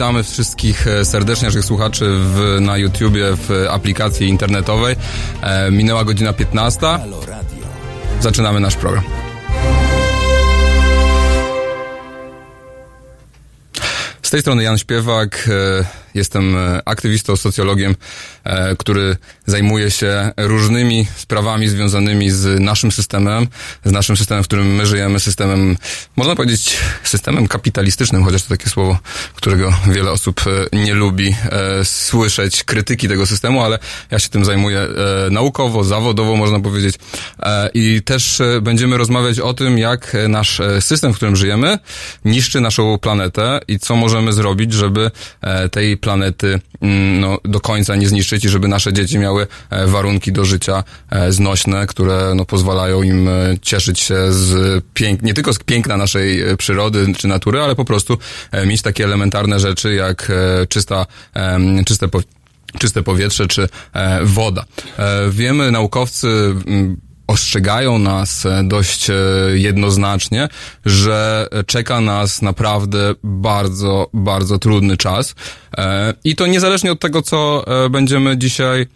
[0.00, 4.96] Witamy wszystkich e, serdecznie naszych słuchaczy w, na YouTubie w aplikacji internetowej.
[5.42, 6.80] E, minęła godzina 15.
[6.80, 7.66] Halo Radio.
[8.20, 9.04] Zaczynamy nasz program.
[14.22, 15.48] Z tej strony Jan Śpiewak.
[15.48, 17.96] e, Jestem e, aktywistą, socjologiem,
[18.78, 23.46] który zajmuje się różnymi sprawami związanymi z naszym systemem,
[23.84, 25.76] z naszym systemem, w którym my żyjemy, systemem,
[26.16, 28.98] można powiedzieć, systemem kapitalistycznym, chociaż to takie słowo,
[29.40, 30.40] którego wiele osób
[30.72, 33.78] e, nie lubi e, słyszeć, krytyki tego systemu, ale
[34.10, 36.94] ja się tym zajmuję e, naukowo, zawodowo, można powiedzieć.
[37.74, 41.78] I też będziemy rozmawiać o tym, jak nasz system, w którym żyjemy,
[42.24, 45.10] niszczy naszą planetę i co możemy zrobić, żeby
[45.70, 49.46] tej planety mm, no, do końca nie zniszczyć i żeby nasze dzieci miały
[49.86, 50.84] warunki do życia
[51.28, 53.28] znośne, które no, pozwalają im
[53.62, 58.18] cieszyć się z pięk- nie tylko z piękna naszej przyrody czy natury, ale po prostu
[58.66, 61.06] mieć takie elementarne rzeczy jak e, czysta,
[61.86, 62.08] czyste
[62.78, 64.64] czyste powietrze czy e, woda.
[64.98, 66.96] E, wiemy, naukowcy mm,
[67.26, 69.10] ostrzegają nas dość
[69.54, 70.48] jednoznacznie,
[70.84, 75.34] że czeka nas naprawdę bardzo, bardzo trudny czas.
[76.24, 78.86] I to niezależnie od tego, co będziemy dzisiaj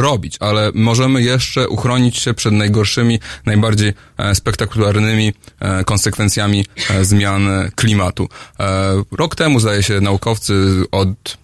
[0.00, 7.48] robić, ale możemy jeszcze uchronić się przed najgorszymi, najbardziej e, spektakularnymi e, konsekwencjami e, zmian
[7.74, 8.28] klimatu.
[8.60, 10.54] E, Rok temu, zdaje się, naukowcy
[10.90, 11.38] od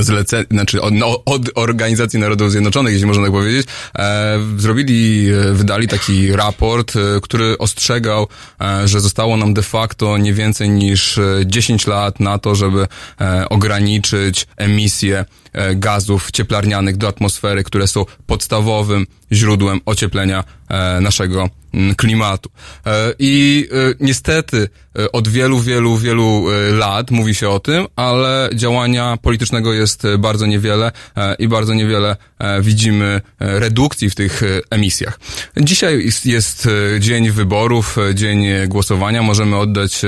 [0.00, 3.66] zlece, znaczy od, no, od Organizacji Narodów Zjednoczonych, jeśli można tak powiedzieć,
[3.98, 8.28] e, zrobili, e, wydali taki raport, e, który ostrzegał,
[8.60, 12.86] e, że zostało nam de facto nie więcej niż e, 10 lat na to, żeby
[13.20, 21.48] e, ograniczyć emisję e, gazów cieplarnianych do atmosfery, które są podstawowym źródłem ocieplenia e, naszego
[21.96, 22.50] klimatu.
[22.86, 24.68] E, I e, niestety
[24.98, 30.46] e, od wielu, wielu, wielu lat mówi się o tym, ale działania politycznego jest bardzo
[30.46, 30.92] niewiele
[31.38, 32.16] i bardzo niewiele
[32.60, 35.20] widzimy redukcji w tych emisjach.
[35.56, 36.68] Dzisiaj jest,
[36.98, 39.22] dzień wyborów, dzień głosowania.
[39.22, 40.02] Możemy oddać,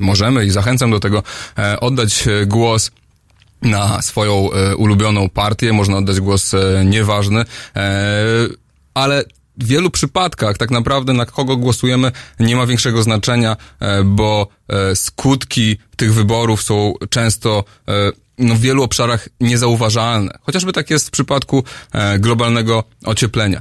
[0.00, 1.22] możemy i zachęcam do tego,
[1.80, 2.90] oddać głos
[3.62, 6.52] na swoją ulubioną partię, można oddać głos
[6.84, 7.44] nieważny,
[8.94, 9.24] ale
[9.64, 15.76] wielu przypadkach tak naprawdę na kogo głosujemy nie ma większego znaczenia, e, bo e, skutki
[15.96, 17.92] tych wyborów są często e,
[18.38, 20.38] no, w wielu obszarach niezauważalne.
[20.42, 21.64] Chociażby tak jest w przypadku
[22.18, 23.60] globalnego ocieplenia.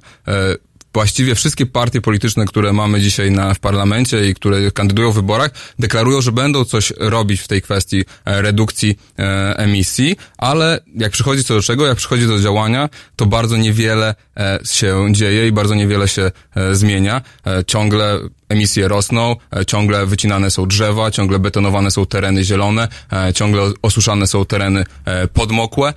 [0.94, 5.52] Właściwie wszystkie partie polityczne, które mamy dzisiaj na, w parlamencie i które kandydują w wyborach,
[5.80, 11.44] deklarują, że będą coś robić w tej kwestii e, redukcji e, emisji, ale jak przychodzi
[11.44, 15.76] co do czego, jak przychodzi do działania, to bardzo niewiele e, się dzieje i bardzo
[15.76, 16.32] niewiele się
[16.72, 17.22] zmienia.
[17.68, 18.20] Ciągle
[18.50, 19.36] emisje rosną,
[19.68, 22.88] ciągle wycinane są drzewa, ciągle betonowane są tereny zielone,
[23.36, 24.86] ciągle osuszane są tereny
[25.34, 25.94] podmokłe.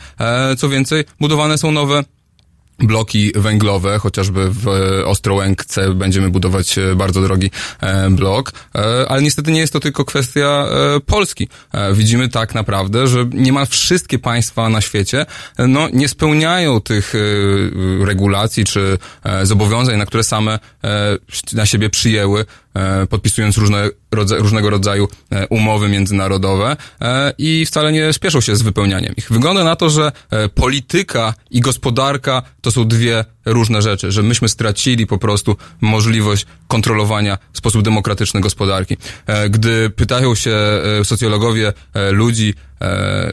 [0.59, 2.05] Co więcej, budowane są nowe
[2.79, 8.53] bloki węglowe, chociażby w e, Ostrołęce będziemy budować e, bardzo drogi e, blok,
[9.09, 10.67] ale niestety nie jest to tylko kwestia
[11.07, 11.49] Polski.
[11.93, 15.27] Widzimy tak naprawdę, że niemal wszystkie państwa na świecie
[15.59, 17.15] no, nie spełniają tych
[18.01, 18.99] regulacji czy
[19.43, 20.59] zobowiązań, na które same
[21.53, 22.45] na siebie przyjęły
[23.11, 23.91] podpisując różne,
[24.39, 29.33] różnego rodzaju e, umowy międzynarodowe e, i wcale nie spieszą się z wypełnianiem ich.
[29.33, 34.49] Wygląda na to, że e, polityka i gospodarka to są dwie różne rzeczy, że myśmy
[34.49, 38.97] stracili po prostu możliwość kontrolowania w sposób demokratyczny gospodarki.
[39.27, 43.31] E, Gdy pytają się e, socjologowie e, ludzi, e,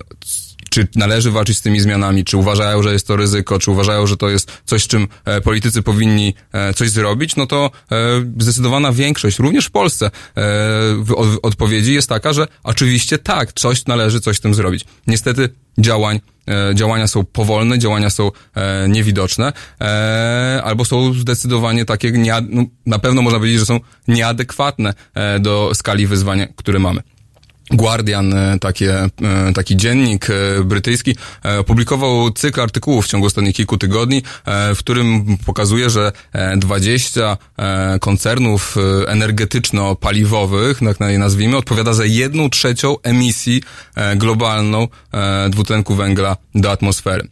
[0.69, 4.17] czy należy walczyć z tymi zmianami, czy uważają, że jest to ryzyko, czy uważają, że
[4.17, 7.95] to jest coś, z czym e, politycy powinni e, coś zrobić, no to e,
[8.37, 10.11] zdecydowana większość, również w Polsce,
[11.43, 14.85] odpowiedzi jest taka, że oczywiście tak, coś należy coś z tym zrobić.
[15.07, 16.19] Niestety działań,
[16.73, 18.31] działania są powolne, działania są
[18.87, 19.53] niewidoczne,
[20.63, 24.93] albo są zdecydowanie takie, nie, no, na pewno można powiedzieć, że są nieadekwatne
[25.39, 27.01] do skali wyzwania, które mamy.
[27.71, 29.09] Guardian, e, takie, e,
[29.55, 31.15] taki dziennik e, brytyjski,
[31.59, 34.23] opublikował cykl artykułów w ciągu ostatnich kilku tygodni,
[34.75, 38.75] w którym pokazuje, że e, 20 e, koncernów
[39.07, 43.63] energetyczno-paliwowych, tak je nazwijmy, odpowiada za jedną trzecią emisji
[44.15, 44.87] globalną
[45.49, 47.27] dwutlenku węgla do atmosfery.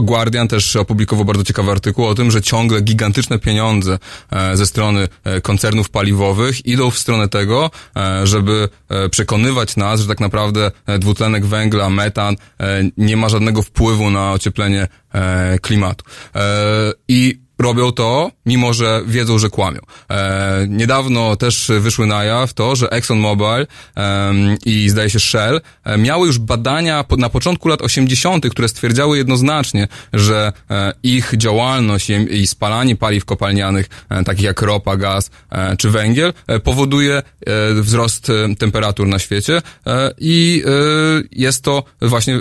[0.00, 3.98] Gu- Guardian też opublikował bardzo ciekawy artykuł o tym, że ciągle gigantyczne pieniądze
[4.32, 8.68] e, ze strony e, koncernów paliwowych idą w stronę tego, e, żeby
[9.10, 12.36] przekonywać nas, że tak naprawdę dwutlenek węgla, metan
[12.96, 14.88] nie ma żadnego wpływu na ocieplenie
[15.62, 16.04] klimatu.
[17.08, 19.80] I robią to, mimo że wiedzą, że kłamią.
[20.10, 25.98] E, niedawno też wyszły na jaw to, że ExxonMobil em, i zdaje się Shell e,
[25.98, 32.10] miały już badania po, na początku lat 80., które stwierdziały jednoznacznie, że e, ich działalność
[32.10, 37.14] i, i spalanie paliw kopalnianych, e, takich jak ropa, gaz e, czy węgiel, e, powoduje
[37.16, 37.22] e,
[37.74, 40.70] wzrost e, temperatur na świecie e, i e,
[41.32, 42.38] jest to właśnie e,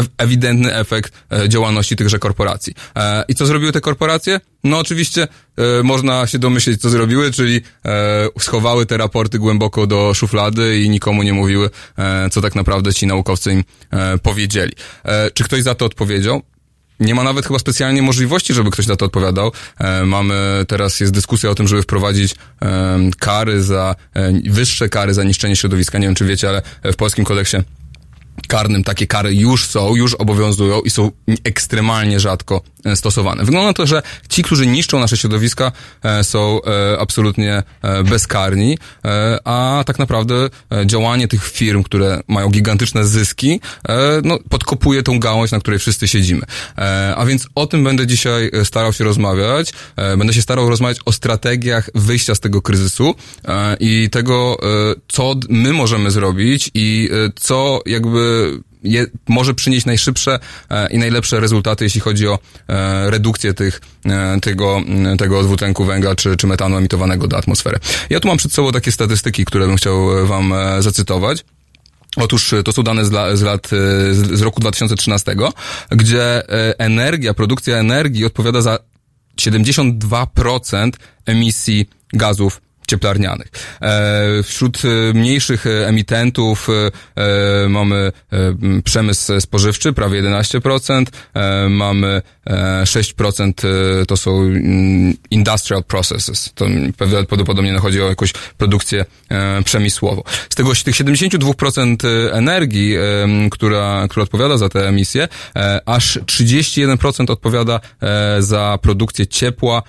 [0.00, 2.74] ew- ewidentny efekt e, działalności tychże korporacji.
[2.96, 4.40] E, I co zrobiły te korporacje?
[4.64, 10.14] No oczywiście e, można się domyśleć, co zrobiły, czyli e, schowały te raporty głęboko do
[10.14, 14.72] szuflady i nikomu nie mówiły, e, co tak naprawdę ci naukowcy im e, powiedzieli.
[15.04, 16.42] E, czy ktoś za to odpowiedział?
[17.00, 19.52] Nie ma nawet chyba specjalnie możliwości, żeby ktoś za to odpowiadał.
[19.78, 25.14] E, mamy, teraz jest dyskusja o tym, żeby wprowadzić e, kary za, e, wyższe kary
[25.14, 25.98] za niszczenie środowiska.
[25.98, 27.56] Nie wiem, czy wiecie, ale w polskim kodeksie
[28.48, 31.10] karnym takie kary już są, już obowiązują i są
[31.44, 32.60] ekstremalnie rzadko
[32.94, 33.44] stosowane.
[33.44, 39.38] Wygląda to, że ci, którzy niszczą nasze środowiska, e, są e, absolutnie e, bezkarni, e,
[39.44, 40.34] a tak naprawdę
[40.72, 45.78] e, działanie tych firm, które mają gigantyczne zyski, e, no, podkopuje tą gałąź, na której
[45.78, 46.42] wszyscy siedzimy.
[46.78, 49.72] E, a więc o tym będę dzisiaj e, starał się rozmawiać.
[49.96, 53.14] E, będę się starał rozmawiać o strategiach wyjścia z tego kryzysu
[53.44, 58.52] e, i tego, e, co my możemy zrobić i e, co jakby
[58.84, 60.38] je, może przynieść najszybsze
[60.70, 62.38] e, i najlepsze rezultaty, jeśli chodzi o
[62.68, 64.80] e, redukcję tych, e, tego,
[65.18, 67.78] tego dwutlenku węgla czy, czy metanu emitowanego do atmosfery.
[68.10, 71.44] Ja tu mam przed sobą takie statystyki, które bym chciał wam zacytować.
[72.16, 73.68] Otóż to są dane z, la, z lat,
[74.12, 75.36] z, z roku 2013,
[75.90, 76.42] gdzie
[76.78, 78.78] energia, produkcja energii odpowiada za
[79.40, 80.90] 72%
[81.26, 82.60] emisji gazów
[82.92, 83.46] cieplarnianych.
[83.82, 86.68] E, wśród e, mniejszych e, emitentów
[87.68, 88.12] mamy
[88.84, 93.52] przemysł spożywczy, prawie 11%, e, mamy e, 6%
[94.02, 96.52] e, to są mm, industrial processes.
[96.54, 96.66] To
[96.98, 99.04] prawdopodobnie chodzi o jakąś produkcję
[99.64, 100.22] przemysłową.
[100.50, 101.96] Z tego tych 72%
[102.32, 102.96] energii,
[103.50, 105.28] która, która odpowiada za te emisje,
[105.86, 107.80] aż 31% odpowiada
[108.38, 109.82] za produkcję ciepła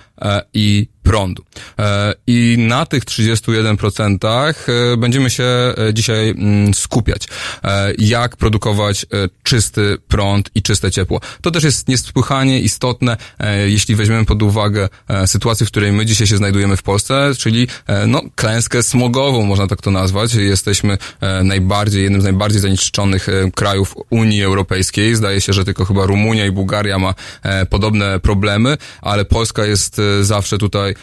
[0.54, 1.44] i prądu.
[1.78, 4.54] E, I na tych 31%
[4.92, 7.28] e, będziemy się e, dzisiaj mm, skupiać.
[7.98, 9.06] Jak produkować
[9.42, 11.20] czysty prąd i czyste ciepło.
[11.42, 13.16] To też jest niesłychanie istotne,
[13.66, 14.88] jeśli weźmiemy pod uwagę
[15.26, 17.68] sytuację, w której my dzisiaj się znajdujemy w Polsce, czyli
[18.06, 20.34] no, klęskę smogową, można tak to nazwać.
[20.34, 20.98] Jesteśmy
[21.44, 25.14] najbardziej, jednym z najbardziej zanieczyszczonych krajów Unii Europejskiej.
[25.14, 27.14] Zdaje się, że tylko chyba Rumunia i Bułgaria ma
[27.70, 30.93] podobne problemy, ale Polska jest zawsze tutaj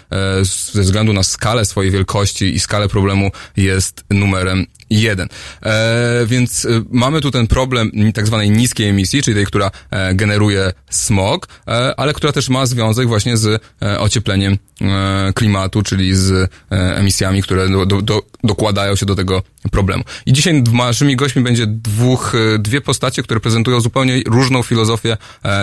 [0.41, 5.27] ze względu na skalę swojej wielkości i skalę problemu jest numerem jeden.
[5.63, 10.15] E, więc e, mamy tu ten problem tak zwanej niskiej emisji, czyli tej, która e,
[10.15, 13.63] generuje smog, e, ale która też ma związek właśnie z
[14.00, 14.57] ociepleniem
[15.36, 20.03] klimatu, czyli z emisjami, które do, do, do, dokładają się do tego problemu.
[20.25, 25.17] I dzisiaj naszymi gośćmi będzie dwóch, dwie postacie, które prezentują zupełnie różną filozofię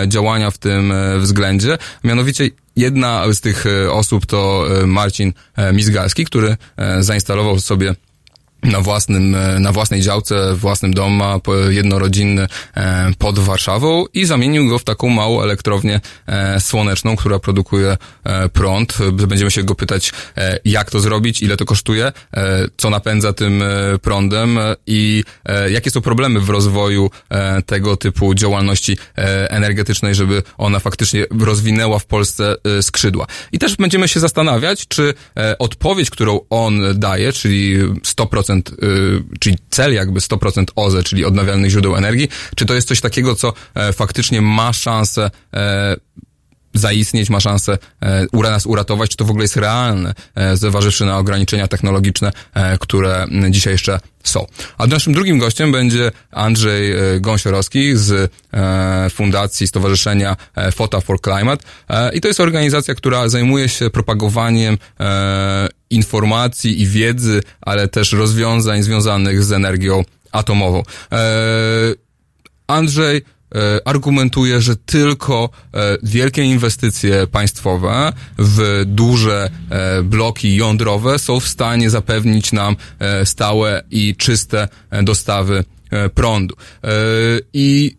[0.07, 1.77] działania w tym względzie.
[2.03, 5.33] Mianowicie jedna z tych osób to Marcin
[5.73, 6.57] Mizgalski, który
[6.99, 7.95] zainstalował sobie
[8.63, 11.39] na własnym, e, na własnej działce, własnym domu, ma
[11.69, 17.97] jednorodzinny e, pod Warszawą i zamienił go w taką małą elektrownię e, słoneczną, która produkuje
[18.53, 18.97] prąd.
[19.11, 20.11] Będziemy się go pytać,
[20.65, 22.11] jak to zrobić, ile to kosztuje,
[22.77, 23.63] co napędza tym
[24.01, 25.23] prądem i
[25.69, 27.11] jakie są problemy w rozwoju
[27.65, 28.97] tego typu działalności
[29.49, 33.27] energetycznej, żeby ona faktycznie rozwinęła w Polsce skrzydła.
[33.51, 35.13] I też będziemy się zastanawiać, czy
[35.59, 41.95] odpowiedź, którą on daje, czyli 100% Y, czyli cel jakby 100% OZE, czyli odnawialnych źródeł
[41.95, 45.95] energii, czy to jest coś takiego, co e, faktycznie ma szansę e,
[46.73, 51.17] zaistnieć, ma szansę e, nas uratować, czy to w ogóle jest realne, e, zważywszy na
[51.17, 52.31] ograniczenia technologiczne,
[52.79, 54.45] które dzisiaj jeszcze są.
[54.77, 58.31] A naszym drugim gościem będzie Andrzej Gąsiorowski z
[59.13, 60.35] Fundacji Stowarzyszenia
[60.75, 61.63] Fota for Climate.
[62.13, 64.77] I to jest organizacja, która zajmuje się propagowaniem
[65.89, 70.83] informacji i wiedzy, ale też rozwiązań związanych z energią atomową.
[71.11, 71.17] E,
[72.67, 73.21] Andrzej
[73.55, 79.49] E, argumentuje, że tylko e, wielkie inwestycje państwowe w duże
[80.03, 82.75] bloki jądrowe są w stanie zapewnić nam
[83.23, 84.67] stałe i czyste
[85.03, 85.63] dostawy
[86.13, 86.55] prądu.
[87.53, 87.97] I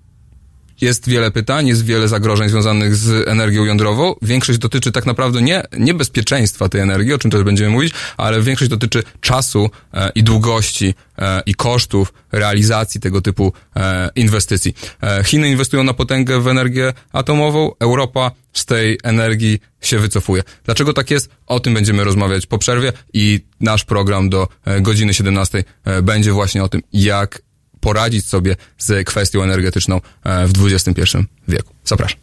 [0.80, 4.14] jest wiele pytań, jest wiele zagrożeń związanych z energią jądrową.
[4.22, 8.42] Większość dotyczy tak naprawdę nie, nie bezpieczeństwa tej energii, o czym też będziemy mówić, ale
[8.42, 14.74] większość dotyczy czasu e, i długości e, i kosztów realizacji tego typu e, inwestycji.
[15.02, 20.42] E, Chiny inwestują na potęgę w energię atomową, Europa z tej energii się wycofuje.
[20.64, 21.30] Dlaczego tak jest?
[21.46, 26.32] O tym będziemy rozmawiać po przerwie i nasz program do e, godziny 17 e, będzie
[26.32, 27.42] właśnie o tym, jak
[27.80, 31.18] poradzić sobie z kwestią energetyczną e, w XXI
[31.48, 31.74] wieku.
[31.84, 32.20] Zapraszam.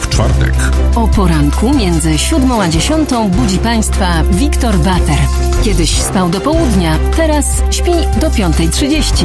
[0.00, 0.54] W czwartek.
[0.94, 5.18] O poranku między siódmą a dziesiątą budzi Państwa Wiktor Bater.
[5.64, 9.24] Kiedyś spał do południa, teraz śpi do piątej trzydzieści.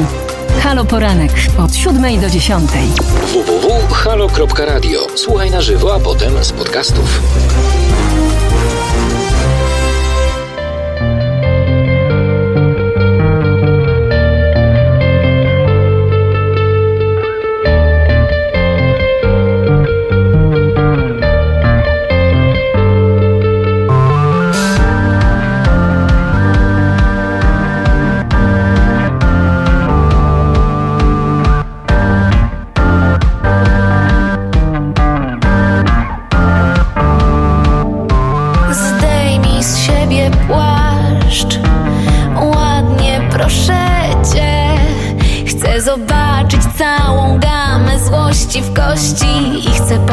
[0.60, 2.88] Halo Poranek od siódmej do dziesiątej.
[3.32, 5.06] www.halo.radio.
[5.14, 7.20] Słuchaj na żywo, a potem z podcastów.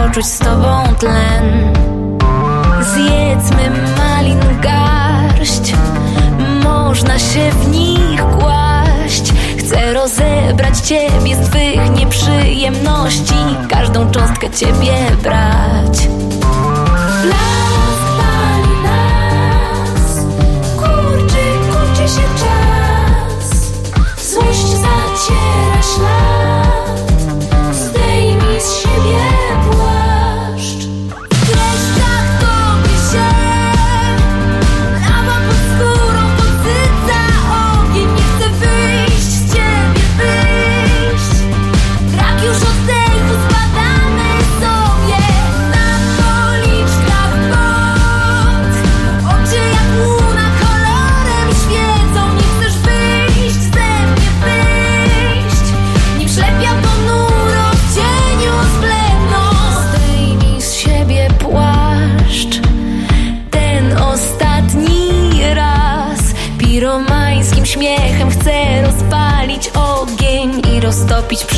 [0.10, 1.74] Poczuć z tobą tlen.
[2.82, 5.74] Zjedzmy malin garść
[6.64, 9.34] Można się w nich kłaść.
[9.58, 13.36] Chcę rozebrać ciebie z twych nieprzyjemności
[13.70, 16.08] Każdą cząstkę ciebie brać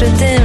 [0.01, 0.40] przy tym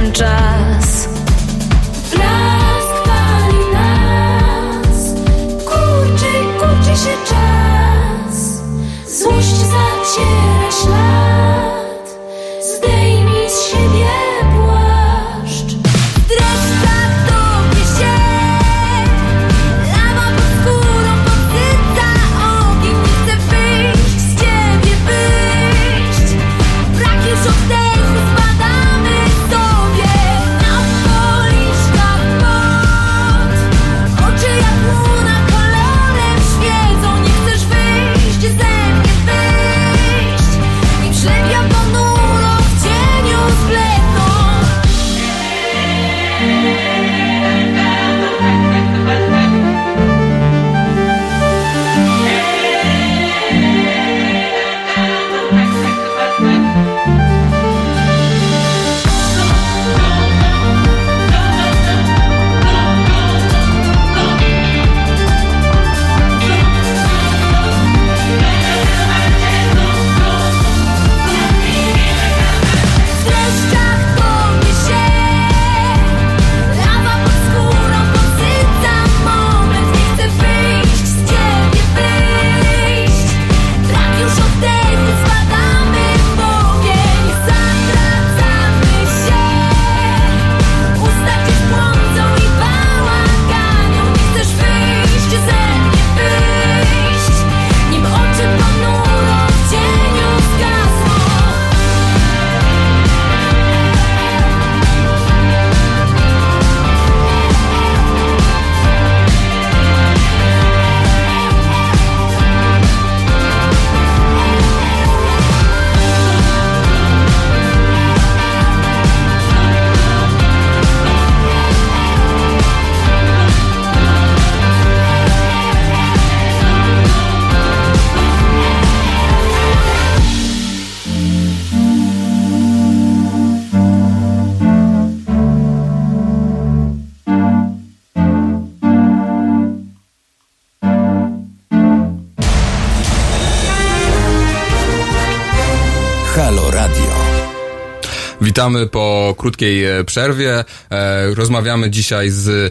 [148.57, 150.65] Witamy po krótkiej e, przerwie.
[150.91, 152.69] E, rozmawiamy dzisiaj z e,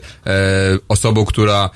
[0.89, 1.71] osobą, która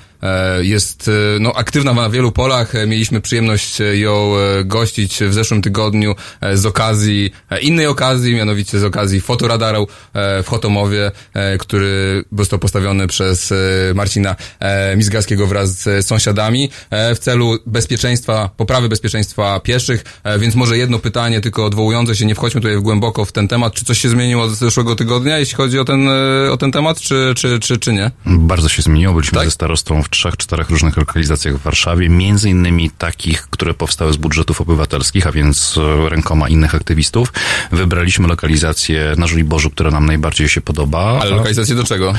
[0.61, 2.75] jest e, no, aktywna na wielu polach.
[2.75, 7.87] E, Mieliśmy przyjemność e, ją e, gościć w zeszłym tygodniu e, z okazji, e, innej
[7.87, 13.55] okazji, mianowicie z okazji fotoradaru e, w Chotomowie, e, który został postawiony przez e,
[13.95, 20.03] Marcina e, Mizgalskiego wraz z sąsiadami e, w celu bezpieczeństwa, poprawy bezpieczeństwa pieszych.
[20.23, 23.73] E, Więc może jedno pytanie, tylko odwołujące się, nie wchodźmy tutaj głęboko w ten temat.
[23.73, 26.99] Czy coś się zmieniło od zeszłego tygodnia, jeśli chodzi o ten, e, o ten temat,
[27.01, 28.11] czy, czy, czy, czy nie?
[28.25, 29.13] Bardzo się zmieniło.
[29.13, 29.47] Byliśmy Tak?
[29.47, 34.17] ze starostą w trzech, czterech różnych lokalizacjach w Warszawie, między innymi takich, które powstały z
[34.17, 37.33] budżetów obywatelskich, a więc e, rękoma innych aktywistów.
[37.71, 41.19] Wybraliśmy lokalizację na Żoliborzu, która nam najbardziej się podoba.
[41.21, 42.13] Ale lokalizację do czego?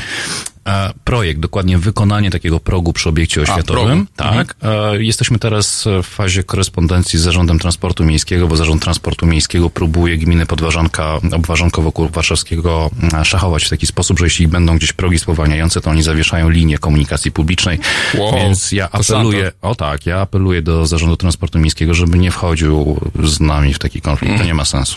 [1.04, 4.06] Projekt, dokładnie wykonanie takiego progu przy obiekcie oświatowym.
[4.16, 4.34] progu.
[4.34, 4.56] tak.
[4.62, 10.18] E, jesteśmy teraz w fazie korespondencji z Zarządem Transportu Miejskiego, bo Zarząd Transportu Miejskiego próbuje
[10.18, 12.90] gminy Podważanka, Obważanko wokół warszawskiego
[13.24, 17.32] szachować w taki sposób, że jeśli będą gdzieś progi spowalniające, to oni zawieszają linię komunikacji
[17.32, 17.78] publicznej.
[18.14, 23.00] Wow, Więc ja apeluję, o tak, ja apeluję do Zarządu Transportu Miejskiego, żeby nie wchodził
[23.24, 24.38] z nami w taki konflikt.
[24.38, 24.96] To nie ma sensu.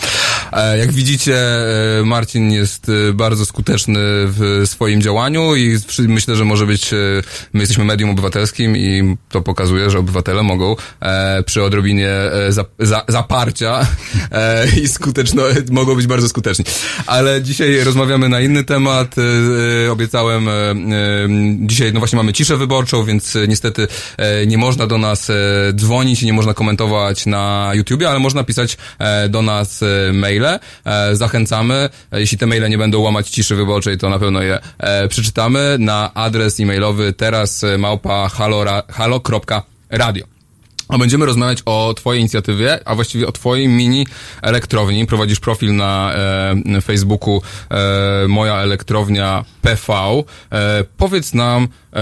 [0.52, 1.38] E, Jak widzicie,
[2.00, 6.98] e, Marcin jest bardzo skuteczny w swoim działaniu i myślę, że może być, e,
[7.54, 12.66] my jesteśmy medium obywatelskim i to pokazuje, że obywatele mogą e, przy odrobinie e, za,
[12.80, 13.88] za, zaparcia
[14.32, 16.66] e, i skuteczno, mogą być bardzo skuteczni.
[17.08, 19.16] Ale dzisiaj rozmawiamy na inny temat.
[19.18, 19.22] E,
[19.86, 20.48] e, Obiecałem,
[21.60, 23.88] dzisiaj no właśnie mamy ciszę wyborczą, więc niestety
[24.48, 25.32] nie można do nas
[25.74, 28.78] dzwonić i nie można komentować na YouTubie, ale można pisać
[29.30, 30.60] do nas maile.
[31.14, 31.90] Zachęcamy.
[32.12, 35.08] Jeśli te maile nie będą łamać ciszy wyborczej, to na pewno je e,
[35.46, 40.26] przeczytamy na adres e-mailowy teraz małpa halo, halo.radio.
[40.90, 44.08] A będziemy rozmawiać o Twojej inicjatywie, a właściwie o Twojej mini
[44.42, 45.06] elektrowni.
[45.06, 46.14] Prowadzisz profil na
[46.78, 49.94] e, Facebooku e, Moja Elektrownia PV.
[50.52, 51.98] E, powiedz nam, e,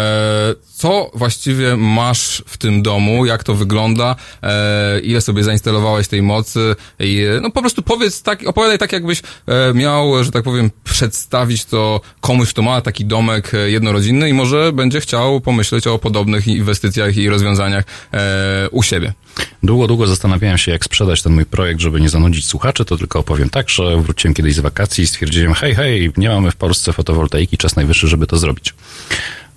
[0.83, 6.75] co właściwie masz w tym domu, jak to wygląda, e, ile sobie zainstalowałeś tej mocy
[6.99, 11.65] i no po prostu powiedz tak, opowiadaj tak jakbyś e, miał, że tak powiem, przedstawić
[11.65, 16.47] to komuś, kto ma taki domek e, jednorodzinny i może będzie chciał pomyśleć o podobnych
[16.47, 19.13] inwestycjach i rozwiązaniach e, u siebie.
[19.63, 23.19] Długo, długo zastanawiałem się, jak sprzedać ten mój projekt, żeby nie zanudzić słuchaczy, to tylko
[23.19, 26.93] opowiem tak, że wróciłem kiedyś z wakacji i stwierdziłem, hej, hej, nie mamy w Polsce
[26.93, 28.73] fotowoltaiki, czas najwyższy, żeby to zrobić.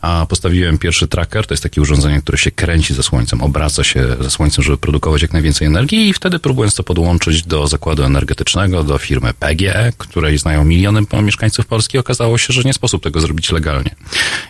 [0.07, 4.17] A postawiłem pierwszy tracker, to jest takie urządzenie, które się kręci ze słońcem, obraca się
[4.21, 8.85] ze słońcem, żeby produkować jak najwięcej energii i wtedy próbując to podłączyć do zakładu energetycznego,
[8.85, 13.51] do firmy PGE, której znają miliony mieszkańców Polski, okazało się, że nie sposób tego zrobić
[13.53, 13.95] legalnie.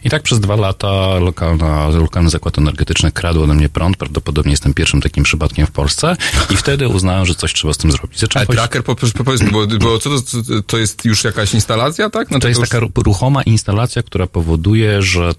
[0.05, 4.75] I tak przez dwa lata lokalna, lokalny zakład energetyczny kradł ode mnie prąd, prawdopodobnie jestem
[4.75, 6.17] pierwszym takim przypadkiem w Polsce
[6.51, 8.21] i wtedy uznałem, że coś trzeba z tym zrobić.
[8.21, 11.55] Zacząłem Ale tracker, po, po, powiedz, mi, bo, bo co to, to jest już jakaś
[11.55, 12.31] instalacja, tak?
[12.31, 15.33] No To jest już- taka ru- ruchoma instalacja, która powoduje, że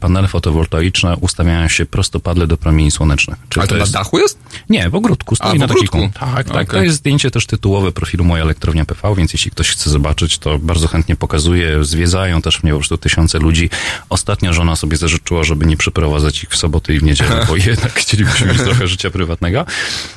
[0.00, 3.38] panele fotowoltaiczne ustawiają się prostopadle do promieni słonecznych.
[3.48, 3.92] Czyli Ale to, na jest...
[3.92, 4.38] dachu jest?
[4.68, 5.36] Nie, w ogródku.
[5.36, 5.98] Stoi A, w na ogródku.
[5.98, 6.66] takim- Tak, tak.
[6.70, 6.84] To Okej.
[6.86, 10.88] jest zdjęcie też tytułowe profilu Moja Elektrownia PV, więc jeśli ktoś chce zobaczyć, to bardzo
[10.88, 11.84] chętnie pokazuję.
[11.84, 13.70] Zwiedzają też mnie po prostu tysiące ludzi.
[14.08, 17.92] Ostatnio żona sobie zażyczyła, żeby nie przeprowadzać ich w soboty i w niedzielę, bo jednak
[17.92, 19.64] chcielibyśmy mieć trochę życia prywatnego.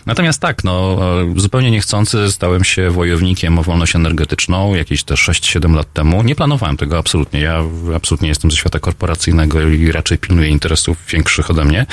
[0.06, 0.98] Natomiast tak, no,
[1.36, 6.24] e, zupełnie niechcący stałem się wojownikiem o wolność energetyczną jakieś te 6-7 lat temu.
[6.24, 7.40] Nie planowałem tego absolutnie.
[7.42, 7.64] Ja
[7.96, 11.86] absolutnie jestem ze świata korporacyjnego i raczej pilnuję interesów większych ode mnie.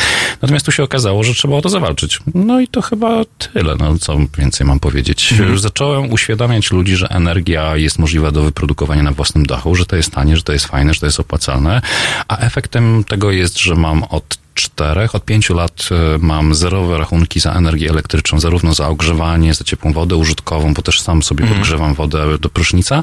[0.42, 2.18] Natomiast tu się okazało, że trzeba o to zawalczyć.
[2.34, 5.34] No i to chyba tyle, no co więcej mam powiedzieć.
[5.54, 10.10] Zacząłem uświadamiać ludzi, że energia jest możliwa do wyprodukowania na własnym dachu, że to jest
[10.10, 11.82] tanie, że to jest fajne, że to jest opłacalne,
[12.28, 17.40] a efektem tego jest, że mam od czterech, od pięciu lat e, mam zerowe rachunki
[17.40, 21.94] za energię elektryczną, zarówno za ogrzewanie, za ciepłą wodę użytkową, bo też sam sobie podgrzewam
[21.94, 23.02] wodę do prysznica,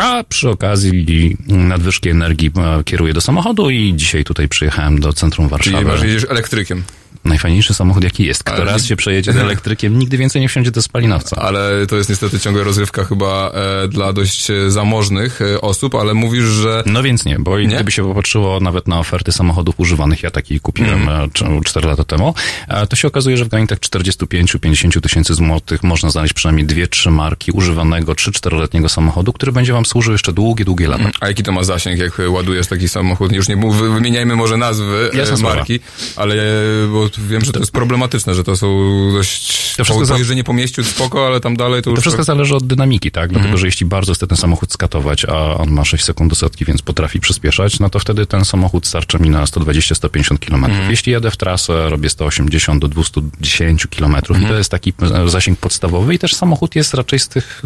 [0.00, 5.46] a przy okazji nadwyżki energii e, kieruję do samochodu i dzisiaj tutaj przyjechałem do centrum
[5.48, 5.84] Czyli Warszawy.
[5.84, 6.82] masz, jedziesz elektrykiem.
[7.24, 8.44] Najfajniejszy samochód jaki jest.
[8.44, 11.36] Kto Ale- raz się przejedzie elektrykiem, nigdy więcej nie wsiądzie do spalinowca.
[11.36, 13.50] Ale to jest niestety ciągle rozrywka chyba
[13.84, 16.82] e, dla dość e, zamożnych e, osób, ale mówisz, że...
[16.86, 17.66] No więc nie, bo Nie?
[17.74, 21.30] gdyby się popatrzyło nawet na oferty samochodów używanych, ja taki kupiłem Mhm.
[21.42, 21.62] mm.
[21.64, 22.34] 4 lata temu,
[22.68, 27.10] e, to się okazuje, że w granicach 45-50 tysięcy złotych można znaleźć przynajmniej dwie, trzy
[27.10, 31.10] marki używanego 3-4-letniego samochodu, który będzie wam służył jeszcze długie, długie lata.
[31.20, 33.32] A jaki to ma zasięg, jak ładujesz taki samochód?
[33.32, 33.56] Już nie
[33.94, 35.54] wymieniajmy może nazwy e, Jasna sprawa.
[35.54, 35.80] marki,
[36.16, 38.68] ale e, bo wiem, że to jest problematyczne, że to są
[39.12, 39.74] dość...
[39.76, 42.00] To wszystko po, za- po, pomieścił spoko, ale tam dalej to To już...
[42.00, 43.32] wszystko zależy od dynamiki, tak?
[43.32, 46.64] Dlatego, że jeśli bardzo chce ten samochód skatować, a on ma 6 sekund do setki,
[46.64, 50.66] więc potrafi przyspieszać, no to wtedy ten samochód starcza mi na 120-150 km.
[50.90, 54.92] Jeśli jadę w trasę, robię 180 do 210 km i to jest taki
[55.26, 57.62] zasięg podstawowy i też samochód jest raczej z tych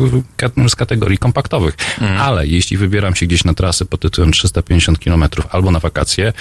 [0.68, 1.76] z kategorii kompaktowych.
[2.20, 6.32] Ale jeśli wybieram się gdzieś na trasę pod tytułem 350 km albo na wakacje,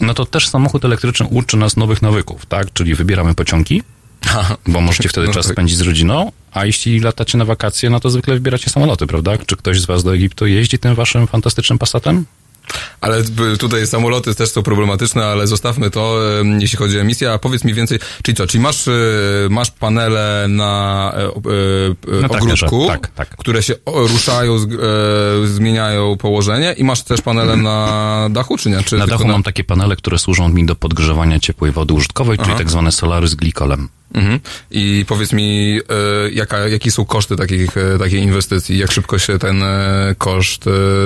[0.00, 2.72] no to też samochód elektryczny uczy nas nowych nawyków, tak?
[2.72, 3.82] Czyli wybieramy pociągi,
[4.66, 5.54] bo możecie wtedy No czas tak.
[5.54, 9.38] spędzić z rodziną, a jeśli latacie na wakacje, no to zwykle wybieracie samoloty, prawda?
[9.46, 12.24] Czy ktoś z was do Egiptu jeździ tym waszym fantastycznym Passatem?
[13.00, 13.22] Ale
[13.58, 16.18] tutaj samoloty też są problematyczne, ale zostawmy to,
[16.58, 17.32] jeśli chodzi o emisję.
[17.32, 18.92] A powiedz mi więcej, czyli co, czyli masz, e,
[19.50, 23.28] masz panele na e, e, e, Na ogródku, tak, tak.
[23.28, 28.82] które się ruszają, z, e, zmieniają położenie i masz też panele na dachu, czy nie?
[28.82, 32.56] Czy Na dachu mam takie panele, które służą mi do podgrzewania ciepłej wody użytkowej, czyli
[32.56, 33.88] tak zwane solary z glikolem.
[34.14, 34.40] Mhm.
[34.70, 35.80] I powiedz mi,
[36.32, 38.78] jaka, jakie są koszty takich, takiej inwestycji?
[38.78, 39.64] Jak szybko się ten
[40.18, 40.64] koszt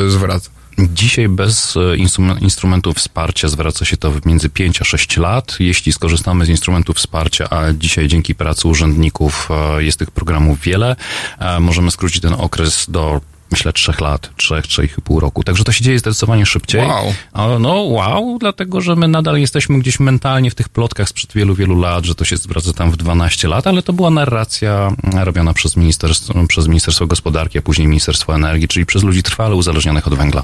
[0.08, 0.50] zwraca?
[0.78, 5.56] Dzisiaj bez e, instrum- instrumentów wsparcia zwraca się to między 5 a 6 lat.
[5.60, 10.96] Jeśli skorzystamy z instrumentów wsparcia, a dzisiaj dzięki pracy urzędników e, jest tych programów wiele,
[11.38, 15.44] e, możemy skrócić ten okres do myślę trzech lat, trzech, trzech i pół roku.
[15.44, 16.86] Także to się dzieje zdecydowanie szybciej.
[16.86, 17.14] Wow.
[17.32, 21.54] A, No wow, dlatego, że my nadal jesteśmy gdzieś mentalnie w tych plotkach sprzed wielu,
[21.54, 25.24] wielu lat, że to się zwraca tam w 12 lat, ale to była narracja mm,
[25.24, 30.06] robiona przez Ministerstwo, przez Ministerstwo Gospodarki, a później Ministerstwo Energii, czyli przez ludzi trwale uzależnionych
[30.06, 30.42] od węgla.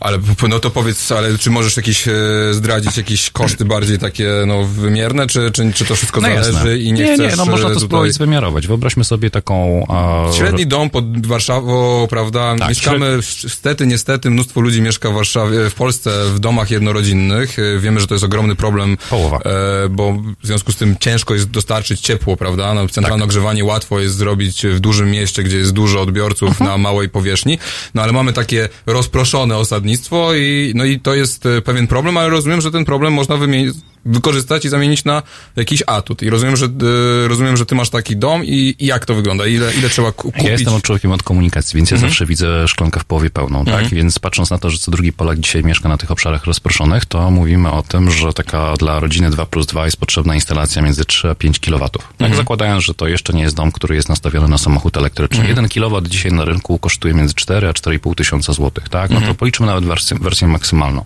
[0.00, 2.12] Ale no to powiedz, ale czy możesz jakieś e,
[2.52, 6.78] zdradzić jakieś koszty bardziej takie no, wymierne, czy, czy, czy to wszystko zależy No jasne.
[6.78, 7.88] i nie, nie, chcesz nie, no można e, to tutaj...
[7.88, 8.66] spróbować wymiarować.
[8.66, 9.86] Wyobraźmy sobie taką...
[9.88, 12.56] A, Średni dom pod Warszawą, prawda?
[12.58, 17.58] Tak, Mieszkamy, niestety, niestety, mnóstwo ludzi mieszka w Warszawie, w Polsce w domach jednorodzinnych.
[17.58, 19.38] E, Wiemy, że to jest ogromny problem, Połowa.
[19.38, 22.74] e, bo w związku z tym ciężko jest dostarczyć ciepło, prawda?
[22.74, 23.24] No, centralne Tak.
[23.24, 26.70] ogrzewanie łatwo jest zrobić w dużym mieście, gdzie jest dużo odbiorców Mhm.
[26.70, 27.58] na małej powierzchni,
[27.94, 29.56] no ale mamy takie rozproszone
[29.88, 33.36] osadnictwo i, no i to jest e, pewien problem, ale rozumiem, że ten problem można
[33.36, 35.22] wymienić, wykorzystać i zamienić na
[35.56, 36.22] jakiś atut.
[36.22, 39.46] I rozumiem, że, e, rozumiem, że ty masz taki dom i, i jak to wygląda?
[39.46, 40.44] Ile, ile trzeba ku- kupić?
[40.44, 42.02] Ja jestem człowiekiem od komunikacji, więc Mhm.
[42.02, 43.88] ja zawsze widzę szklankę w połowie pełną, tak?
[43.88, 47.30] Więc patrząc na to, że co drugi Polak dzisiaj mieszka na tych obszarach rozproszonych, to
[47.30, 51.30] mówimy o tym, że taka dla rodziny 2 plus 2 jest potrzebna instalacja między 3
[51.30, 51.88] a 5 kW.
[51.88, 52.36] Tak Mhm.
[52.36, 55.38] zakładając, że to jeszcze nie jest dom, który jest nastawiony na samochód elektryczny.
[55.38, 55.66] Mhm.
[55.66, 59.10] 1 kW dzisiaj na rynku kosztuje między 4 a 4,5 tysiąca złotych, tak?
[59.10, 59.34] No Mhm.
[59.34, 61.04] to policzmy nawet wersję, wersję maksymalną.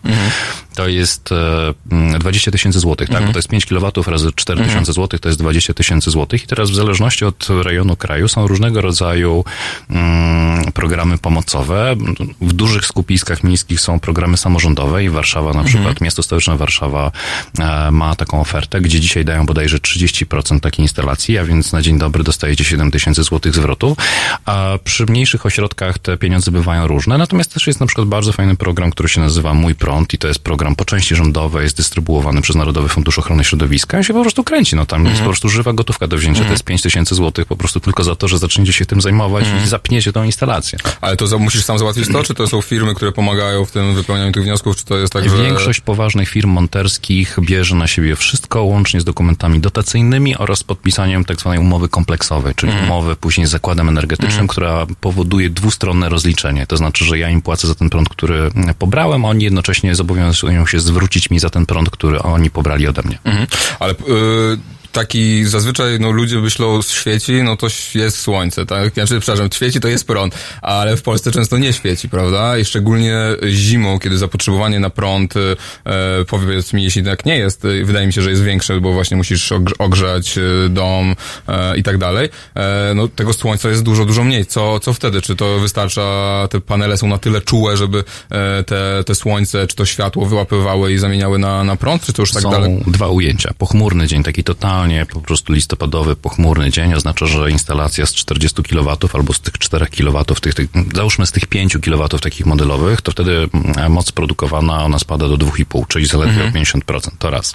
[0.74, 3.26] To jest e, mm, 20 tysięcy złotych, tak?
[3.26, 6.44] Bo to jest 5 kW razy 4 tysiące złotych, to jest 20 tysięcy złotych.
[6.44, 9.44] I teraz w zależności od rejonu kraju są różnego rodzaju
[9.90, 11.96] mm, programy pomocowe.
[12.40, 17.10] W dużych skupiskach miejskich są programy samorządowe i Warszawa na przykład, miasto stołeczne Warszawa
[17.58, 21.98] e, ma taką ofertę, gdzie dzisiaj dają bodajże 30% takiej instalacji, a więc na dzień
[21.98, 23.96] dobry dostajecie 7 tysięcy złotych zwrotu.
[24.44, 27.18] A przy mniejszych ośrodkach te pieniądze bywają różne.
[27.18, 30.28] Natomiast też jest na przykład bardzo fajny program, który się nazywa Mój Prąd i to
[30.28, 34.22] jest program po części rządowy, jest dystrybuowany przez Narodowy Fundusz Ochrony Środowiska i się po
[34.22, 34.76] prostu kręci.
[34.76, 36.44] No tam jest po prostu żywa gotówka do wzięcia.
[36.44, 39.44] To jest 5 tysięcy złotych po prostu tylko za to, że zaczniecie się tym zajmować
[39.64, 40.78] i zapniecie tą instalację.
[41.00, 44.32] Ale to musisz sam załatwić to, czy to są firmy, które pomagają w tym wypełnianiu
[44.32, 45.42] tych wniosków, czy to jest tak, że...
[45.42, 51.40] Większość poważnych firm monterskich bierze na siebie wszystko, łącznie z dokumentami dotacyjnymi oraz podpisaniem tak
[51.40, 56.66] zwanej umowy kompleksowej, czyli umowy później z zakładem energetycznym, która powoduje dwustronne rozliczenie.
[56.66, 60.66] To znaczy, że ja im płacę za ten prąd, który pobrałem, a oni jednocześnie zobowiązują
[60.66, 63.18] się zwrócić mi za ten prąd, który oni pobrali ode mnie.
[63.24, 63.46] Mhm.
[63.80, 64.58] Ale y,
[64.92, 68.94] taki zazwyczaj no, ludzie myślą, świeci, no to jest słońce, tak?
[68.94, 72.58] Znaczy, przepraszam, świeci to jest prąd, ale w Polsce często nie świeci, prawda?
[72.58, 73.16] I szczególnie
[73.48, 78.12] zimą, kiedy zapotrzebowanie na prąd, e, powiedz mi, jeśli tak nie jest, y, wydaje mi
[78.12, 81.14] się, że jest większe, bo właśnie musisz ogrz- ogrzać y, dom
[81.48, 84.46] e, i tak dalej, e, no tego słońca jest dużo, dużo mniej.
[84.46, 85.22] Co, co wtedy?
[85.22, 86.02] Czy to wystarcza,
[86.50, 90.92] te panele są na tyle czułe, żeby e, te, te słońce, czy to światło wyłapywały
[90.92, 92.82] i zamieniały na, na prąd, czy to już tak Są dalej?
[92.86, 93.50] dwa ujęcia.
[93.58, 94.44] Pochmurny dzień, taki
[94.82, 99.58] totalnie po prostu listopadowy, pochmurny dzień oznacza, że instalacja z 40 kW albo z tych
[99.58, 104.12] 4 kW, tych, tych, załóżmy z tych 5 kW takich modelowych, to wtedy mm, moc
[104.12, 107.10] produkowana ona spada do 2,5, czyli zaledwie o 50%.
[107.18, 107.54] To raz.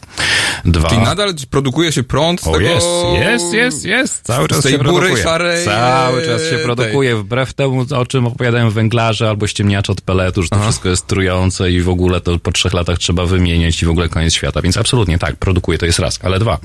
[0.66, 0.90] Dwa.
[0.90, 2.66] Czyli nadal produkuje się prąd z O, tego...
[2.66, 2.88] jest,
[3.22, 4.24] jest, jest, jest.
[4.24, 5.24] Cały czas się produkuje.
[5.24, 10.44] szarej, Cały czas się produkuje, wbrew temu, o czym opowiadają węglarze albo ściemniacze od peletu,
[10.44, 13.86] że to wszystko jest trujące i w ogóle to po trzech latach trzeba wymieniać i
[13.86, 14.62] w ogóle koniec świata.
[14.62, 16.20] Więc absolutnie tak, produkuje, to jest raz.
[16.24, 16.58] Ale dwa,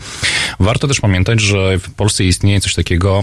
[0.61, 3.23] Warto też pamiętać, że w Polsce istnieje coś takiego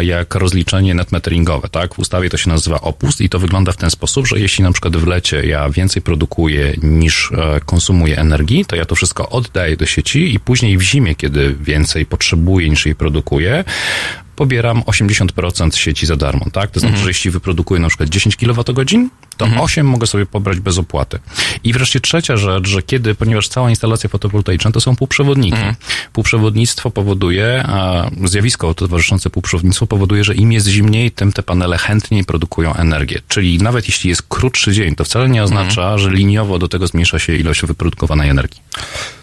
[0.00, 1.94] jak rozliczenie netmeteringowe, tak?
[1.94, 4.72] W ustawie to się nazywa opust i to wygląda w ten sposób, że jeśli na
[4.72, 9.76] przykład w lecie ja więcej produkuję niż e, konsumuję energii, to ja to wszystko oddaję
[9.76, 13.64] do sieci i później w zimie, kiedy więcej potrzebuję niż jej produkuję,
[14.36, 16.70] pobieram 80% sieci za darmo, tak?
[16.70, 18.64] To znaczy, że jeśli wyprodukuję na przykład 10 kWh,
[19.36, 21.18] to 8 mogę sobie pobrać bez opłaty.
[21.64, 25.58] I wreszcie trzecia rzecz, że kiedy, ponieważ cała instalacja fotowoltaiczna to są półprzewodniki.
[26.12, 32.24] Półprzewodnictwo powoduje, a zjawisko towarzyszące półprzewodnictwu powoduje, że im jest zimniej, tym te panele chętniej
[32.24, 33.20] produkują energię.
[33.28, 37.18] Czyli nawet jeśli jest krótszy dzień, to wcale nie oznacza, że liniowo do tego zmniejsza
[37.18, 38.60] się ilość wyprodukowanej energii.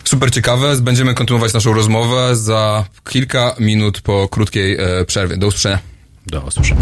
[0.03, 0.75] Super ciekawe.
[0.81, 5.37] Będziemy kontynuować naszą rozmowę za kilka minut po krótkiej e, przerwie.
[5.37, 5.79] Do usłyszenia.
[6.27, 6.81] Do usłyszenia.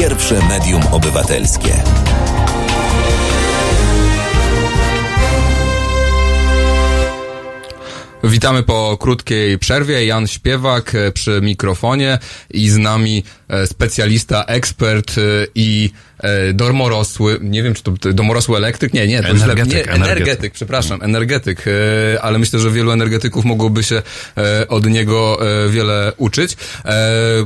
[0.00, 1.82] Pierwsze medium obywatelskie.
[8.24, 10.06] Witamy po krótkiej przerwie.
[10.06, 12.18] Jan Śpiewak e, przy mikrofonie
[12.50, 15.20] i z nami e, specjalista, ekspert e,
[15.54, 15.90] i
[16.22, 20.16] e, domorosły, nie wiem czy to domorosły elektryk, nie, nie, to źle, Energetyk, nie, energetyk.
[20.16, 24.02] energetyk, przepraszam, energetyk, e, ale myślę, że wielu energetyków mogłoby się
[24.36, 26.56] e, od niego wiele uczyć.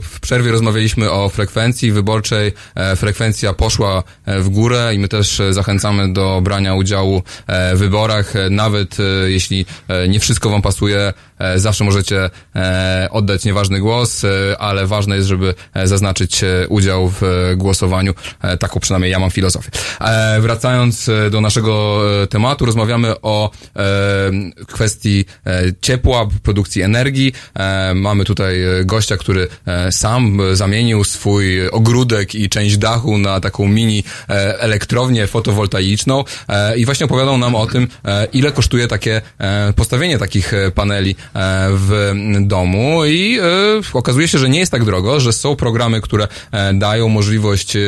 [0.03, 2.53] W przerwie rozmawialiśmy o frekwencji wyborczej,
[2.97, 7.23] frekwencja poszła w górę i my też zachęcamy do brania udziału
[7.75, 9.67] w wyborach, nawet jeśli
[10.09, 11.13] nie wszystko wam pasuje,
[11.57, 17.09] zawsze możecie e, oddać nieważny głos, e, ale ważne jest, żeby e, zaznaczyć e, udział
[17.09, 18.15] w e, głosowaniu.
[18.43, 19.71] E, taką przynajmniej ja mam filozofię.
[20.01, 23.83] E, wracając e, do naszego e, tematu, rozmawiamy o e,
[24.67, 27.33] kwestii e, ciepła, produkcji energii.
[27.55, 33.19] E, mamy tutaj e, gościa, który e, sam e, zamienił swój ogródek i część dachu
[33.19, 38.53] na taką mini e, elektrownię fotowoltaiczną e, i właśnie opowiadał nam o tym, e, ile
[38.53, 41.34] kosztuje takie e, postawienie takich e, paneli e,
[41.71, 43.45] w m, domu i e,
[43.93, 47.81] okazuje się, że nie jest tak drogo, że są programy, które e, dają możliwość e,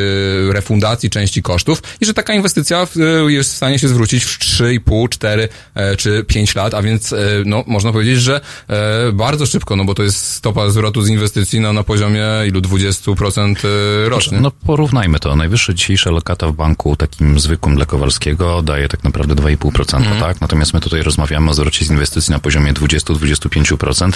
[0.53, 4.39] refundacji części kosztów i że taka inwestycja w- e, jest w stanie się zwrócić w
[4.39, 9.47] 3,5, 4 e, czy 5 lat, a więc e, no, można powiedzieć, że e, bardzo
[9.47, 13.57] szybko, no bo to jest stopa zwrotu z inwestycji no, na poziomie ilu 20%
[14.05, 14.41] e, rocznie.
[14.41, 15.37] No porównajmy to.
[15.37, 20.21] Najwyższa dzisiejsza lokata w banku takim zwykłym dla Kowalskiego daje tak naprawdę 2,5%, Mhm.
[20.21, 20.41] tak?
[20.41, 23.26] Natomiast my tutaj rozmawiamy o zwrocie z inwestycji na poziomie 20-25%.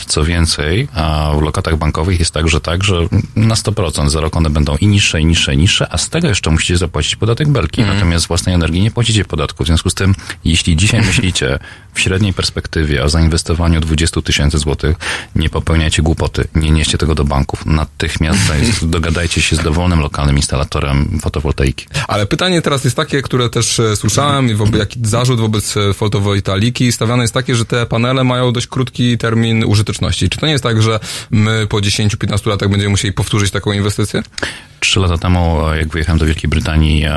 [0.06, 2.94] Co więcej, a w lokatach bankowych jest także tak, że
[3.36, 6.28] na 100% za rok one będą i niższe, i niższe, i niższe, a z tego
[6.28, 7.80] jeszcze musicie zapłacić podatek belki.
[7.80, 7.98] Mhm.
[7.98, 9.64] Natomiast z własnej energii nie płacicie podatku.
[9.64, 11.58] W związku z tym, jeśli dzisiaj myślicie
[11.94, 14.96] w średniej perspektywie o zainwestowaniu 20 tysięcy złotych,
[15.36, 17.66] nie popełniajcie głupoty, nie nieście tego do banków.
[17.66, 18.40] Natychmiast
[18.86, 21.86] dogadajcie się z dowolnym lokalnym instalatorem fotowoltaiki.
[22.08, 25.94] Ale pytanie teraz jest takie, które też e, słyszałem i wobec, jaki zarzut wobec e,
[25.94, 30.28] fotowoltaiki stawiany jest takie, że te panele mają dość krótki termin użyteczności.
[30.28, 34.22] Czy to nie jest tak, że my po 10-15 latach będziemy musieli powtórzyć taką inwestycję?
[34.80, 37.12] Trzy lata temu, jak wyjechałem do Wielkiej Brytanii, e,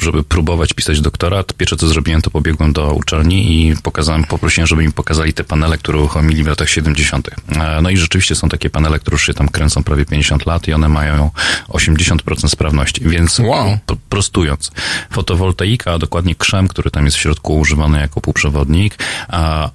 [0.00, 4.82] żeby próbować pisać doktorat, pierwsze co zrobiłem, to pobiegłem do uczelni i pokazałem, poprosiłem, żeby
[4.82, 7.28] mi pokazali te panele, które uruchomili w latach 70.
[7.28, 10.68] E, No i rzeczywiście są takie panele, które już się tam kręcą prawie 50 lat
[10.68, 11.30] i one mają
[11.68, 13.00] 80% sprawności.
[13.04, 13.78] Więc Wow.
[14.08, 14.70] prostując,
[15.10, 18.98] fotowoltaika, a dokładnie krzem, który tam jest w środku używany jako półprzewodnik,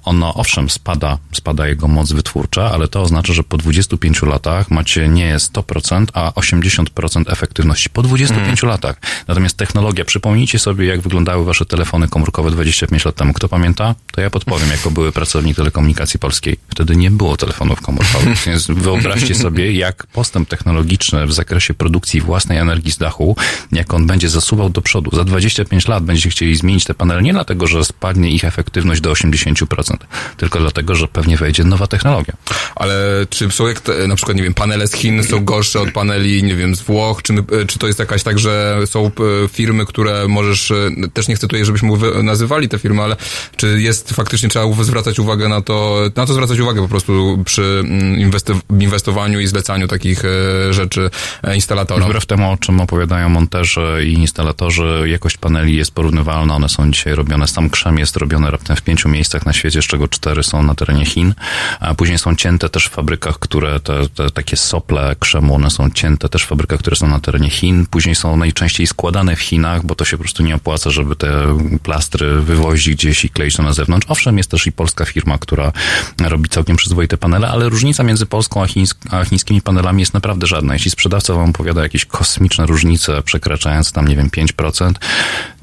[0.06, 5.10] ono owszem spada, spada jego moc wytwórcza, ale to oznacza, że po 25 latach macie
[5.10, 7.90] nie 100%, a 80% efektywności.
[7.90, 8.96] Po 25 latach.
[9.28, 13.34] Natomiast technologia, przypomnijcie sobie, jak wyglądały wasze telefony komórkowe 25 lat temu.
[13.34, 13.96] Kto pamięta?
[14.12, 16.58] To ja podpowiem, jako były pracownik telekomunikacji polskiej.
[16.70, 18.38] Wtedy nie było telefonów komórkowych.
[18.48, 23.36] Więc wyobraźcie sobie, jak postęp technologiczny w zakresie produkcji własnej energii z dachu,
[23.72, 25.16] jak on będzie zasuwał do przodu.
[25.16, 29.12] Za 25 lat będziecie chcieli zmienić te panele nie dlatego, że spadnie ich efektywność do
[29.12, 29.96] 80%,
[30.38, 32.34] tylko dlatego, że pewnie wejdzie nowa technologia.
[32.76, 32.96] Ale
[33.30, 36.56] czy są jak na przykład, nie wiem, panele z Chin są gorsze od paneli, nie
[36.56, 37.11] wiem, z Włoch?
[37.22, 39.12] Czy, e, czy to jest jakaś tak, że są e,
[39.48, 41.90] firmy, które możesz, e, też nie chcę tutaj, żebyśmy
[42.24, 43.16] nazywali te firmy, ale
[43.56, 47.84] czy jest faktycznie, trzeba zwracać uwagę na to, na to zwracać uwagę po prostu przy
[47.84, 48.32] mm,
[48.80, 50.24] inwestowaniu i zlecaniu takich
[50.70, 51.10] rzeczy
[51.56, 52.10] instalatorom?
[52.10, 56.56] Wbrew temu, o czym opowiadają monterzy i instalatorzy, jakość paneli jest porównywalna.
[56.56, 59.86] One są dzisiaj robione, sam krzem jest robiony raptem w pięciu miejscach na świecie, z
[59.86, 61.34] czego cztery są na terenie Chin.
[61.80, 65.90] A później są cięte też w fabrykach, które, te, te takie sople krzemu, one są
[65.90, 67.86] cięte też w fabrykach, które na terenie Chin.
[67.86, 71.58] Później są najczęściej składane w Chinach, bo to się po prostu nie opłaca, żeby te
[71.84, 74.08] plastry wywozić gdzieś i kleić to na zewnątrz.
[74.10, 75.72] Owszem, jest też i polska firma, która
[76.20, 78.68] robi całkiem przyzwoite panele, ale różnica między polską a,
[79.10, 80.74] a chińskimi panelami jest naprawdę żadna.
[80.74, 84.94] Jeśli sprzedawca wam opowiada jakieś kosmiczne różnice przekraczające tam, nie wiem, 5%,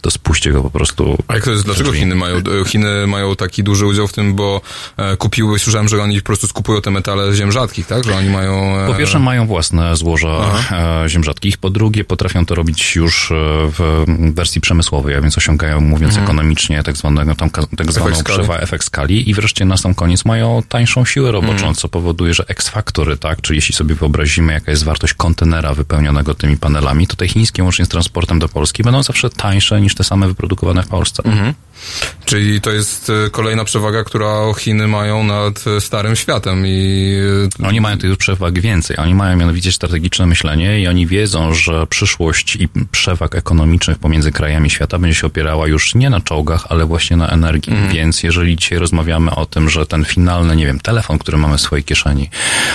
[0.00, 1.18] to spuśćcie go po prostu.
[1.28, 1.92] A jak to jest, dlaczego.
[1.92, 4.60] Chiny mają, e, Chiny mają taki duży udział w tym, bo
[4.96, 8.04] e, kupiły, słyszałem, że oni po prostu skupują te metale z ziem rzadkich, tak?
[8.04, 8.78] Że oni mają...
[8.78, 10.28] E, Po pierwsze mają własne złoża
[10.70, 13.32] e, ziem rzadkich, po drugie potrafią to robić już
[13.78, 18.24] w wersji przemysłowej, a więc osiągają, mówiąc ekonomicznie, tak zwanego, tam, tak zwaną Mhm.
[18.24, 21.74] przewagę efekt skali i wreszcie na sam koniec mają tańszą siłę roboczą, Mhm.
[21.74, 26.56] co powoduje, że X-faktory, tak, czyli jeśli sobie wyobrazimy, jaka jest wartość kontenera wypełnionego tymi
[26.56, 30.28] panelami, to te chińskie łącznie z transportem do Polski będą zawsze tańsze niż te same
[30.28, 31.22] wyprodukowane w Polsce.
[31.26, 31.54] Mhm.
[32.24, 37.14] Czyli to jest e, kolejna przewaga, która Chiny mają nad e, starym światem i...
[37.62, 38.96] e, Oni mają tych przewag więcej.
[38.96, 44.70] Oni mają mianowicie strategiczne myślenie i oni wiedzą, że przyszłość i przewag ekonomicznych pomiędzy krajami
[44.70, 47.72] świata będzie się opierała już nie na czołgach, ale właśnie na energii.
[47.92, 51.60] Więc jeżeli dzisiaj rozmawiamy o tym, że ten finalny, nie wiem, telefon, który mamy w
[51.60, 52.30] swojej kieszeni,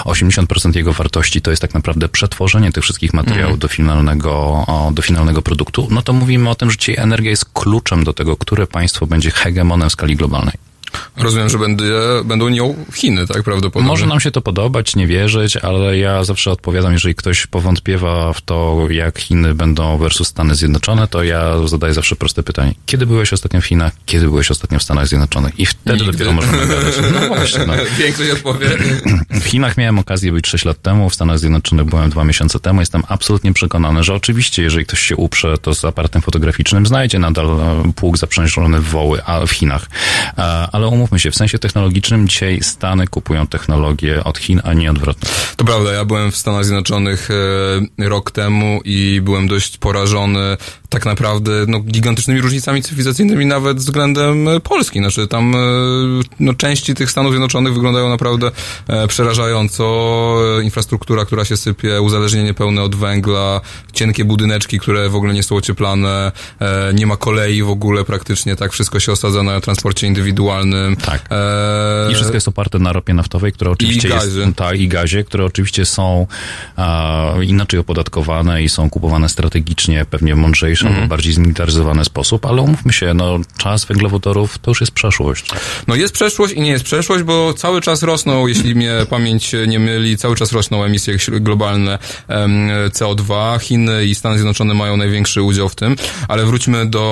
[0.06, 5.41] 80% jego wartości to jest tak naprawdę przetworzenie tych wszystkich materiałów do, finalnego, do finalnego
[5.41, 8.93] produktu, no to mówimy o tym, że dzisiaj energia jest kluczem do tego, które państwo
[9.08, 10.62] będzie hegemonem w skali globalnej.
[11.18, 11.91] Rozumiem, że będzie,
[12.26, 13.88] będą nią Chiny, tak prawdopodobnie.
[13.88, 18.41] Może nam się to podobać, nie wierzyć, ale ja zawsze odpowiadam, jeżeli ktoś powątpiewa w
[18.41, 22.74] to, jak Chiny będą versus Stany Zjednoczone, to ja zadaję zawsze proste pytanie.
[22.86, 23.94] Kiedy byłeś ostatnio w Chinach?
[24.06, 25.60] Kiedy byłeś ostatnio w Stanach Zjednoczonych?
[25.60, 26.12] I wtedy Nigdy.
[26.12, 26.94] dopiero możemy gadać.
[27.14, 27.74] No właśnie, no.
[28.00, 28.68] Większość odpowie.
[29.30, 32.80] W Chinach miałem okazję być 6 lat temu, w Stanach Zjednoczonych byłem dwa miesiące temu.
[32.80, 37.46] Jestem absolutnie przekonany, że oczywiście, jeżeli ktoś się uprze, to z aparatem fotograficznym znajdzie nadal
[37.46, 39.88] e, pług zaprzężony w woły, a w Chinach.
[40.38, 44.92] E, Ale umówmy się, w sensie technologicznym dzisiaj Stany kupują technologię od Chin, a nie
[44.92, 45.30] odwrotnie.
[45.56, 47.30] To prawda, ja byłem w Stanach Zjednoczonych
[48.00, 50.58] e, rok temu i byłem dość porażony
[50.94, 55.00] tak naprawdę no, gigantycznymi różnicami cywilizacyjnymi nawet względem e, Polski.
[55.00, 55.60] Znaczy tam e,
[56.39, 58.52] no, części tych Stanów Zjednoczonych wyglądają naprawdę
[58.88, 59.84] e, przerażająco.
[60.64, 63.62] Infrastruktura, która się sypie, uzależnienie pełne od węgla,
[63.94, 66.32] cienkie budyneczki, które w ogóle nie są ocieplane,
[66.94, 70.96] nie ma kolei w ogóle praktycznie, tak wszystko się osadza na transporcie indywidualnym.
[70.96, 71.26] Tak.
[71.32, 74.39] E, I wszystko jest oparte na ropie naftowej, które oczywiście I gazie.
[74.39, 76.28] jest, tak, i gazie, które oczywiście są
[76.76, 80.38] a, inaczej opodatkowane i są kupowane strategicznie, pewnie w
[80.84, 81.04] mądrzejszy Mhm.
[81.04, 85.50] albo bardziej zmilitaryzowany sposób, ale umówmy się, no, czas węglowodorów to już jest przeszłość.
[85.88, 89.80] No jest przeszłość i nie jest przeszłość, bo cały czas rosną, jeśli mnie pamięć nie
[89.80, 93.60] myli, cały czas rosną emisje globalne em, CO2.
[93.60, 95.96] Chiny i Stany Zjednoczone mają największy udział w tym,
[96.28, 97.04] ale wróćmy do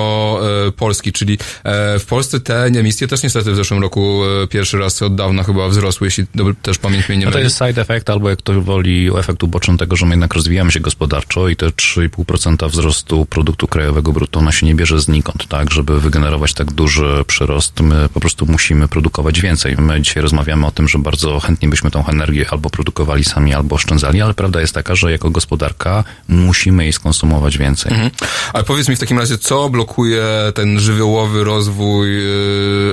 [0.68, 4.78] e, Polski, czyli e, w Polsce te emisje też niestety w zeszłym roku e, pierwszy
[4.78, 6.24] raz od dawna chyba wzrosły, jeśli
[6.62, 7.44] też pamięć mnie nie No to myli.
[7.46, 10.80] jest side effect, albo jak to woli, efekt uboczny tego, że my jednak rozwijamy się
[10.80, 15.70] gospodarczo i te 3,5% wzrostu produktu krajowego brutto, ona się nie bierze znikąd, tak?
[15.70, 19.76] Żeby wygenerować tak duży przyrost, my po prostu musimy produkować więcej.
[19.78, 23.76] My dzisiaj rozmawiamy o tym, że bardzo chętnie byśmy tą energię albo produkowali sami, albo
[23.76, 27.92] oszczędzali, ale prawda jest taka, że jako gospodarka musimy jej skonsumować więcej.
[27.92, 28.10] Mhm.
[28.52, 32.32] Ale powiedz mi w takim razie, co blokuje ten żywiołowy rozwój e,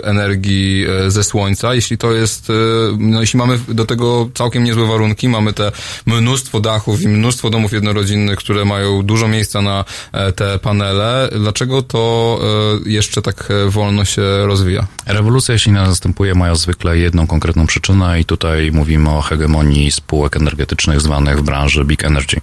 [0.04, 2.54] energii e, ze słońca, jeśli to jest, e,
[2.98, 5.72] no jeśli mamy do tego całkiem niezłe warunki, mamy te
[6.06, 11.82] mnóstwo dachów i mnóstwo domów jednorodzinnych, które mają dużo miejsca na e, te panele, dlaczego
[11.82, 12.40] to
[12.86, 14.88] e, jeszcze tak e, wolno się rozwija?
[15.06, 21.02] Rewolucja silna następuje, mają zwykle jedną konkretną przyczynę i tutaj mówimy o hegemonii spółek energetycznych
[21.02, 22.42] zwanych w branży Big Energy.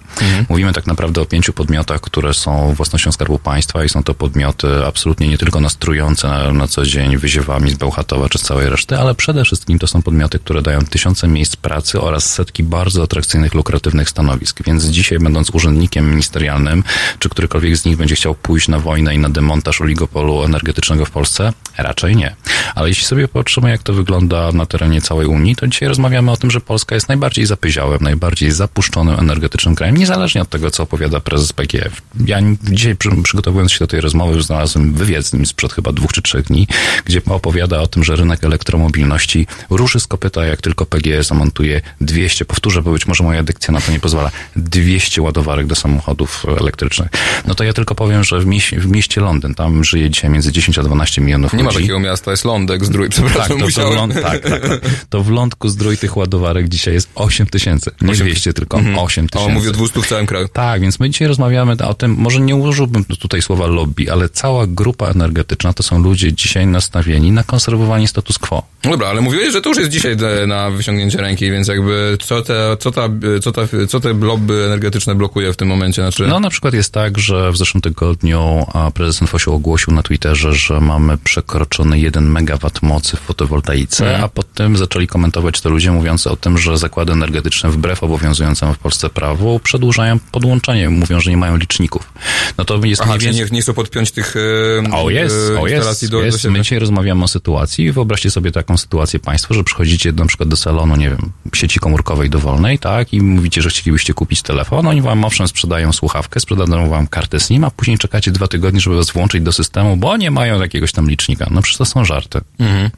[0.48, 4.86] Mówimy tak naprawdę o pięciu podmiotach, które są własnością Skarbu Państwa i są to podmioty
[4.86, 8.98] absolutnie nie tylko nastrujące na, na co dzień wyziewami z Bełchatowa czy z całej reszty,
[8.98, 13.54] ale przede wszystkim to są podmioty, które dają tysiące miejsc pracy oraz setki bardzo atrakcyjnych,
[13.54, 14.62] lukratywnych stanowisk.
[14.66, 16.84] Więc dzisiaj, będąc urzędnikiem ministerialnym,
[17.18, 21.10] czy którykolwiek z nich będzie chciał pójść na wojnę i na demontaż oligopolu energetycznego w
[21.10, 21.52] Polsce?
[21.78, 22.36] Raczej nie.
[22.74, 26.36] Ale jeśli sobie patrzymy, jak to wygląda na terenie całej Unii, to dzisiaj rozmawiamy o
[26.36, 31.20] tym, że Polska jest najbardziej zapyziałym, najbardziej zapuszczonym energetycznym krajem, niezależnie od tego, co opowiada
[31.20, 32.02] prezes PGF.
[32.26, 36.12] Ja dzisiaj, przy, przygotowując się do tej rozmowy, znalazłem wywiad z nim sprzed chyba dwóch
[36.12, 36.68] czy trzech dni,
[37.04, 42.44] gdzie opowiada o tym, że rynek elektromobilności ruszy z kopyta, jak tylko PGE zamontuje 200,
[42.44, 47.08] powtórzę, bo być może moja dykcja na to nie pozwala, 200 ładowarek do samochodów elektrycznych.
[47.46, 50.52] No to ja tylko powiem, że w, mieście, w mieście Londyn, tam żyje dzisiaj między
[50.52, 51.76] 10 a 12 milionów Nie ma ludzi.
[51.78, 53.94] takiego miasta, jest Lądek, Zdrój, przepraszam, Tak, to, to, w musiałem.
[53.94, 54.80] ląd, tak, tak, tak.
[55.10, 57.90] To w lądku zdrój tych ładowarek dzisiaj jest 8 tysięcy.
[58.00, 58.98] Nie 8 200, tylko Mhm.
[58.98, 59.52] 8 O, tysięcy.
[59.54, 60.48] mówię o 200 w całym kraju.
[60.52, 64.66] Tak, więc my dzisiaj rozmawiamy o tym, może nie użyłbym tutaj słowa lobby, ale cała
[64.66, 68.62] grupa energetyczna to są ludzie dzisiaj nastawieni na konserwowanie status quo.
[68.84, 72.18] No Dobra, ale mówiłeś, że to już jest dzisiaj de- na wyciągnięcie ręki, więc jakby
[72.24, 73.08] co te, co ta,
[73.42, 76.02] co ta, co te lobby energetyczne blokuje w tym momencie?
[76.02, 80.02] Znaczy, No na przykład jest tak, że w zeszłym tygodniu a, prezes Infosiu ogłosił na
[80.02, 84.24] Twitterze, że mamy przekroczony 1 megawatt mocy w fotowoltaice, Mhm.
[84.24, 88.78] a potem zaczęli komentować to ludzie mówiący o tym, że zakłady energetyczne wbrew obowiązującemu w
[88.78, 92.12] Polsce prawu przedłużają podłączanie, mówią, że nie mają liczników.
[92.58, 93.50] No to jest Aha, mniej czyli więcej...
[93.52, 96.40] nie, nie chcą podpiąć tych e, O jest, e, o jest, do, do jest.
[96.40, 96.52] siebie.
[96.52, 97.92] My dzisiaj rozmawiamy o sytuacji.
[97.92, 102.30] Wyobraźcie sobie taką sytuację państwo, że przychodzicie na przykład do salonu, nie wiem, sieci komórkowej
[102.30, 104.86] dowolnej, tak, i mówicie, że chcielibyście kupić telefon.
[104.86, 108.96] Oni wam owszem sprzedają słuchawkę, sprzedają wam kartę SIM, a później czekacie dwa tygodnie, żeby
[108.96, 111.46] was włączyć do systemu, bo nie mają jakiegoś tam licznika.
[111.50, 112.40] No przecież to są żarty.
[112.58, 112.90] Mhm.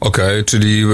[0.00, 0.86] Okej, czyli e,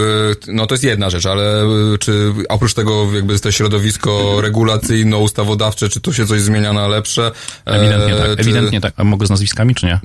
[0.53, 6.01] no to jest jedna rzecz, ale e, czy oprócz tego jakby to środowisko regulacyjno-ustawodawcze, czy
[6.01, 7.31] to się coś zmienia na lepsze?
[7.67, 8.37] E, Ewidentnie tak.
[8.37, 8.95] czy- Ewidentnie tak.
[8.97, 10.01] A mogę z nazwiskami, czy nie?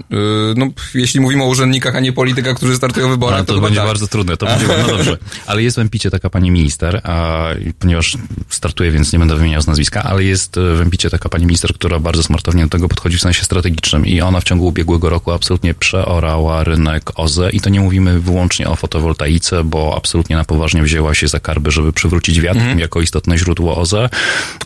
[0.55, 3.79] No, jeśli mówimy o urzędnikach, a nie politykach, którzy startują w wyborach, to, to, będzie
[3.79, 3.87] tak.
[3.87, 5.17] bardzo trudne, to będzie no dobrze.
[5.45, 7.47] Ale jest w Empicie taka pani minister, a
[7.79, 8.17] ponieważ
[8.49, 11.99] startuje, więc nie będę wymieniał z nazwiska, ale jest w Empicie taka pani minister, która
[11.99, 15.73] bardzo smartownie do tego podchodzi w sensie strategicznym i ona w ciągu ubiegłego roku absolutnie
[15.73, 21.15] przeorała rynek OZE i to nie mówimy wyłącznie o fotowoltaice, bo absolutnie na poważnie wzięła
[21.15, 24.09] się za karby, żeby przywrócić wiatr jako istotne źródło OZE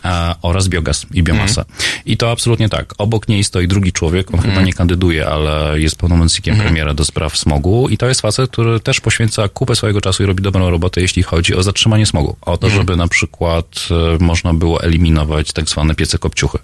[0.02, 1.64] a, oraz biogaz i biomasa.
[2.06, 2.94] I to absolutnie tak.
[2.98, 7.36] Obok niej stoi drugi człowiek, on chyba nie kandyduje, ale jest pełnomocnikiem premiera do spraw
[7.36, 11.00] smogu i to jest facet, który też poświęca kupę swojego czasu i robi dobrą robotę,
[11.00, 12.36] jeśli chodzi o zatrzymanie smogu.
[12.40, 16.58] O to, żeby na przykład e, można było eliminować tak zwane piece kopciuchy.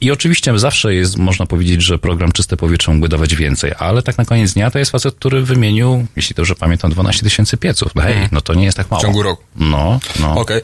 [0.00, 4.18] I oczywiście zawsze jest, można powiedzieć, że program Czyste Powietrze mógłby dawać więcej, ale tak
[4.18, 7.94] na koniec dnia to jest facet, który wymienił, jeśli dobrze pamiętam, 12 tysięcy pieców.
[7.94, 9.00] No Hej, no to nie jest tak mało.
[9.02, 9.42] W ciągu roku.
[9.56, 10.40] No, no.
[10.40, 10.60] Okej.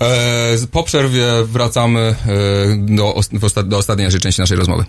[0.00, 2.14] E, z- Po przerwie wracamy e,
[2.76, 3.20] do,
[3.64, 4.84] do ostatniej naszej części naszej rozmowy.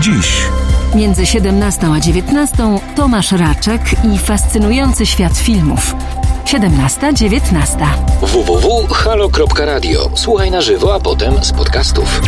[0.00, 0.42] Dziś
[0.94, 2.56] Między 17 a 19
[2.96, 3.80] Tomasz Raczek
[4.14, 5.94] i fascynujący świat filmów.
[6.44, 7.86] 17-19.
[8.22, 10.10] www.halo.radio.
[10.14, 12.20] Słuchaj na żywo, a potem z podcastów.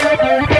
[0.00, 0.57] Thank you.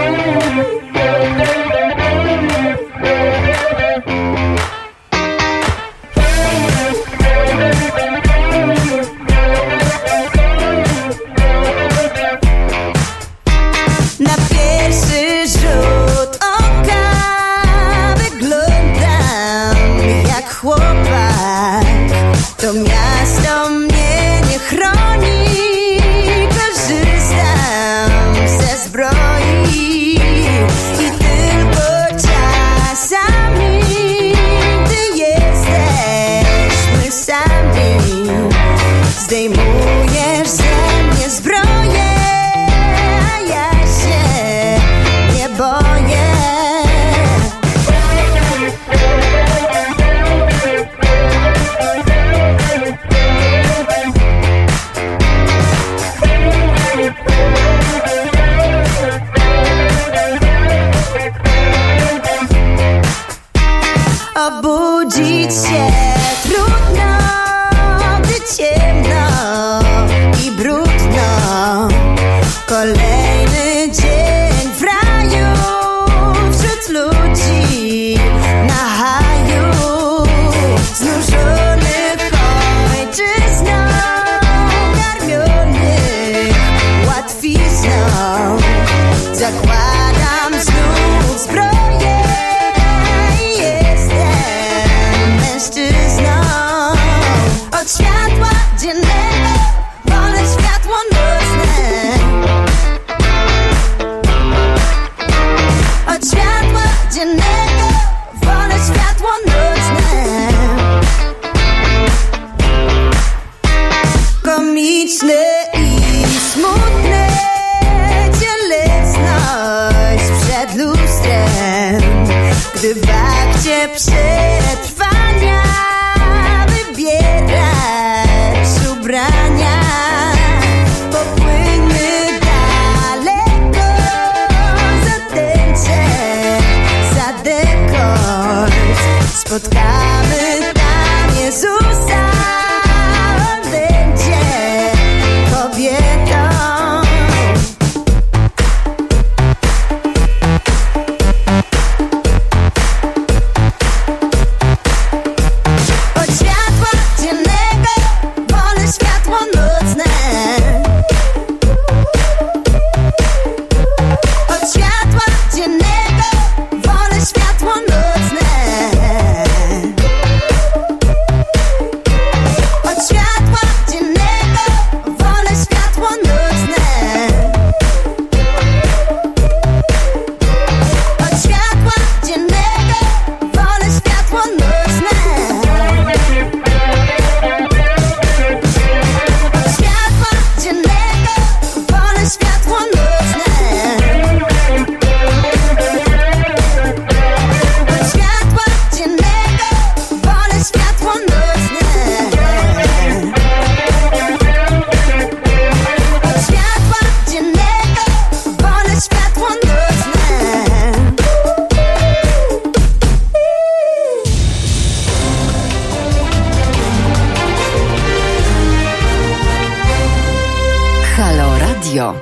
[221.88, 222.14] Radio.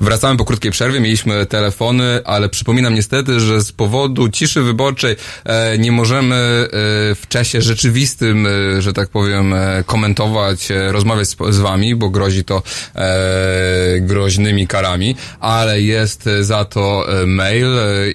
[0.00, 5.78] Wracamy po krótkiej przerwie, mieliśmy telefony, ale przypominam niestety, że z powodu ciszy wyborczej e,
[5.78, 6.68] nie możemy e,
[7.14, 12.10] w czasie rzeczywistym, e, że tak powiem, e, komentować, e, rozmawiać z, z wami, bo
[12.10, 12.62] grozi to
[12.94, 17.68] e, groźnymi karami, ale jest za to mail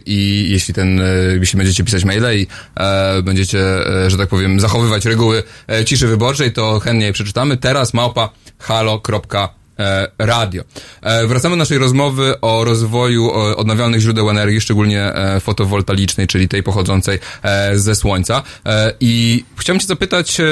[0.05, 1.01] i jeśli ten,
[1.39, 2.47] jeśli będziecie pisać maile i
[3.23, 3.59] będziecie,
[4.07, 5.43] że tak powiem, zachowywać reguły
[5.85, 7.57] ciszy wyborczej, to chętnie je przeczytamy.
[7.57, 8.29] Teraz małpa
[8.59, 9.58] halo.radio e,
[10.17, 10.63] radio.
[11.01, 16.47] E, wracamy do naszej rozmowy o rozwoju e, odnawialnych źródeł energii, szczególnie e, fotowoltaicznej, czyli
[16.47, 18.43] tej pochodzącej e, ze słońca.
[18.65, 20.45] E, I chciałem cię zapytać, e,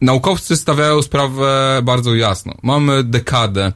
[0.00, 2.54] naukowcy stawiają sprawę bardzo jasno.
[2.62, 3.72] Mamy dekadę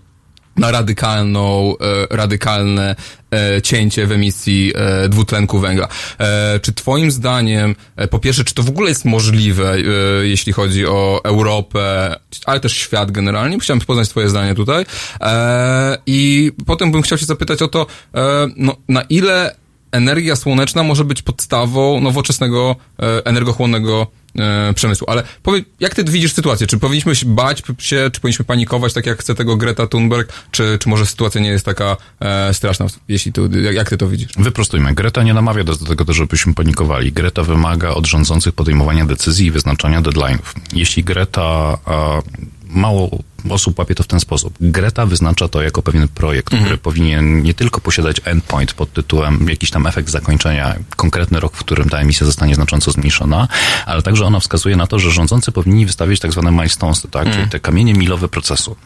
[0.61, 1.75] na radykalną,
[2.11, 2.97] e, radykalne
[3.31, 5.89] e, cięcie w emisji e, dwutlenku węgla.
[6.19, 9.79] E, czy twoim zdaniem, e, po pierwsze, czy to w ogóle jest możliwe, e,
[10.27, 13.61] jeśli chodzi o Europę, ale też świat generalnie?
[13.61, 14.85] Chciałem poznać twoje zdanie tutaj.
[15.21, 19.55] E, I potem bym chciał się zapytać o to, e, no, na ile
[19.93, 24.07] energia słoneczna może być podstawą nowoczesnego, e, energochłonnego
[24.39, 25.11] e, przemysłu.
[25.11, 26.67] Ale powiedz, jak ty widzisz sytuację?
[26.67, 30.79] Czy powinniśmy się bać się, czy powinniśmy panikować, tak jak chce tego Greta Thunberg, czy,
[30.81, 34.29] czy może sytuacja nie jest taka e, straszna, jeśli tu, jak, jak ty to widzisz?
[34.39, 34.95] Wyprostujmy.
[34.95, 37.13] Greta nie namawia do tego, żebyśmy panikowali.
[37.13, 40.55] Greta wymaga od rządzących podejmowania decyzji i wyznaczania deadline'ów.
[40.73, 42.23] Jeśli Greta a,
[42.71, 43.19] mało
[43.49, 44.55] osób łapie to w ten sposób.
[44.61, 49.71] Greta wyznacza to jako pewien projekt, który powinien nie tylko posiadać endpoint pod tytułem jakiś
[49.71, 53.49] tam efekt zakończenia, konkretny rok, w którym ta emisja zostanie znacząco zmniejszona,
[53.87, 57.49] ale także ona wskazuje na to, że rządzący powinni wystawić tak zwane milestones, tak, czyli
[57.49, 58.77] te kamienie milowe procesu.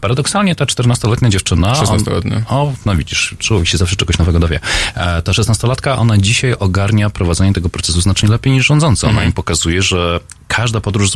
[0.00, 1.72] Paradoksalnie ta 14-letnia dziewczyna...
[1.72, 2.42] 16-letnia.
[2.48, 4.60] O, no widzisz, człowiek się zawsze czegoś nowego dowie.
[4.94, 9.06] E, ta 16-latka, ona dzisiaj ogarnia prowadzenie tego procesu znacznie lepiej niż rządzący.
[9.06, 11.10] Ona im pokazuje, że każda podróż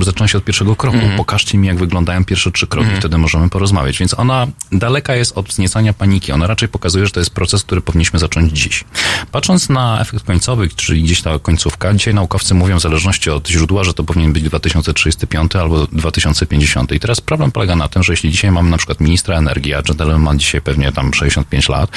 [0.00, 0.98] zaczyna się od pierwszego kroku.
[1.16, 3.98] Pokażcie mi, jak wyglądają pierwsze trzy kroki, wtedy możemy porozmawiać.
[3.98, 6.32] Więc ona daleka jest od wzniecania paniki.
[6.32, 8.84] Ona raczej pokazuje, że to jest proces, który powinniśmy zacząć dziś.
[9.32, 13.84] Patrząc na efekt końcowy, czyli gdzieś ta końcówka, dzisiaj naukowcy mówią w zależności od źródła,
[13.84, 16.92] że to powinien być 2035 albo 2050.
[16.92, 19.82] I teraz problem polega na tym, że jeśli dzisiaj mamy na przykład ministra energii, a
[19.82, 21.90] Gentleman ma dzisiaj pewnie tam 65 lat,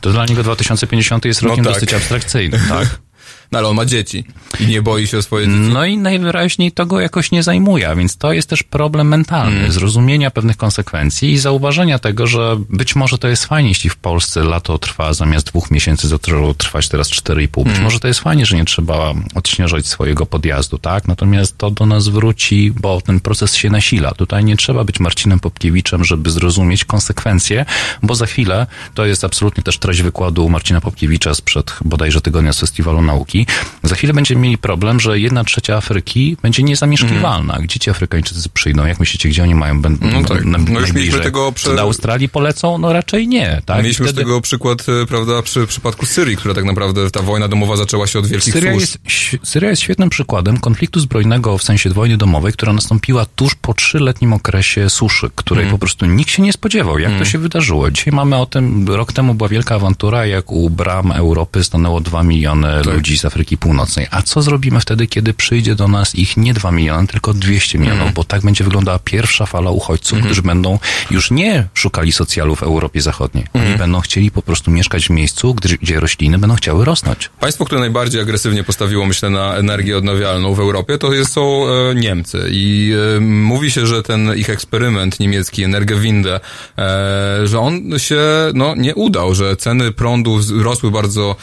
[0.00, 1.74] to dla niego 2050 jest No rokiem tak.
[1.74, 2.98] dosyć abstrakcyjnym, tak?
[3.52, 4.24] No ale on ma dzieci
[4.60, 5.58] i nie boi się o swoje dzieci.
[5.58, 10.30] No i najwyraźniej to go jakoś nie zajmuje, więc to jest też problem mentalny, zrozumienia
[10.30, 14.78] pewnych konsekwencji i zauważenia tego, że być może to jest fajnie, jeśli w Polsce lato
[14.78, 17.64] trwa zamiast dwóch miesięcy, zaczęło trwać teraz 4,5.
[17.64, 21.08] Być może to jest fajnie, że nie trzeba odśnieżać swojego podjazdu, tak?
[21.08, 24.12] Natomiast to do nas wróci, bo ten proces się nasila.
[24.12, 27.64] Tutaj nie trzeba być Marcinem Popkiewiczem, żeby zrozumieć konsekwencje,
[28.02, 32.60] bo za chwilę, to jest absolutnie też treść wykładu Marcina Popkiewicza sprzed bodajże tygodnia z
[32.60, 33.37] Festiwalu Nauki,
[33.82, 37.58] za chwilę będziemy mieli problem, że jedna trzecia Afryki będzie niezamieszkiwalna.
[37.62, 38.86] Gdzie ci Afrykańczycy przyjdą?
[38.86, 40.22] Jak myślicie, gdzie oni mają będą Mhm.
[40.22, 40.44] No tak.
[40.44, 42.78] na, No już mieliśmy tego prze- Czy do Australii polecą?
[42.78, 43.76] No raczej nie, tak?
[43.82, 47.48] Mieliśmy Wtedy- z tego przykład, e, prawda, przy przypadku Syrii, która tak naprawdę, ta wojna
[47.48, 48.98] domowa zaczęła się od wielkich Syria jest,
[49.42, 54.32] Syria jest świetnym przykładem konfliktu zbrojnego w sensie wojny domowej, która nastąpiła tuż po trzyletnim
[54.32, 55.74] okresie suszy, której Mhm.
[55.74, 57.90] po prostu nikt się nie spodziewał, jak to się wydarzyło.
[57.90, 62.22] Dzisiaj mamy o tym, rok temu była wielka awantura, jak u bram Europy stanęło dwa
[62.22, 62.94] miliony Tak.
[62.94, 64.06] ludzi z Afryki Północnej.
[64.10, 67.98] A co zrobimy wtedy, kiedy przyjdzie do nas ich nie dwa miliony, tylko 200 milionów,
[67.98, 68.14] Mhm.
[68.14, 70.78] bo tak będzie wyglądała pierwsza fala uchodźców, którzy będą
[71.10, 73.44] już nie szukali socjalu w Europie Zachodniej.
[73.54, 73.78] Oni Mhm.
[73.78, 77.30] będą chcieli po prostu mieszkać w miejscu, gdzie, rośliny będą chciały rosnąć.
[77.40, 81.94] Państwo, które najbardziej agresywnie postawiło, myślę, na energię odnawialną w Europie, to jest, są e,
[81.94, 82.48] Niemcy.
[82.50, 86.40] I e, mówi się, że ten ich eksperyment niemiecki, Energiewinde,
[86.78, 88.20] e, że on się
[88.54, 91.36] no, nie udał, że ceny prądu rosły bardzo,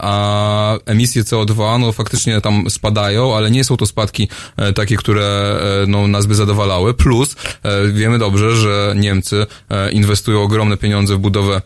[0.00, 5.24] a emisje CO2 no, faktycznie tam spadają, ale nie są to spadki e, takie, które
[5.82, 6.94] e, no, nas by zadowalały.
[6.94, 9.46] Plus e, wiemy dobrze, że Niemcy
[9.92, 11.62] inwestują ogromne pieniądze w budowę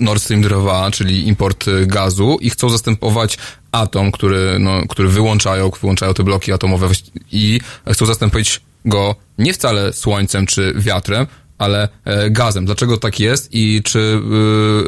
[0.00, 3.38] Nord Stream 2, czyli import gazu i chcą zastępować
[3.72, 6.88] atom, który, no, który wyłączają, wyłączają te bloki atomowe
[7.32, 7.60] i
[7.92, 11.26] chcą zastąpić go nie wcale słońcem czy wiatrem,
[11.58, 12.64] ale e, gazem.
[12.66, 14.20] Dlaczego tak jest i czy,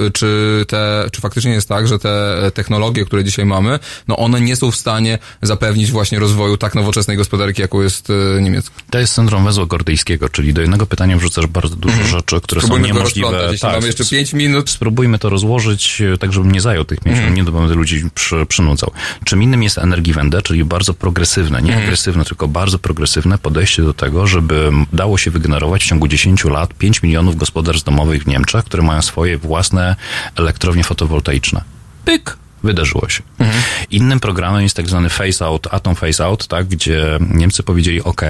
[0.06, 4.40] y, czy, te, czy faktycznie jest tak, że te technologie, które dzisiaj mamy, no one
[4.40, 8.74] nie są w stanie zapewnić właśnie rozwoju tak nowoczesnej gospodarki, jaką jest y, niemiecka.
[8.90, 12.88] To jest syndrom węzła gordyjskiego, czyli do jednego pytania wrzucasz bardzo dużo rzeczy, które Spróbujmy
[12.88, 13.48] są niemożliwe.
[13.52, 14.70] Jeśli mamy jeszcze pięć minut.
[14.70, 17.34] Spróbujmy to rozłożyć, e, tak żebym nie zajął tych Mhm.
[17.34, 18.90] minut, bo będę ludzi przy, przynudzał.
[19.24, 21.84] Czym innym jest Energiewende, czyli bardzo progresywne, nie Mhm.
[21.86, 26.59] agresywne, tylko bardzo progresywne podejście do tego, żeby dało się wygenerować w ciągu 10 lat
[26.66, 29.96] 5 milionów gospodarstw domowych w Niemczech, które mają swoje własne
[30.36, 31.62] elektrownie fotowoltaiczne.
[32.04, 32.39] Pyk!
[32.62, 33.22] Wydarzyło się.
[33.90, 38.22] Innym programem jest tak zwany phase out, atom phase out, tak, gdzie Niemcy powiedzieli, ok,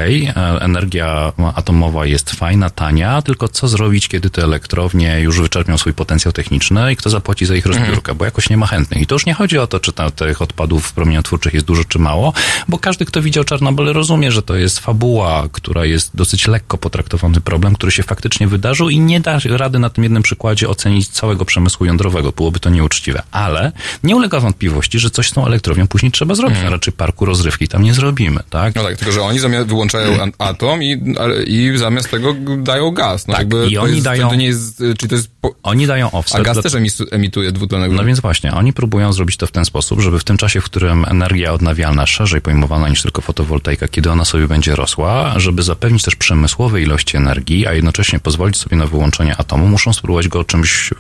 [0.61, 6.33] energia atomowa jest fajna, tania, tylko co zrobić, kiedy te elektrownie już wyczerpią swój potencjał
[6.33, 9.03] techniczny i kto zapłaci za ich rozbiórkę, bo jakoś nie ma chętnych.
[9.03, 11.99] I to już nie chodzi o to, czy ta, tych odpadów promieniotwórczych jest dużo, czy
[11.99, 12.33] mało,
[12.69, 17.41] bo każdy, kto widział Czarnobyl, rozumie, że to jest fabuła, która jest dosyć lekko potraktowany
[17.41, 21.45] problem, który się faktycznie wydarzył i nie da rady na tym jednym przykładzie ocenić całego
[21.45, 22.33] przemysłu jądrowego.
[22.33, 23.23] Byłoby to nieuczciwe.
[23.31, 23.73] Ale
[24.03, 26.59] nie ulega wątpliwości, że coś z tą elektrownią później trzeba zrobić.
[26.67, 28.75] A raczej parku rozrywki tam nie zrobimy, tak?
[28.75, 31.03] No tak, tylko że oni zamiast wyłączają atom i,
[31.47, 33.27] i zamiast tego dają gaz.
[33.27, 35.31] No Tak, jakby i oni jest, dają- To nie jest, y, czy to jest...
[35.41, 36.41] Po, Oni dają offset.
[36.41, 36.73] a gaz do- też
[37.11, 40.37] emituje dwutlenek No więc właśnie, oni próbują zrobić to w ten sposób, żeby w tym
[40.37, 45.35] czasie, w którym energia odnawialna szerzej pojmowana niż tylko fotowoltaika, kiedy ona sobie będzie rosła,
[45.37, 50.29] żeby zapewnić też przemysłowe ilości energii, a jednocześnie pozwolić sobie na wyłączenie atomu, muszą spróbować
[50.29, 50.91] go czymś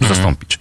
[0.00, 0.58] zastąpić.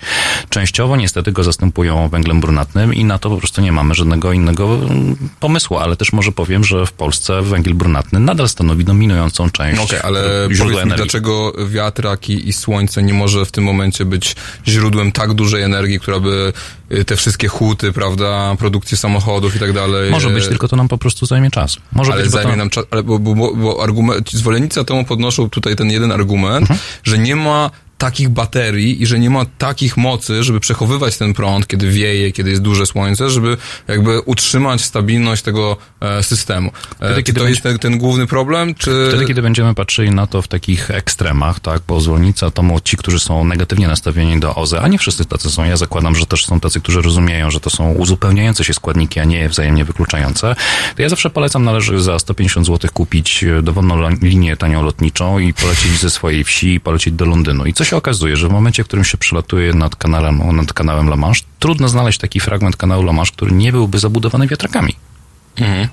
[0.50, 4.76] Częściowo niestety go zastępują węglem brunatnym i na to po prostu nie mamy żadnego innego
[4.76, 9.82] mm, pomysłu, ale też może powiem, że w Polsce węgiel brunatny nadal stanowi dominującą część
[9.82, 10.22] Okej, ale
[10.52, 11.04] źródła energii.
[11.06, 14.36] dlaczego wiatrak i, słońce nie może w tym momencie być
[14.68, 16.54] źródłem tak dużej energii, która by
[16.92, 20.12] y, te wszystkie huty, prawda, produkcję samochodów i tak dalej...
[20.12, 21.78] Może być, y, tylko to nam po prostu zajmie czas.
[21.94, 22.58] Może ale być, zajmie to...
[22.58, 26.62] nam czas, ale bo, bo, bo, bo argument, zwolennicy atomu podnoszą tutaj ten jeden argument,
[26.62, 26.80] Mhm.
[27.04, 31.68] że nie ma takich baterii i że nie ma takich mocy, żeby przechowywać ten prąd,
[31.68, 36.70] kiedy wieje, kiedy jest duże słońce, żeby jakby utrzymać stabilność tego e, systemu.
[36.70, 39.06] E, Wtedy, czy kiedy to będzie- jest ten, ten główny problem, czy...
[39.10, 43.20] Wtedy, kiedy będziemy patrzyli na to w takich ekstremach, tak, bo zwolennicy atomu, ci, którzy
[43.20, 46.60] są negatywnie nastawieni do OZE, a nie wszyscy tacy są, ja zakładam, że też są
[46.60, 50.56] tacy, którzy rozumieją, że to są uzupełniające się składniki, a nie wzajemnie wykluczające,
[50.96, 55.54] to ja zawsze polecam, należy za 150 zł kupić e, dowolną linię tanią lotniczą i
[55.54, 57.66] polecieć ze swojej wsi i polecieć do Londynu.
[57.66, 61.08] I co się okazuje, że w momencie, w którym się przelatuje nad kanałem, nad kanałem
[61.08, 64.96] La Manche, trudno znaleźć taki fragment kanału La Manche, który nie byłby zabudowany wiatrakami.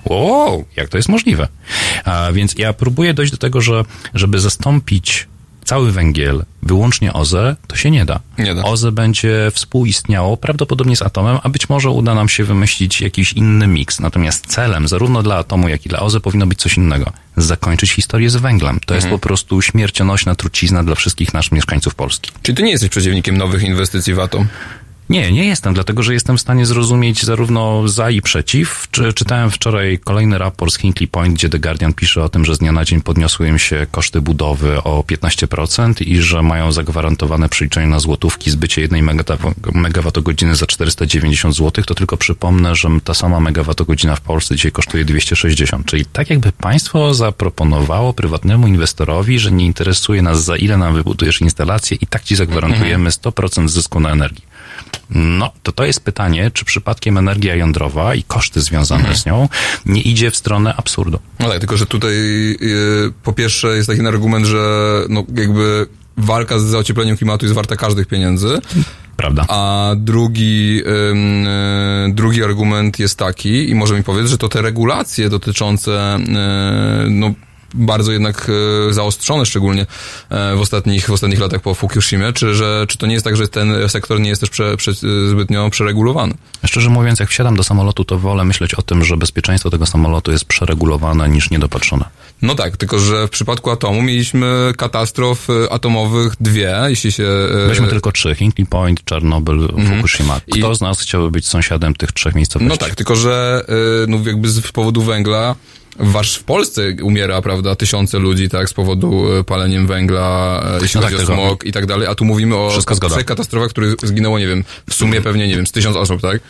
[0.04, 1.48] Wow, jak to jest możliwe?
[2.04, 3.84] A więc ja próbuję dojść do tego, że
[4.14, 5.28] żeby zastąpić
[5.64, 8.20] cały węgiel wyłącznie OZE, to się nie da.
[8.38, 8.62] Nie da.
[8.62, 13.66] OZE będzie współistniało prawdopodobnie z atomem, a być może uda nam się wymyślić jakiś inny
[13.66, 14.00] miks.
[14.00, 17.12] Natomiast celem zarówno dla atomu, jak i dla OZE powinno być coś innego.
[17.36, 18.80] Zakończyć historię z węglem.
[18.86, 22.30] To jest po prostu śmiercionośna trucizna dla wszystkich naszych mieszkańców Polski.
[22.42, 24.48] Czyli ty nie jesteś przeciwnikiem nowych inwestycji w atom?
[25.10, 28.88] Nie, nie jestem, dlatego że jestem w stanie zrozumieć zarówno za i przeciw.
[28.90, 32.54] Czy, czytałem wczoraj kolejny raport z Hinkley Point, gdzie The Guardian pisze o tym, że
[32.54, 37.48] z dnia na dzień podniosły im się koszty budowy o 15% i że mają zagwarantowane
[37.48, 39.02] przeliczenie na złotówki zbycie jednej
[39.72, 41.84] megawattogodziny za 490 zł.
[41.84, 45.86] To tylko przypomnę, że ta sama megawattogodzina w Polsce dzisiaj kosztuje 260.
[45.86, 51.40] Czyli tak jakby państwo zaproponowało prywatnemu inwestorowi, że nie interesuje nas za ile nam wybudujesz
[51.40, 54.54] instalację i tak ci zagwarantujemy 100% zysku na energii.
[55.10, 59.48] No, to to jest pytanie, czy przypadkiem energia jądrowa i koszty związane z nią
[59.86, 61.18] nie idzie w stronę absurdu.
[61.40, 65.86] No tak, tylko że tutaj y, po pierwsze jest taki argument, że no jakby
[66.16, 68.58] walka z zaociepleniem klimatu jest warta każdych pieniędzy,
[69.16, 69.44] Prawda?
[69.48, 70.82] a drugi,
[72.08, 76.18] y, drugi argument jest taki i może mi powiedz, że to te regulacje dotyczące
[77.06, 77.34] y, no
[77.74, 78.50] bardzo jednak
[78.88, 79.86] e, zaostrzone, szczególnie
[80.30, 83.36] e, w ostatnich, w ostatnich latach po Fukushimie, czy, że, czy to nie jest tak,
[83.36, 84.92] że ten sektor nie jest też prze, prze,
[85.30, 86.34] zbytnio przeregulowany?
[86.64, 90.32] Szczerze mówiąc, jak wsiadam do samolotu, to wolę myśleć o tym, że bezpieczeństwo tego samolotu
[90.32, 92.04] jest przeregulowane niż niedopatrzone.
[92.42, 97.28] No tak, tylko że w przypadku atomu mieliśmy katastrof e, atomowych dwie, jeśli się...
[97.68, 98.34] Weźmy tylko trzy.
[98.34, 100.40] Hinkley Point, Czarnobyl, Fukushima.
[100.52, 102.68] Kto z nas chciałby być sąsiadem tych trzech miejscowości?
[102.68, 103.64] No tak, tylko że
[104.08, 105.54] no jakby z powodu węgla
[105.98, 111.00] Wasz w Polsce umiera, prawda, tysiące ludzi, tak, z powodu e, paleniem węgla, e, jeśli
[111.00, 113.14] No chodzi tak, o smog i tak dalej, a tu mówimy o Wszystko zgoda.
[113.14, 116.40] trzech katastrofach, których zginęło, nie wiem, w sumie pewnie, nie wiem, z tysiąc osób, tak?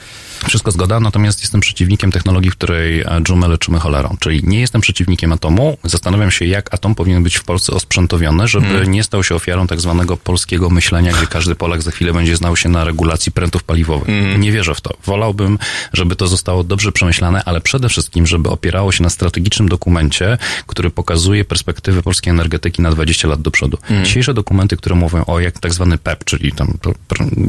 [0.48, 4.16] Wszystko zgoda, natomiast jestem przeciwnikiem technologii, w której e, dżumę leczymy cholerą.
[4.20, 5.78] Czyli nie jestem przeciwnikiem atomu.
[5.84, 8.90] Zastanawiam się, jak atom powinien być w Polsce osprzętowiony, żeby Mhm.
[8.92, 12.56] nie stał się ofiarą tak zwanego polskiego myślenia, gdzie każdy Polak za chwilę będzie znał
[12.56, 14.08] się na regulacji prętów paliwowych.
[14.08, 14.40] Mhm.
[14.40, 14.94] Nie wierzę w to.
[15.04, 15.58] Wolałbym,
[15.92, 20.90] żeby to zostało dobrze przemyślane, ale przede wszystkim, żeby opierało się na strategicznym dokumencie, który
[20.90, 23.78] pokazuje perspektywę polskiej energetyki na 20 lat do przodu.
[23.82, 24.04] Mhm.
[24.04, 26.78] Dzisiejsze dokumenty, które mówią o jak tak zwany PEP, czyli tam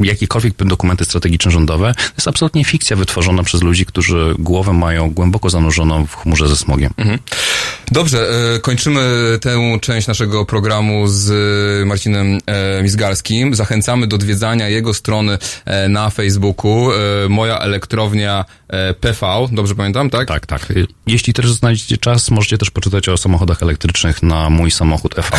[0.02, 5.50] jakiekolwiek dokumenty strategiczne rządowe, to jest absolutnie fikcja wytworzona przez ludzi, którzy głowę mają głęboko
[5.50, 6.92] zanurzoną w chmurze ze smogiem.
[6.96, 7.18] Mhm.
[7.92, 9.00] Dobrze, e, kończymy
[9.40, 11.30] tę część naszego programu z
[11.82, 13.54] e, Marcinem e, Mizgalskim.
[13.54, 16.90] Zachęcamy do odwiedzania jego strony e, na Facebooku.
[16.92, 20.28] E, Moja elektrownia e, PV, dobrze pamiętam, tak?
[20.28, 20.72] Tak, tak.
[21.06, 25.30] Jeśli też znajdziecie czas, możecie też poczytać o samochodach elektrycznych na mój samochód EV.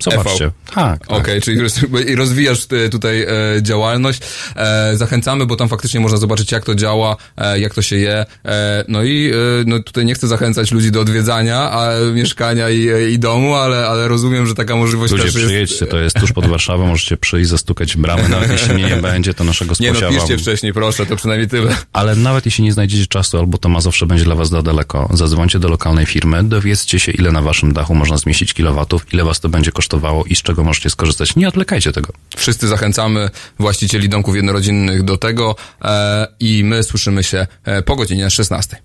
[0.00, 0.44] Zobaczcie.
[0.44, 0.52] EV.
[0.74, 1.18] Tak, tak.
[1.18, 3.28] Okej, czyli roz- i rozwijasz e, tutaj e,
[3.62, 4.20] działalność.
[4.56, 8.26] E, zachęcamy, bo tam faktycznie można zobaczyć, jak to działa, e, jak to się je.
[8.44, 9.34] E, no i e,
[9.66, 14.08] no tutaj nie chcę zachęcać ludzi do odwiedzania a, mieszkania i, i domu, ale, ale
[14.08, 15.46] rozumiem, że taka możliwość Ludzie, też jest.
[15.46, 19.34] przyjedźcie, to jest tuż pod Warszawą, możecie przyjść, zastukać bramę, nawet jeśli mnie nie będzie,
[19.34, 21.76] to naszego Nie no, piszcie wcześniej, proszę, to przynajmniej tyle.
[21.92, 25.58] Ale nawet jeśli nie znajdziecie czasu, albo to Mazowsze będzie dla was za daleko, zadzwońcie
[25.58, 29.48] do lokalnej firmy, dowiedzcie się, ile na waszym dachu można zmieścić kilowatów, ile was to
[29.48, 31.36] będzie kosztowało i z czego możecie skorzystać.
[31.36, 32.12] Nie odlekajcie tego.
[32.36, 38.30] Wszyscy zachęcamy właścicieli domków jednorodzinnych do tego e, i my słyszymy się e, po godzinie
[38.30, 38.76] 16.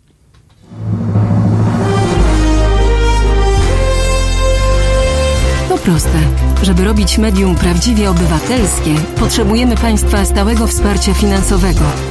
[5.70, 6.20] To proste.
[6.64, 12.11] Żeby robić medium prawdziwie obywatelskie, potrzebujemy Państwa stałego wsparcia finansowego.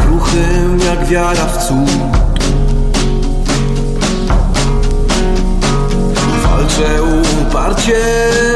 [0.31, 1.89] kruchym jak wiara w cud.
[6.43, 7.03] Walczę
[7.41, 7.97] uparcie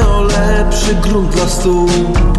[0.07, 2.34] o lepszy grunt dla stóp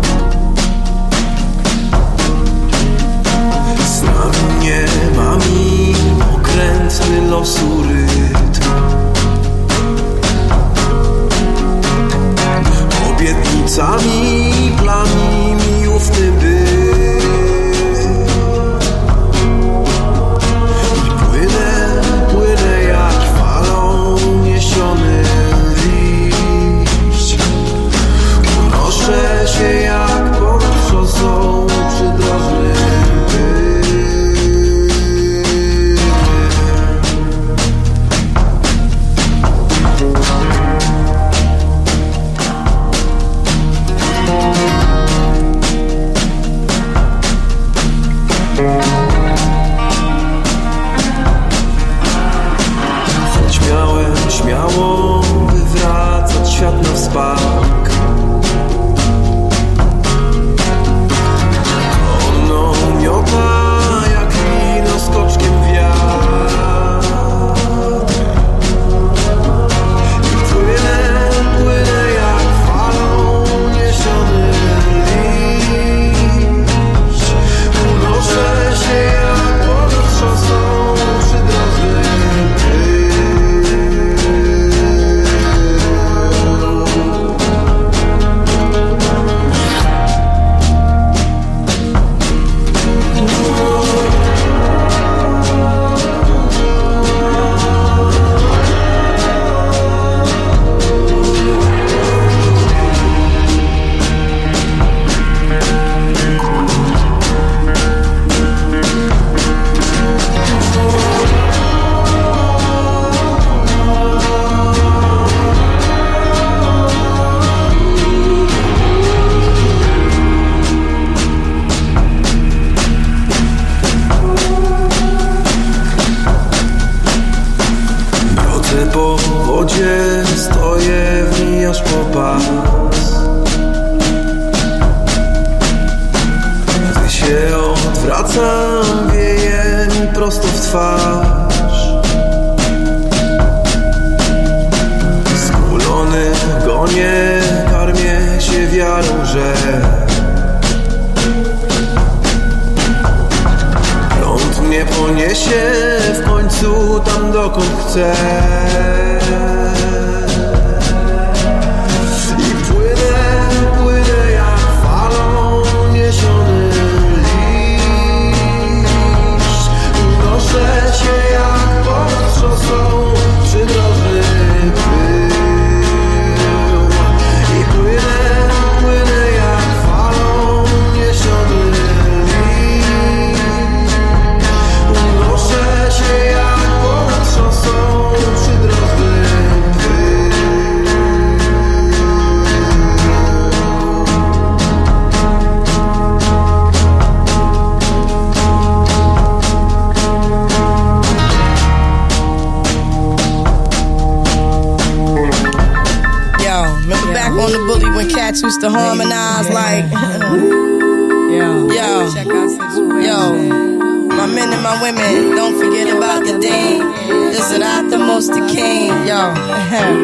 [219.06, 219.32] yo.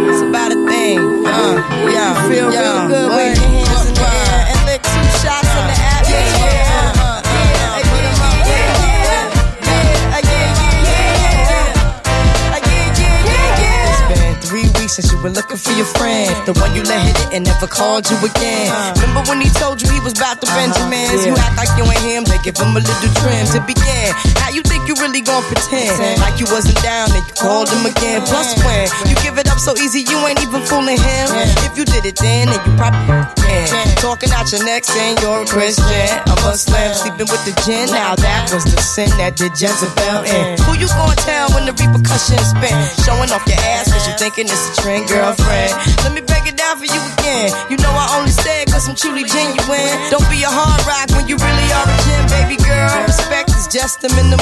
[0.09, 0.99] it's about a thing.
[1.27, 3.17] Uh, yo, you feel yo, real good boy.
[3.17, 6.47] with your hands in the air and lick two shots uh, in the atmosphere.
[6.47, 6.95] Yeah.
[6.97, 7.13] yeah.
[14.93, 16.29] since you were looking for your friend.
[16.45, 18.69] The one you let hit it and never called you again.
[18.69, 21.25] Uh, Remember when he told you he was about to uh-huh, Benjamins?
[21.25, 21.33] Yeah.
[21.33, 24.13] You act like you ain't him, they give him a little trim to begin.
[24.53, 28.21] You think you really gon' pretend like you wasn't down and you called him again?
[28.29, 31.27] Plus when you give it up so easy, you ain't even fooling him.
[31.65, 33.65] If you did it then, then you probably can.
[33.97, 35.89] Talking out your neck saying you're a Christian,
[36.29, 37.89] I'm a Muslim, sleeping with the gin.
[37.97, 40.61] Now that was the sin that did Jezebel in.
[40.69, 42.77] Who you gonna tell when the repercussions spin?
[43.09, 45.73] Showing off your ass cause you thinking it's a trend, girlfriend.
[46.05, 47.49] Let me break it down for you again.
[47.73, 49.97] You know I only say it cause I'm truly genuine.
[50.13, 52.93] Don't be a hard rock when you really are a gem, baby girl.
[53.09, 54.42] Respect is just the minimum.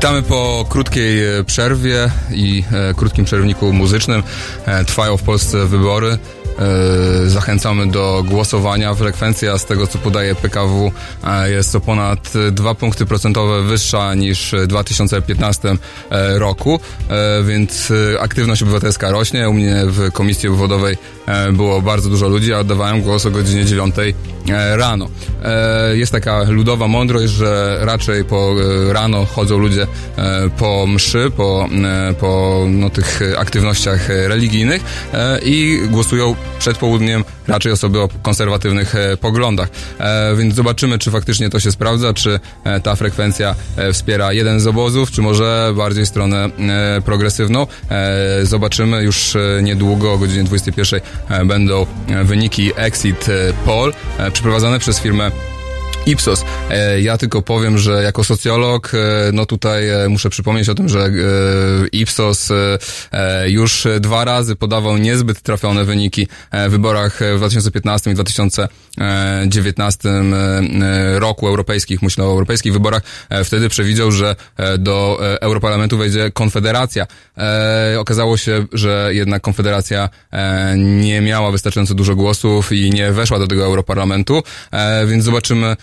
[0.00, 4.22] Witamy po krótkiej e, przerwie i e, krótkim przerwniku muzycznym.
[4.66, 6.18] E, trwają w Polsce wybory.
[6.60, 8.94] E, zachęcamy do głosowania.
[8.94, 10.92] Frekwencja z tego, co podaje PKW,
[11.24, 15.68] e, jest o ponad e, dwa punkty procentowe wyższa niż w 2015
[16.10, 16.80] e, roku,
[17.44, 19.48] więc aktywność obywatelska rośnie.
[19.48, 20.96] U mnie w Komisji Obwodowej
[21.52, 25.08] było bardzo dużo ludzi, a oddawałem głos o godzinie 9 e, rano.
[25.92, 28.54] Jest taka ludowa mądrość, że raczej po
[28.88, 29.86] rano chodzą ludzie
[30.58, 31.68] po mszy, po,
[32.20, 34.82] po no, tych aktywnościach religijnych
[35.42, 39.68] i głosują przed południem raczej osoby o konserwatywnych e, poglądach.
[40.00, 43.54] E, Więc zobaczymy, czy faktycznie to się sprawdza, czy e, ta frekwencja
[43.92, 46.50] wspiera jeden z obozów, czy może bardziej stronę
[47.04, 47.66] progresywną.
[48.42, 51.86] Zobaczymy już niedługo o godzinie 21 e, będą
[52.24, 53.26] wyniki Exit
[53.64, 53.92] Poll
[54.32, 55.30] przeprowadzane przez firmę
[56.06, 56.44] Ipsos.
[56.70, 58.98] E, Ja tylko powiem, że jako socjolog, e,
[59.32, 61.10] no tutaj e, muszę przypomnieć o tym, że
[61.92, 62.48] Ipsos
[63.46, 70.22] już dwa razy podawał niezbyt trafione wyniki w wyborach w 2015 i 2019 e,
[71.18, 73.02] roku europejskich, myślę o europejskich wyborach.
[73.44, 74.36] Wtedy przewidział, że
[74.78, 77.06] do Europarlamentu wejdzie Konfederacja.
[77.98, 80.08] Okazało się, że jednak Konfederacja
[80.76, 84.42] nie miała wystarczająco dużo głosów i nie weszła do tego Europarlamentu,
[85.06, 85.76] więc zobaczymy,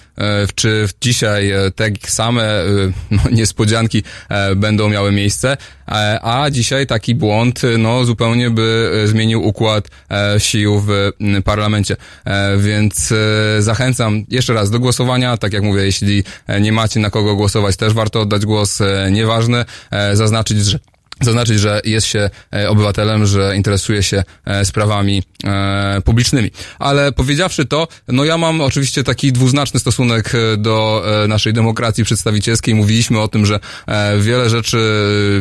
[0.55, 2.65] czy dzisiaj e, te same e,
[3.11, 5.57] no, niespodzianki e, będą miały miejsce,
[5.87, 11.11] e, a dzisiaj taki błąd e, no, zupełnie by e, zmienił układ e, sił w
[11.43, 11.95] parlamencie.
[12.25, 15.37] E, Więc e, zachęcam jeszcze raz do głosowania.
[15.37, 18.81] Tak jak mówię, jeśli e, nie macie na kogo głosować, też warto oddać głos.
[18.81, 20.79] E, Nieważne e, zaznaczyć, że
[21.21, 26.51] zaznaczyć, że jest się e, obywatelem, że interesuje się e, sprawami e, publicznymi.
[26.79, 32.75] Ale powiedziawszy to, no ja mam oczywiście taki dwuznaczny stosunek do naszej demokracji przedstawicielskiej.
[32.75, 33.59] Mówiliśmy o tym, że
[34.19, 34.77] wiele rzeczy,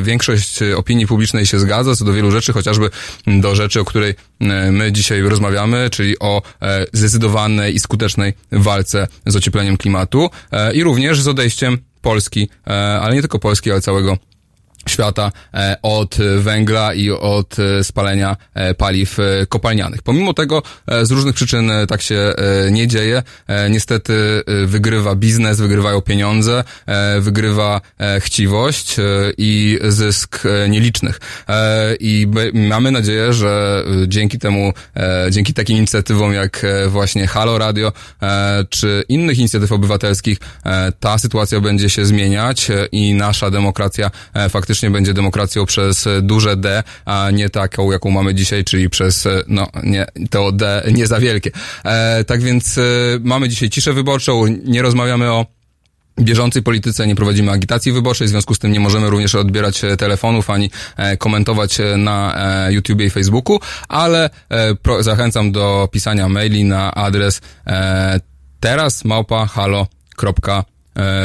[0.03, 2.91] większość opinii publicznej się zgadza co do wielu rzeczy, chociażby
[3.27, 4.15] do rzeczy, o której
[4.71, 6.43] my dzisiaj rozmawiamy, czyli o
[6.93, 10.31] zdecydowanej i skutecznej walce z ociepleniem klimatu
[10.75, 12.49] i również z odejściem Polski,
[13.01, 14.19] ale nie tylko Polski, ale całego
[14.89, 19.19] świata e, od węgla i od e, spalenia e, paliw
[19.49, 20.03] kopalnianych.
[20.03, 20.63] Pomimo tego
[21.03, 22.35] z różnych przyczyn tak się
[22.71, 23.23] nie dzieje.
[23.71, 26.65] Niestety wygrywa biznes, wygrywają pieniądze,
[27.21, 27.81] wygrywa
[28.21, 28.97] chciwość
[29.39, 31.21] i zysk nielicznych.
[32.01, 34.73] I mamy nadzieję, że dzięki temu,
[35.31, 37.93] dzięki takim inicjatywom jak właśnie Halo Radio
[38.71, 40.39] czy innych inicjatyw obywatelskich
[41.01, 46.57] ta sytuacja będzie się zmieniać i nasza demokracja e, faktycznie będzie demokracją przez e, duże
[46.57, 51.07] D, a nie taką, jaką mamy dzisiaj, czyli przez, e, no nie, to D nie
[51.07, 51.51] za wielkie.
[51.85, 52.83] E, tak więc e,
[53.21, 55.47] mamy dzisiaj ciszę wyborczą, nie rozmawiamy o
[56.21, 59.97] bieżącej polityce, nie prowadzimy agitacji wyborczej, w związku z tym nie możemy również odbierać e,
[59.97, 60.71] telefonów ani
[61.19, 62.35] komentować na
[62.67, 64.31] e, YouTubie i Facebooku, ale
[65.01, 67.41] zachęcam do pisania maili na adres
[68.61, 70.76] teraz małpa halo kropka e,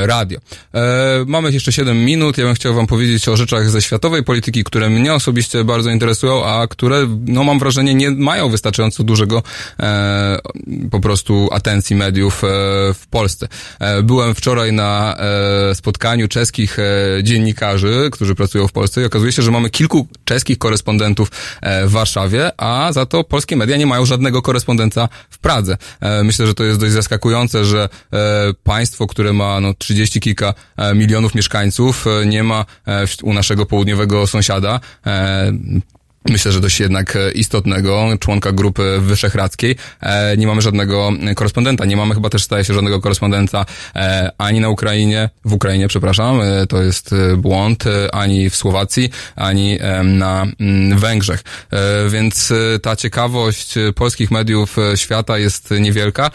[0.06, 0.40] radio.
[0.74, 0.82] E,
[1.28, 2.38] mamy jeszcze 7 minut.
[2.38, 6.46] Ja bym chciał wam powiedzieć o rzeczach ze światowej polityki, które mnie osobiście bardzo interesują,
[6.46, 9.44] a które, no mam wrażenie, nie mają wystarczająco dużego
[9.80, 10.40] e,
[10.92, 12.48] po prostu atencji mediów e,
[12.94, 13.48] w Polsce.
[13.80, 15.18] E, byłem wczoraj na
[15.72, 16.84] e, spotkaniu czeskich e,
[17.24, 21.92] dziennikarzy, którzy pracują w Polsce i okazuje się, że mamy kilku czeskich korespondentów e, w
[21.92, 25.78] Warszawie, a za to polskie media nie mają żadnego korespondenta w Pradze.
[26.02, 30.54] E, myślę, że to jest dość zaskakujące, że e, państwo, które ma no, 30 kilka
[30.78, 34.80] e, milionów mieszkańców, e, nie ma e, u naszego południowego sąsiada
[36.30, 39.76] Myślę, że dość jednak e, istotnego członka grupy wyszehradzkiej.
[40.02, 41.86] E, nie mamy żadnego e, korespondenta.
[41.86, 43.66] Nie mamy chyba też, staje się, żadnego korespondenta
[44.38, 51.00] ani na Ukrainie, w Ukrainie, przepraszam, to jest błąd, ani w Słowacji, ani na mm,
[51.00, 51.44] Węgrzech.
[52.10, 56.32] Więc ta ciekawość polskich mediów świata jest niewielka.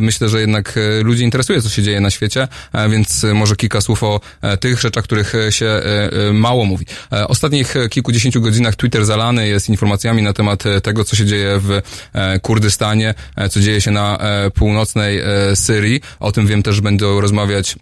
[0.00, 2.48] Myślę, że jednak ludzi interesuje, co się dzieje na świecie,
[2.90, 4.20] więc może kilka słów o
[4.60, 5.80] tych rzeczach, których się
[6.32, 6.86] mało mówi.
[7.28, 11.70] Ostatnich kilkudziesięciu godzinach Twitter zalany jest informacjami na temat e, tego, co się dzieje w
[12.12, 14.18] e, Kurdystanie, e, co dzieje się na
[14.54, 15.20] północnej
[15.54, 16.00] Syrii.
[16.20, 17.76] O tym wiem też będą rozmawiać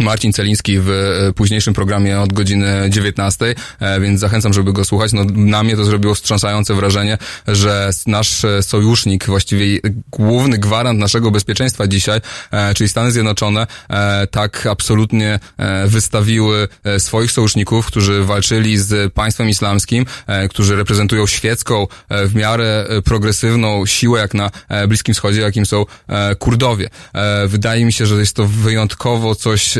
[0.00, 5.12] Marcin Celiński w e, późniejszym programie od godziny 19, e, więc zachęcam, żeby go słuchać.
[5.12, 9.66] No, na mnie to zrobiło wstrząsające wrażenie, że nasz e, sojusznik, właściwie
[10.10, 12.20] główny gwarant naszego bezpieczeństwa dzisiaj,
[12.76, 13.66] czyli Stany Zjednoczone,
[14.30, 15.38] tak absolutnie
[15.86, 20.06] wystawiły swoich sojuszników, którzy walczyli z państwem islamskim,
[20.50, 24.50] którzy reprezentują świecką, w miarę progresywną siłę, jak na
[24.88, 25.84] Bliskim Wschodzie, jakim są
[26.38, 26.88] Kurdowie.
[27.46, 29.78] Wydaje mi się, że jest to wyjątkowo coś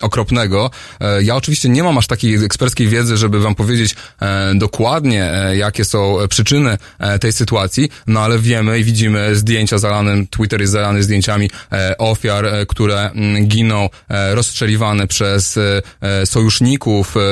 [0.00, 0.70] okropnego.
[1.00, 5.56] E, Ja oczywiście nie mam aż takiej eksperckiej wiedzy, żeby wam powiedzieć e, dokładnie, e,
[5.56, 10.60] jakie są e, przyczyny e, tej sytuacji, no ale wiemy i widzimy zdjęcia zalane, Twitter
[10.60, 17.16] jest zalany zdjęciami e, ofiar, e, które mm, giną e, rozstrzeliwane przez e, e, sojuszników
[17.16, 17.22] e, e,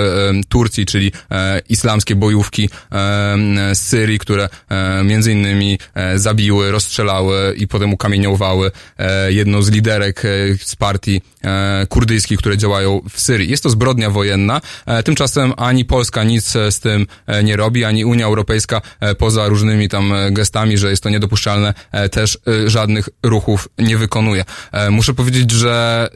[0.48, 3.36] Turcji, czyli e, islamskie bojówki e,
[3.74, 9.70] z Syrii, które e, między innymi e, zabiły, rozstrzelały i potem ukamieniowały e, jedną z
[9.70, 10.28] liderek e,
[10.60, 13.50] z partii e, kurdyjskich, które działają w Syrii.
[13.50, 14.60] Jest to zbrodnia wojenna.
[14.86, 18.80] E, tymczasem ani Polska nic e, z tym e, nie robi, ani Unia Europejska
[19.18, 21.74] poza różnymi tam gestami, że jest to niedopuszczalne,
[22.10, 24.44] też żadnych ruchów nie wykonuje.
[24.90, 26.08] Muszę powiedzieć, że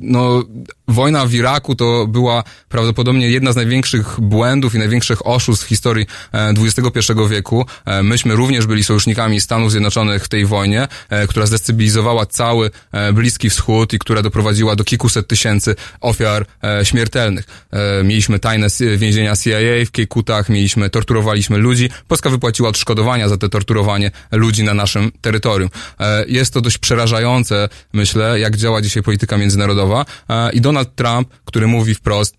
[0.00, 0.44] no,
[0.88, 6.06] wojna w Iraku to była prawdopodobnie jedna z największych błędów i największych oszustw w historii
[6.32, 7.66] XXI wieku.
[8.02, 10.88] Myśmy również byli sojusznikami Stanów Zjednoczonych w tej wojnie,
[11.28, 12.70] która zdestabilizowała cały
[13.14, 14.84] Bliski Wschód i która doprowadziła do
[15.16, 17.44] kilkuset tysięcy ofiar e, śmiertelnych.
[17.72, 21.90] E, Mieliśmy tajne więzienia CIA w Kiekutach, mieliśmy, torturowaliśmy ludzi.
[22.08, 25.70] Polska wypłaciła odszkodowania za te torturowanie ludzi na naszym terytorium.
[26.00, 30.04] E, Jest to dość przerażające, myślę, jak działa dzisiaj polityka międzynarodowa
[30.52, 32.34] i Donald Trump, który mówi wprost,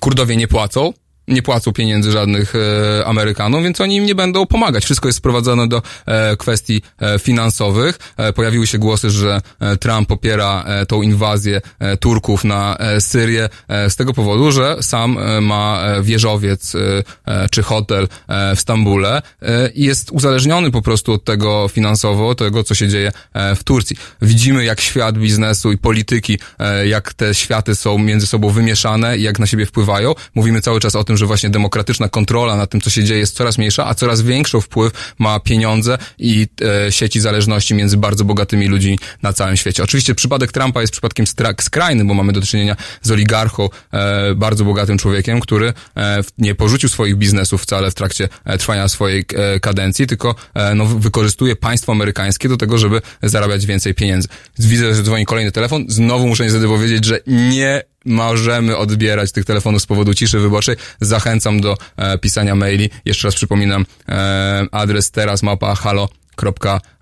[0.00, 0.92] Kurdowie nie płacą,
[1.32, 4.84] nie płacą pieniędzy żadnych e, Amerykanom, więc oni im nie będą pomagać.
[4.84, 7.98] Wszystko jest sprowadzone do e, kwestii e, finansowych.
[8.16, 13.00] E, pojawiły się głosy, że e, Trump popiera e, tą inwazję e, Turków na e,
[13.00, 16.78] Syrię e, z tego powodu, że sam e, ma e, wieżowiec e,
[17.26, 22.34] e, czy hotel e, w Stambule e, i jest uzależniony po prostu od tego finansowo,
[22.34, 23.96] tego, co się dzieje e, w Turcji.
[24.22, 29.22] Widzimy, jak świat biznesu i polityki, e, jak te światy są między sobą wymieszane i
[29.22, 30.14] jak na siebie wpływają.
[30.34, 33.36] Mówimy cały czas o tym, że właśnie demokratyczna kontrola nad tym, co się dzieje, jest
[33.36, 36.46] coraz mniejsza, a coraz większą wpływ ma pieniądze i
[36.86, 39.82] e, sieci zależności między bardzo bogatymi ludźmi na całym świecie.
[39.82, 41.26] Oczywiście przypadek Trumpa jest przypadkiem
[41.60, 46.88] skrajnym, bo mamy do czynienia z oligarchą, e, bardzo bogatym człowiekiem, który e, nie porzucił
[46.88, 51.92] swoich biznesów wcale w trakcie e, trwania swojej e, kadencji, tylko e, no, wykorzystuje państwo
[51.92, 54.28] amerykańskie do tego, żeby zarabiać więcej pieniędzy.
[54.58, 55.84] Widzę, że dzwoni kolejny telefon.
[55.88, 60.76] Znowu muszę niestety powiedzieć, że nie możemy odbierać tych telefonów z powodu ciszy wyborczej.
[61.00, 62.90] Zachęcam do e, pisania maili.
[63.04, 66.08] Jeszcze raz przypominam e, adres teraz mapa halo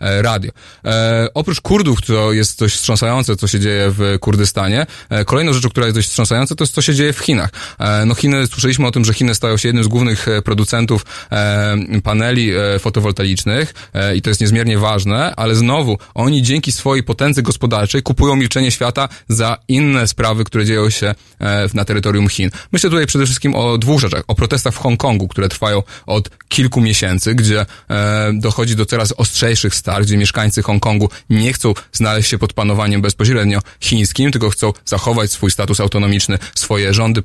[0.01, 0.51] radio.
[0.85, 5.69] E, oprócz Kurdów, to jest dość wstrząsające, co się dzieje w Kurdystanie, e, kolejną rzeczą,
[5.69, 7.51] która jest dość wstrząsająca, to jest, co się dzieje w Chinach.
[7.79, 11.07] E, no Chiny, słyszeliśmy o tym, że Chiny stają się jednym z głównych e, producentów
[11.33, 17.05] e, paneli e, fotowoltaicznych e, i to jest niezmiernie ważne, ale znowu, oni dzięki swojej
[17.05, 22.51] potędze gospodarczej kupują milczenie świata za inne sprawy, które dzieją się e, na terytorium Chin.
[22.73, 24.23] Myślę tutaj przede wszystkim o dwóch rzeczach.
[24.29, 29.75] O protestach w Hongkongu, które trwają od kilku miesięcy, gdzie e, dochodzi do coraz ostrzejszych
[29.75, 35.33] starć, gdzie mieszkańcy Hongkongu nie chcą znaleźć się pod panowaniem bezpośrednio chińskim, tylko chcą zachować
[35.33, 37.23] swój status autonomiczny, swoje rządy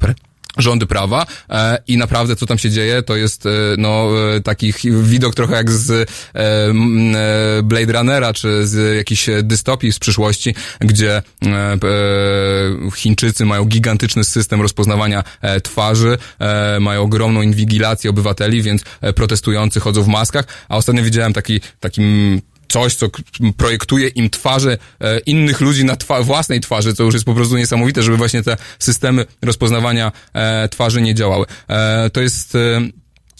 [0.57, 4.73] rządy prawa e, i naprawdę co tam się dzieje, to jest e, no e, taki
[5.01, 6.05] widok trochę jak z e,
[6.35, 11.79] e, Blade Runnera, czy z jakiejś dystopii z przyszłości, gdzie e, e,
[12.95, 19.79] Chińczycy mają gigantyczny system rozpoznawania e, twarzy, e, mają ogromną inwigilację obywateli, więc e, protestujący
[19.79, 23.07] chodzą w maskach, a ostatnio widziałem taki, takim coś, co
[23.57, 27.57] projektuje im twarze e, innych ludzi na twa- własnej twarzy, co już jest po prostu
[27.57, 31.45] niesamowite, żeby właśnie te systemy rozpoznawania e, twarzy nie działały.
[31.69, 32.57] E, to jest...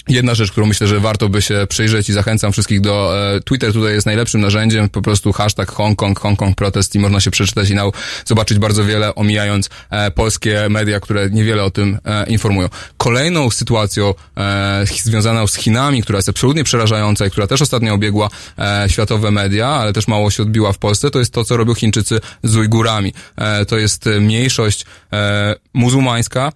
[0.08, 3.74] Jedna rzecz, którą myślę, że warto by się przyjrzeć i zachęcam wszystkich do e, Twitter
[3.74, 7.76] tutaj jest najlepszym narzędziem, po prostu hashtag Hongkong, Hongkong protest i można się przeczytać i
[7.76, 7.92] nau-
[8.26, 12.70] zobaczyć bardzo wiele, omijając e, polskie media, które niewiele o tym e, informują.
[12.98, 18.30] Kolejną sytuacją e, związaną z Chinami, która jest absolutnie przerażająca i która też ostatnio obiegła
[18.60, 21.74] e, światowe media, ale też mało się odbiła w Polsce, to jest to, co robią
[21.74, 23.14] Chińczycy z Ujgurami.
[23.38, 26.52] E, to jest e, mniejszość e, muzułmańska,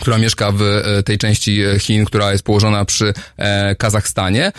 [0.00, 4.52] która mieszka w e, tej części e, Chin, która jest położona przy e, Kazachstanie.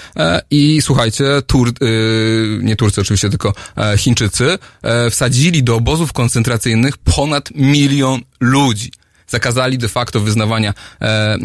[0.52, 1.74] I słuchajcie, Tur,
[2.62, 3.54] nie Turcy oczywiście, tylko
[3.98, 4.58] Chińczycy
[5.12, 8.92] wsadzili do obozów koncentracyjnych ponad milion ludzi.
[9.28, 11.38] Zakazali de facto wyznawania e,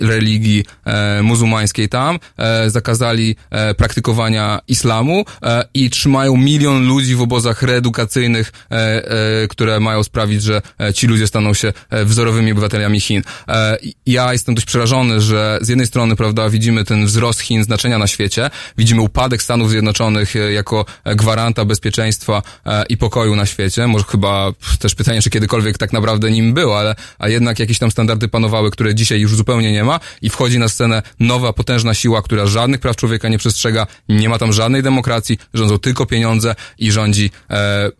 [0.00, 7.22] religii e, muzułmańskiej tam, e, zakazali e, praktykowania islamu e, i trzymają milion ludzi w
[7.22, 12.52] obozach reedukacyjnych, e, e, które mają sprawić, że e, ci ludzie staną się e, wzorowymi
[12.52, 13.22] obywatelami Chin.
[13.48, 17.98] E, ja jestem dość przerażony, że z jednej strony, prawda, widzimy ten wzrost Chin znaczenia
[17.98, 22.42] na świecie, widzimy upadek Stanów Zjednoczonych e, jako gwaranta bezpieczeństwa
[22.88, 23.86] i pokoju na świecie.
[23.86, 26.94] Może chyba też pytanie, czy kiedykolwiek tak naprawdę nim było, ale
[27.26, 30.68] a jednak jakieś tam standardy panowały, które dzisiaj już zupełnie nie ma i wchodzi na
[30.68, 35.38] scenę nowa, potężna siła, która żadnych praw człowieka nie przestrzega, nie ma tam żadnej demokracji,
[35.54, 37.90] rządzą tylko pieniądze i rządzi e,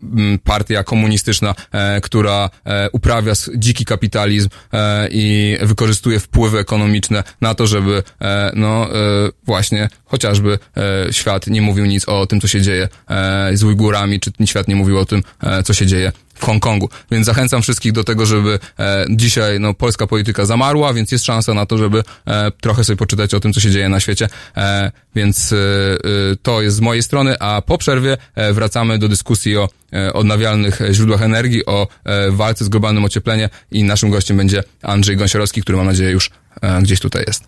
[0.43, 7.67] partia komunistyczna, e, która e, uprawia dziki kapitalizm e, i wykorzystuje wpływy ekonomiczne na to,
[7.67, 8.97] żeby e, no e,
[9.43, 10.59] właśnie chociażby
[11.07, 14.67] e, świat nie mówił nic o tym, co się dzieje e, z Ujgurami, czy świat
[14.67, 16.89] nie mówił o tym, e, co się dzieje w Hongkongu.
[17.11, 21.53] Więc zachęcam wszystkich do tego, żeby e, dzisiaj no, polska polityka zamarła, więc jest szansa
[21.53, 24.27] na to, żeby e, trochę sobie poczytać o tym, co się dzieje na świecie.
[24.57, 25.97] E, więc e, e,
[26.41, 30.79] to jest z mojej strony, a po przerwie e, wracamy do dyskusji o e, odnawialnych
[30.91, 35.77] źródłach energii, o e, walce z globalnym ociepleniem i naszym gościem będzie Andrzej Gąsiorowski, który
[35.77, 36.29] mam nadzieję już
[36.61, 37.43] e, gdzieś tutaj jest.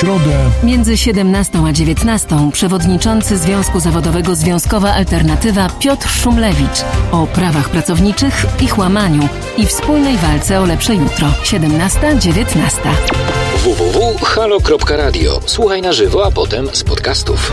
[0.00, 8.46] Środę Między 17 a 19 przewodniczący Związku Zawodowego Związkowa Alternatywa Piotr Szumlewicz o prawach pracowniczych,
[8.60, 11.28] ich łamaniu i wspólnej walce o lepsze jutro.
[11.42, 12.70] 17-19.
[13.64, 15.40] www.halo.radio.
[15.46, 17.52] Słuchaj na żywo, a potem z podcastów.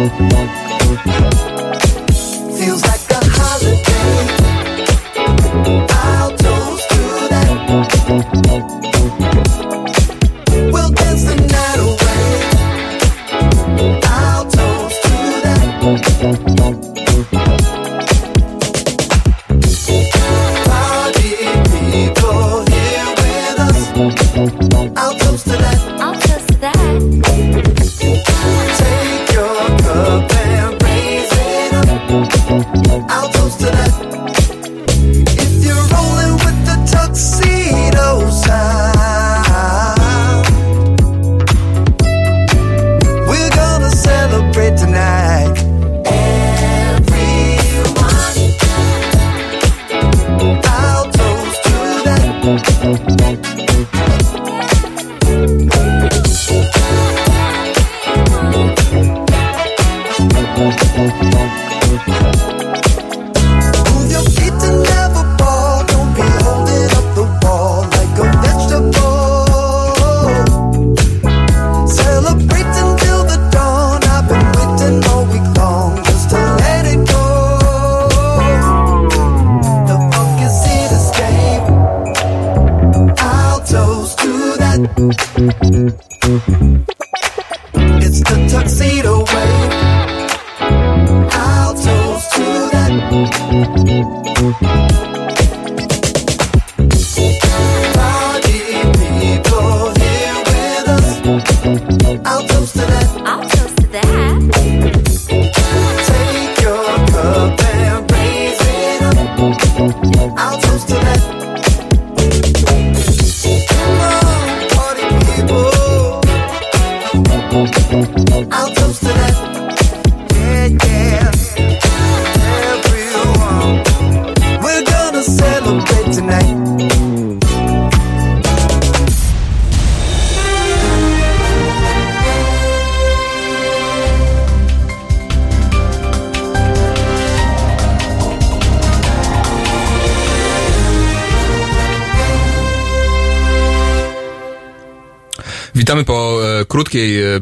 [0.00, 0.14] Feels
[2.86, 4.26] like a holiday.
[5.90, 8.79] I'll toast to that.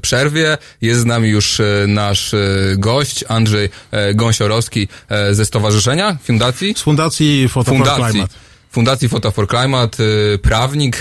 [0.03, 0.59] Przerwie.
[0.81, 2.39] Jest z nami już e, nasz e,
[2.77, 6.75] gość, Andrzej e, Gąsiorowski e, ze Stowarzyszenia, Fundacji?
[6.77, 8.35] Z Fundacji Photo for Climate.
[8.71, 10.05] Fundacji Photo for Climate,
[10.35, 11.01] e, prawnik e,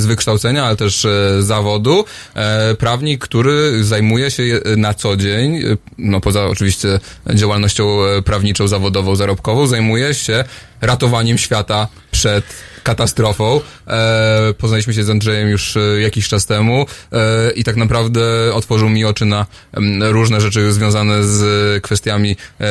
[0.00, 2.04] z wykształcenia, ale też e, zawodu.
[2.34, 4.42] E, Prawnik, który zajmuje się
[4.76, 7.00] na co dzień, e, no poza oczywiście
[7.34, 10.44] działalnością e, prawniczą, zawodową, zarobkową, zajmuje się
[10.80, 12.44] ratowaniem świata przed
[12.82, 13.60] katastrofą.
[13.86, 18.20] E, poznaliśmy się z Andrzejem już e, jakiś czas temu e, i tak naprawdę
[18.54, 22.64] otworzył mi oczy na em, różne rzeczy związane z kwestiami e,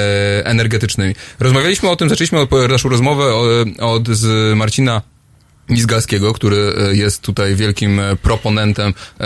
[0.46, 1.16] energetycznymi.
[1.40, 3.46] Rozmawialiśmy o tym, zaczęliśmy od- naszą rozmowę o,
[3.94, 5.02] od z Marcina
[5.70, 9.26] Mizgalskiego, który e, jest tutaj wielkim e, proponentem e,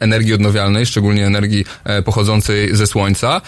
[0.00, 1.64] energii odnawialnej, szczególnie energii
[2.04, 3.40] pochodzącej ze słońca.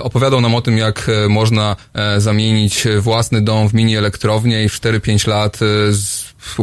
[0.00, 1.76] Opowiadał nam o tym, jak można
[2.18, 5.58] zamienić własny dom w mini elektrownię i w 4-5 lat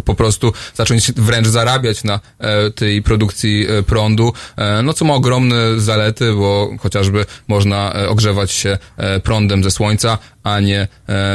[0.06, 5.14] po prostu zacząć wręcz zarabiać na e, tej produkcji e, prądu, e, no co ma
[5.14, 8.78] ogromne zalety, bo chociażby można ogrzewać się
[9.24, 10.88] prądem ze słońca, a nie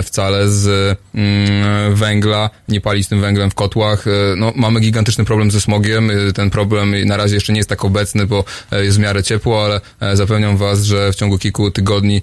[0.02, 4.04] wcale z mm, węgla, nie palić tym węglem w kotłach.
[4.36, 6.10] No, mamy gigantyczny problem ze smogiem.
[6.34, 9.80] Ten problem na razie jeszcze nie jest tak obecny, bo jest w miarę ciepło, ale
[10.16, 12.22] zapewniam was, że w ciągu kilku tygodni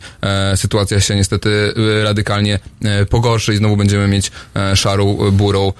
[0.55, 1.73] sytuacja się niestety
[2.03, 2.59] radykalnie
[3.09, 4.31] pogorszy i znowu będziemy mieć
[4.75, 5.73] szarą, burą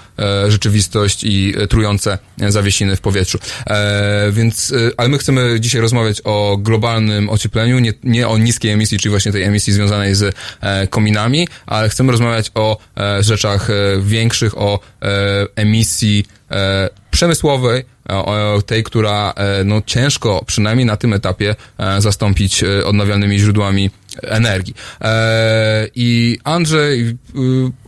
[0.48, 3.40] rzeczywistość i trujące zawiesiny w powietrzu.
[3.68, 8.72] E, więc, e, ale my chcemy dzisiaj rozmawiać o globalnym ociepleniu, nie, nie o niskiej
[8.72, 12.78] emisji, czyli właśnie tej emisji związanej z e, kominami, ale chcemy rozmawiać o
[13.20, 13.68] rzeczach
[14.02, 14.80] większych, o
[15.56, 16.26] emisji
[17.12, 17.84] przemysłowej,
[18.66, 19.34] tej, która
[19.66, 21.56] no, ciężko, przynajmniej na tym etapie,
[22.00, 23.90] zastąpić odnawialnymi źródłami
[24.22, 24.76] energii.
[25.96, 27.16] I Andrzej, y,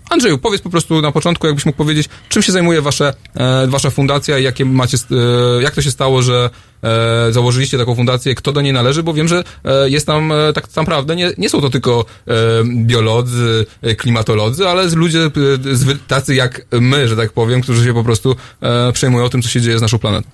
[0.09, 3.89] Andrzeju, powiedz po prostu na początku, jakbyś mógł powiedzieć, czym się zajmuje wasze, e, wasza
[3.89, 4.97] fundacja i jakie macie,
[5.57, 6.49] e, jak to się stało, że
[6.83, 10.53] e, założyliście taką fundację, kto do niej należy, bo wiem, że e, jest tam e,
[10.53, 12.33] tak naprawdę, nie, nie są to tylko e,
[12.85, 15.29] biolodzy, e, klimatolodzy, ale z ludzie e,
[15.75, 19.49] zwy- tacy jak my, że tak powiem, którzy się po prostu e, przejmują tym, co
[19.49, 20.29] się dzieje z naszą planetą.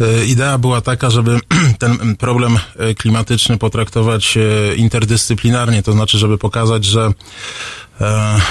[0.00, 1.38] E, Idea była taka, żeby
[1.78, 7.10] ten problem e, klimatyczny potraktować e, interdyscyplinarnie, to znaczy, żeby pokazać, że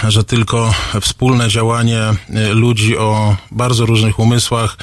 [0.08, 2.16] że tylko wspólne działanie e,
[2.54, 4.78] ludzi o bardzo różnych umysłach,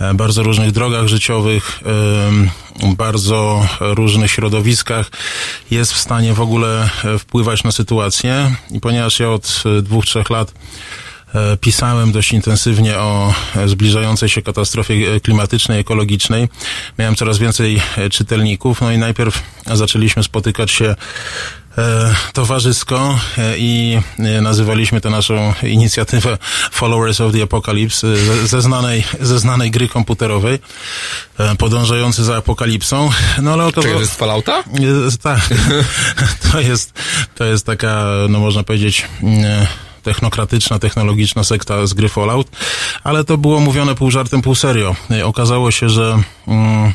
[0.00, 1.80] e, bardzo różnych drogach życiowych,
[2.96, 5.10] bardzo różnych środowiskach
[5.70, 8.54] jest w stanie w ogóle e, wpływać na sytuację.
[8.70, 10.52] I ponieważ ja od e, dwóch, trzech lat
[11.34, 16.48] e, pisałem dość intensywnie o e, zbliżającej się katastrofie e, klimatycznej, ekologicznej.
[16.98, 19.42] Miałem coraz więcej e, czytelników, no i najpierw
[19.74, 20.96] zaczęliśmy spotykać się e,
[22.32, 26.38] towarzysko e, i e, nazywaliśmy tę naszą inicjatywę
[26.72, 30.58] Followers of the Apocalypse e, ze, ze, znanej, ze znanej gry komputerowej,
[31.38, 33.10] e, podążający za apokalipsą.
[33.42, 33.82] No ale okazało...
[33.82, 34.58] Czekaj, to jest Fallouta?
[34.58, 35.40] E, Tak.
[36.52, 36.92] To jest,
[37.34, 39.66] to jest taka, no można powiedzieć, mm,
[40.02, 42.46] technokratyczna, technologiczna sekta z gry Fallout,
[43.04, 44.96] ale to było mówione pół żartem, pół serio.
[45.10, 46.92] E, Okazało się, że mm,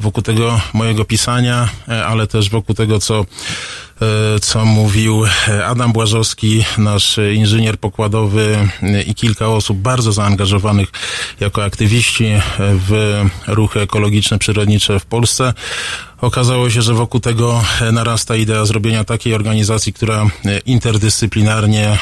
[0.00, 5.92] wokół tego mojego pisania, e, ale też wokół tego, co, e, co mówił e, Adam
[5.92, 8.68] Błażowski, nasz inżynier pokładowy
[9.06, 10.88] i kilka osób bardzo zaangażowanych
[11.40, 15.54] jako aktywiści w ruchy ekologiczne, przyrodnicze w Polsce.
[16.20, 20.26] Okazało się, że wokół tego narasta idea zrobienia takiej organizacji, która
[20.66, 21.98] interdyscyplinarnie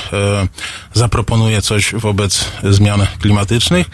[0.93, 3.91] zaproponuje coś wobec zmian klimatycznych.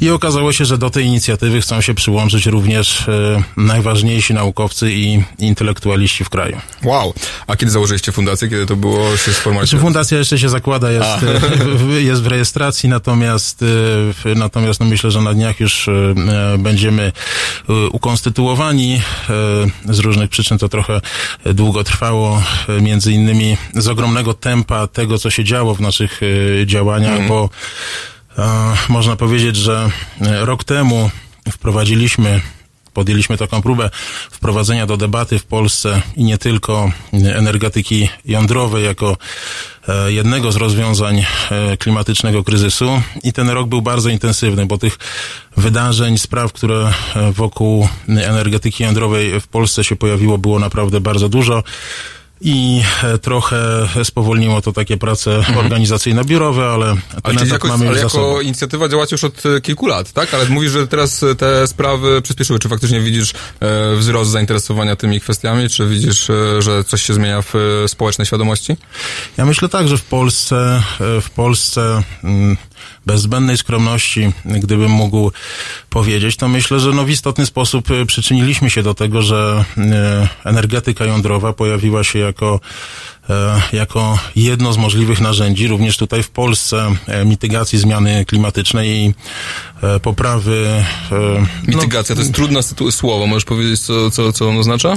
[0.00, 5.22] I okazało się, że do tej inicjatywy chcą się przyłączyć również e, najważniejsi naukowcy i
[5.38, 6.56] intelektualiści w kraju.
[6.84, 7.14] Wow.
[7.46, 8.48] A kiedy założyliście fundację?
[8.48, 9.68] Kiedy to było się sformalizować?
[9.70, 11.40] Znaczy fundacja jeszcze się zakłada, jest, e,
[11.76, 13.64] w- jest w rejestracji, natomiast,
[14.26, 15.92] e, natomiast no myślę, że na dniach już e,
[16.58, 17.12] będziemy
[17.68, 19.00] e, ukonstytuowani.
[19.90, 21.00] Z różnych przyczyn to trochę
[21.44, 22.42] długo trwało,
[22.80, 26.20] między innymi z ogromnego tempa tego, co się działo w naszych
[26.66, 28.15] działaniach, bo e,
[28.88, 29.90] można powiedzieć, że
[30.20, 31.10] e, rok temu
[31.50, 32.40] wprowadziliśmy
[32.96, 33.90] podjęliśmy taką próbę
[34.30, 39.16] wprowadzenia do debaty w Polsce i nie tylko energetyki jądrowej jako
[39.88, 44.98] e, jednego z rozwiązań e, klimatycznego kryzysu i ten rok był bardzo intensywny, bo tych
[45.56, 51.62] wydarzeń, spraw, które e, wokół energetyki jądrowej w Polsce się pojawiło, było naprawdę bardzo dużo.
[52.40, 58.08] I e, trochę spowolniło to takie prace organizacyjno-biurowe, ale ten Ale, etap jakoś, mamy ale
[58.08, 58.28] sobą.
[58.28, 60.34] jako inicjatywa działacie już od e, kilku lat, tak?
[60.34, 62.58] Ale mówisz, że teraz e, te sprawy przyspieszyły.
[62.58, 63.32] Czy faktycznie widzisz
[63.96, 65.68] wzrost zainteresowania tymi kwestiami?
[65.68, 68.76] Czy widzisz, że coś się zmienia w społecznej świadomości?
[69.36, 72.56] Ja myślę tak, że w Polsce, w Polsce mm,
[73.06, 75.32] bez zbędnej skromności, gdybym mógł
[75.90, 80.28] powiedzieć, to myślę, że no w istotny sposób e, przyczyniliśmy się do tego, że e,
[80.44, 82.60] energetyka jądrowa pojawiła się jako
[83.72, 89.14] jako jedno z możliwych narzędzi, również tutaj w Polsce, e, mitygacji zmiany klimatycznej i
[89.82, 90.84] e, poprawy...
[91.12, 93.26] e, Mitygacja to jest trudne słowo.
[93.26, 94.94] Możesz powiedzieć, co, co, co ono oznacza?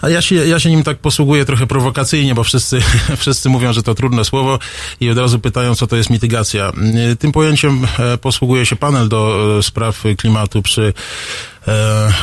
[0.00, 2.80] A ja się, ja się nim tak posługuję trochę prowokacyjnie, bo wszyscy,
[3.16, 4.58] wszyscy mówią, że to trudne słowo
[5.00, 6.72] i od razu pytają, co to jest mitygacja.
[7.18, 11.57] Tym pojęciem e, posługuje się panel do e, spraw klimatu przy e,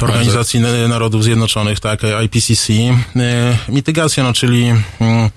[0.01, 2.73] Organizacji N- Narodów Zjednoczonych, tak, IPCC.
[2.73, 5.29] E, Mitygacja, no, czyli mm,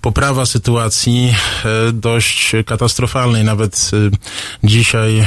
[0.00, 1.34] poprawa sytuacji
[1.64, 3.44] e, dość katastrofalnej.
[3.44, 5.26] Nawet e, dzisiaj e,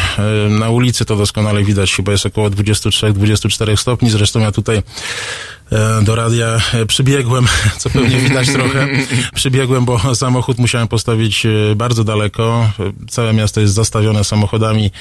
[0.50, 4.10] na ulicy to doskonale widać, chyba jest około 23-24 stopni.
[4.10, 4.84] Zresztą ja tutaj e,
[6.04, 7.46] do radia e, przybiegłem,
[7.80, 8.88] co pewnie widać trochę.
[9.36, 12.70] Przybiegłem, bo samochód musiałem postawić e, bardzo daleko.
[12.80, 14.92] E, Całe miasto jest zastawione samochodami,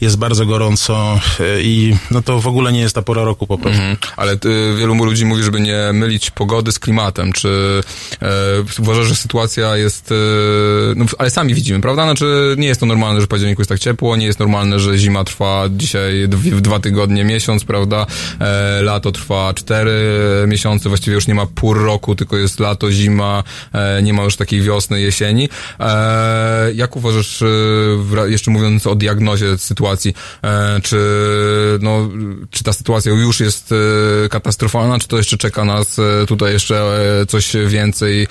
[0.00, 3.58] jest bardzo gorąco e, i no to w ogóle nie jest ta pora roku po
[3.58, 3.80] prostu.
[3.80, 3.96] Mhm.
[4.16, 4.36] Ale
[4.78, 7.32] wielu ludzi mówi, żeby nie mylić pogody z klimatem.
[7.32, 7.80] Czy
[8.22, 8.28] e,
[8.78, 10.12] uważasz, że sytuacja jest...
[10.12, 10.14] E,
[10.96, 12.04] no, ale sami widzimy, prawda?
[12.04, 14.98] Znaczy, nie jest to normalne, że w październiku jest tak ciepło, nie jest normalne, że
[14.98, 18.06] zima trwa dzisiaj dwie, dwa tygodnie, miesiąc, prawda?
[18.40, 20.01] E, lato trwa cztery
[20.46, 24.36] miesiące, właściwie już nie ma pór roku, tylko jest lato, zima, e, nie ma już
[24.36, 25.48] takiej wiosny, jesieni.
[25.80, 27.46] E, jak uważasz, e,
[28.30, 30.14] jeszcze mówiąc o diagnozie sytuacji,
[30.82, 30.98] czy,
[31.80, 32.08] no,
[32.50, 33.74] czy ta sytuacja już jest
[34.30, 35.96] katastrofalna, czy to jeszcze czeka nas
[36.28, 36.82] tutaj jeszcze
[37.28, 38.26] coś więcej,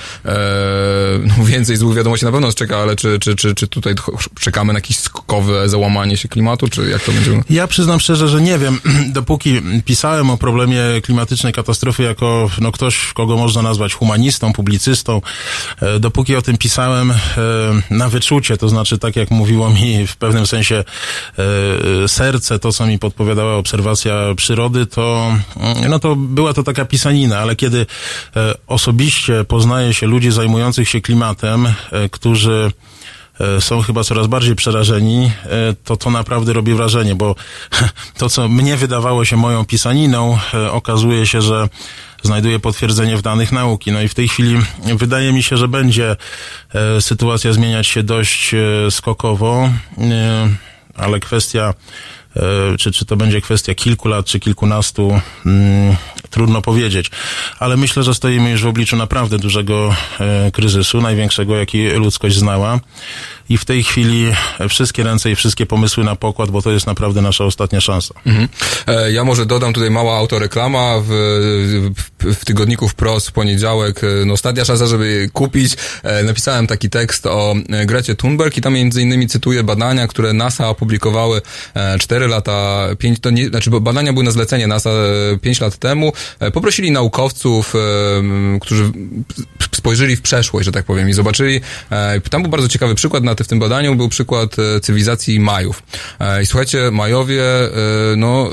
[1.38, 3.95] no, więcej złych wiadomości na pewno nas czeka, ale czy, czy, czy, czy tutaj
[4.39, 7.43] czekamy na jakieś skokowe załamanie się klimatu, czy jak to będzie?
[7.49, 8.80] Ja przyznam szczerze, że nie wiem.
[9.14, 15.21] Dopóki pisałem o problemie klimatycznej katastrofy jako no, ktoś, kogo można nazwać humanistą, publicystą,
[15.81, 17.15] e, dopóki o tym pisałem e,
[17.89, 20.83] na wyczucie, to znaczy tak jak mówiło mi w pewnym sensie
[22.03, 26.85] e, serce, to co mi podpowiadała obserwacja przyrody, to mm, no to była to taka
[26.85, 27.85] pisanina, ale kiedy
[28.67, 31.67] osobiście poznaje się ludzi zajmujących się klimatem,
[32.11, 32.71] którzy
[33.59, 35.49] są chyba coraz bardziej przerażeni, e,
[35.83, 37.35] to to naprawdę robi wrażenie, bo
[38.19, 41.69] to, co mnie wydawało się moją pisaniną, e, okazuje się, że
[42.23, 43.91] znajduje potwierdzenie w danych nauki.
[43.91, 44.57] No i w tej chwili
[44.95, 46.15] wydaje mi się, że będzie
[46.73, 50.49] e, sytuacja zmieniać się dość e, skokowo, e,
[50.95, 51.73] ale kwestia
[52.35, 52.41] e,
[52.77, 55.95] czy, czy to będzie kwestia kilku lat, czy kilkunastu, mm,
[56.31, 57.11] trudno powiedzieć.
[57.59, 62.79] Ale myślę, że stoimy już w obliczu naprawdę dużego e, kryzysu, największego, jaki ludzkość znała.
[63.52, 64.32] I w tej chwili
[64.69, 68.14] wszystkie ręce i wszystkie pomysły na pokład, bo to jest naprawdę nasza ostatnia szansa.
[68.26, 68.48] Mhm.
[68.88, 71.07] E, Ja może dodam tutaj mała autoreklama w,
[72.19, 74.03] w, w tygodniku wprost w poniedziałek.
[74.03, 75.73] e, No ostatnia szansa, żeby kupić.
[76.03, 77.56] E, Napisałem taki tekst o
[77.86, 81.41] Grecie Thunberg i tam między innymi cytuję badania, które NASA opublikowały
[81.99, 84.90] 4 lata, 5, to nie, znaczy badania były na zlecenie NASA
[85.41, 86.14] 5 lat temu.
[86.53, 87.73] Poprosili naukowców,
[88.61, 88.91] którzy
[89.76, 91.61] spojrzeli w przeszłość, że tak powiem, i zobaczyli.
[92.30, 95.84] Tam był bardzo ciekawy przykład na w tym badaniu, był przykład e, cywilizacji Majów.
[96.19, 97.69] E, I słuchajcie, Majowie, e,
[98.18, 98.49] no,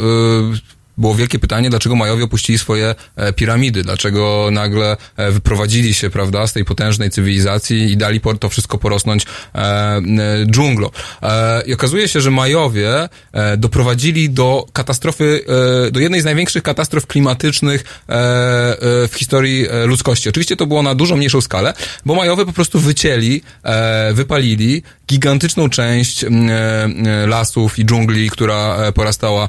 [0.98, 6.46] było wielkie pytanie, dlaczego Majowie opuścili swoje e, piramidy, dlaczego nagle e, wyprowadzili się, prawda,
[6.46, 10.00] z tej potężnej cywilizacji i dali to wszystko porosnąć e,
[10.46, 10.90] dżunglą.
[11.22, 13.08] E, I okazuje się, że Majowie
[13.58, 15.44] doprowadzili do katastrofy,
[15.92, 18.02] do jednej z największych katastrof klimatycznych
[19.08, 20.28] w historii ludzkości.
[20.28, 21.74] Oczywiście to było na dużo mniejszą skalę,
[22.06, 23.42] bo Majowie po prostu wycięli,
[24.12, 26.24] wypalili gigantyczną część
[27.26, 29.48] lasów i dżungli, która porastała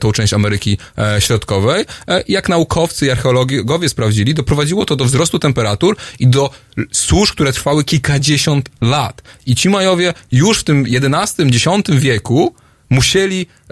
[0.00, 0.78] tą część Ameryki
[1.18, 1.84] Środkowej.
[2.08, 6.50] E, Jak naukowcy i archeologowie sprawdzili, doprowadziło to do wzrostu temperatur i do
[6.92, 9.22] susz, które trwały kilkadziesiąt lat.
[9.46, 12.54] I ci Majowie już w tym XI-X wieku
[12.90, 13.63] musieli, e,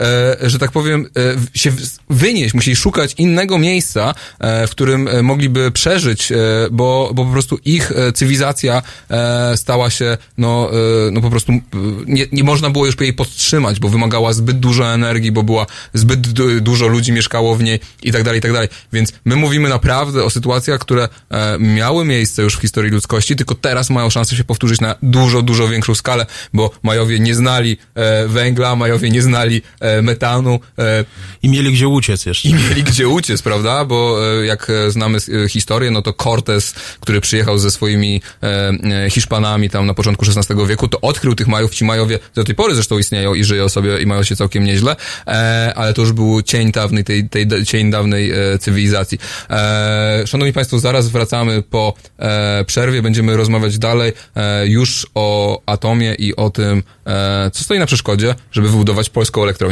[0.43, 1.73] że tak powiem, e, się
[2.11, 6.37] wynieść, musieli szukać innego miejsca, e, w którym e, mogliby przeżyć, e,
[6.71, 10.71] bo, bo po prostu ich e, cywilizacja e, stała się, no,
[11.07, 11.61] e, no po prostu e,
[12.07, 16.21] nie, nie można było już jej podtrzymać, bo wymagała zbyt dużo energii, bo była zbyt
[16.21, 18.69] du- dużo ludzi mieszkało w niej i tak dalej, i tak dalej.
[18.93, 23.55] Więc my mówimy naprawdę o sytuacjach, które e, miały miejsce już w historii ludzkości, tylko
[23.55, 28.29] teraz mają szansę się powtórzyć na dużo, dużo większą skalę, bo Majowie nie znali e,
[28.29, 30.61] węgla, Majowie nie znali e, metanu.
[30.79, 31.05] E,
[31.43, 32.49] I mieli gdzie uciec jeszcze.
[32.49, 33.85] I mieli gdzie uciec, prawda?
[33.85, 38.73] Bo e, jak e, znamy e, historię, no to Cortez, który przyjechał ze swoimi e,
[39.05, 41.75] e, Hiszpanami tam na początku XVI wieku, to odkrył tych Majów.
[41.75, 44.97] Ci Majowie do tej pory zresztą istnieją i żyją sobie i mają się całkiem nieźle,
[45.27, 49.19] e, ale to już był cień dawnej, tej, tej cień dawnej e, cywilizacji.
[49.51, 56.15] E, szanowni Państwo, zaraz wracamy po e, przerwie, będziemy rozmawiać dalej e, już o atomie
[56.15, 59.72] i o tym, e, co stoi na przeszkodzie, żeby wybudować polską elektrownię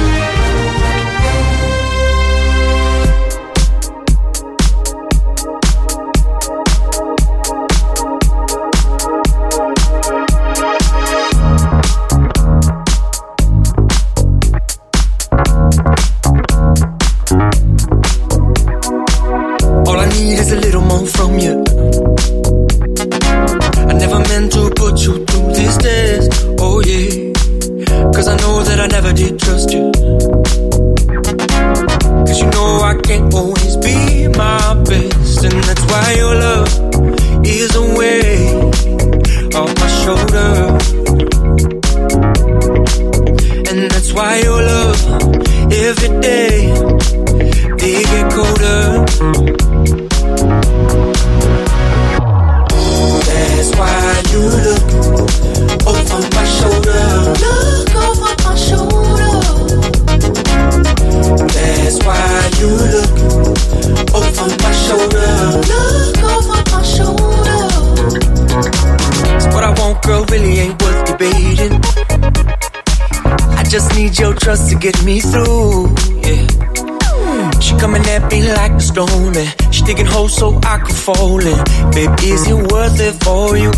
[74.81, 75.93] Get me through.
[76.25, 77.59] Yeah.
[77.59, 81.39] She coming at me like a storm and she digging holes so I could fall
[81.39, 81.63] in.
[81.93, 83.71] Babe, is it worth it for you?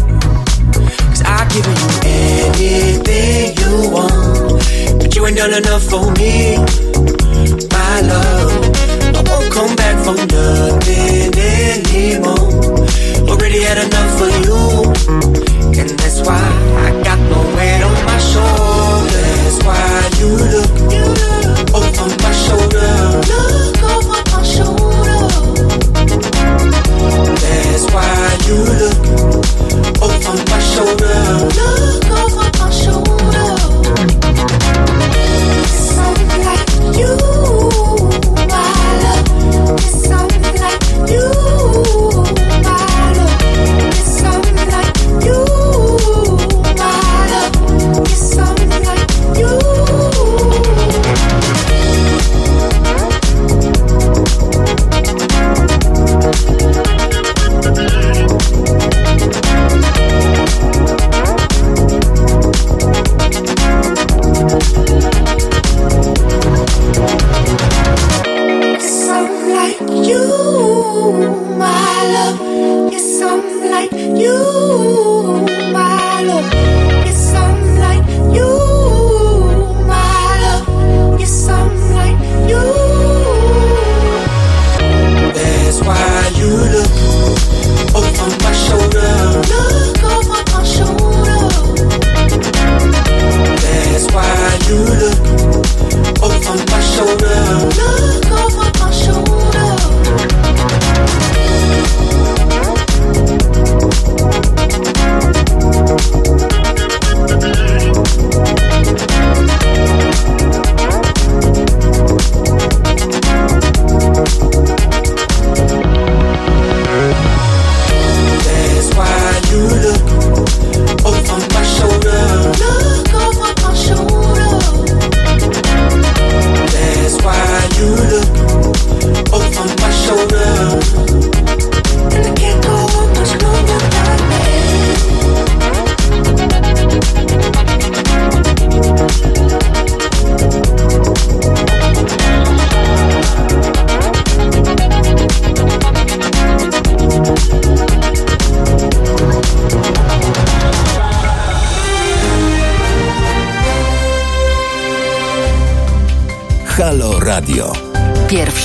[1.12, 4.64] Cause I give you anything you want,
[5.00, 6.56] but you ain't done enough for me,
[7.76, 8.52] my love.
[9.18, 12.48] I won't come back for nothing anymore.
[13.30, 14.60] Already had enough for you,
[15.80, 16.44] and that's why
[16.88, 19.64] I got no weight on my shoulders.
[19.66, 20.53] Why you
[28.54, 29.03] true love.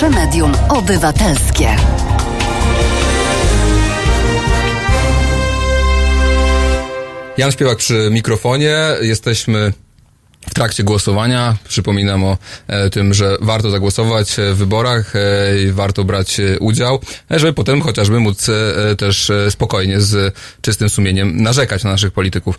[0.00, 1.76] Pierwsze medium obywatelskie.
[7.38, 8.76] Jan Śpiewak przy mikrofonie.
[9.00, 9.72] Jesteśmy
[10.58, 11.56] trakcie głosowania.
[11.68, 17.00] Przypominam o e, tym, że warto zagłosować e, w wyborach e, i warto brać udział,
[17.30, 18.46] żeby potem chociażby móc
[18.98, 22.58] też spokojnie z czystym sumieniem narzekać na naszych polityków.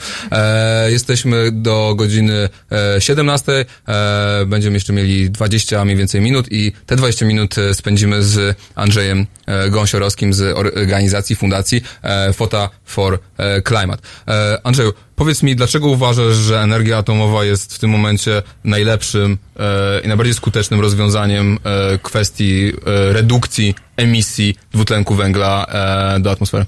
[0.88, 3.66] Jesteśmy do godziny e, 17.
[3.88, 9.28] E, będziemy jeszcze mieli 20 mniej więcej minut i te 20 minut spędzimy z Andrzejem
[9.70, 14.04] Gąsiorowskim z organizacji, fundacji e, Fota for e, Climate.
[14.28, 20.02] E, Andrzeju, Powiedz mi, dlaczego uważasz, że energia atomowa jest w tym momencie najlepszym e,
[20.04, 26.66] i najbardziej skutecznym rozwiązaniem e, kwestii e, redukcji emisji dwutlenku węgla e, do atmosfery?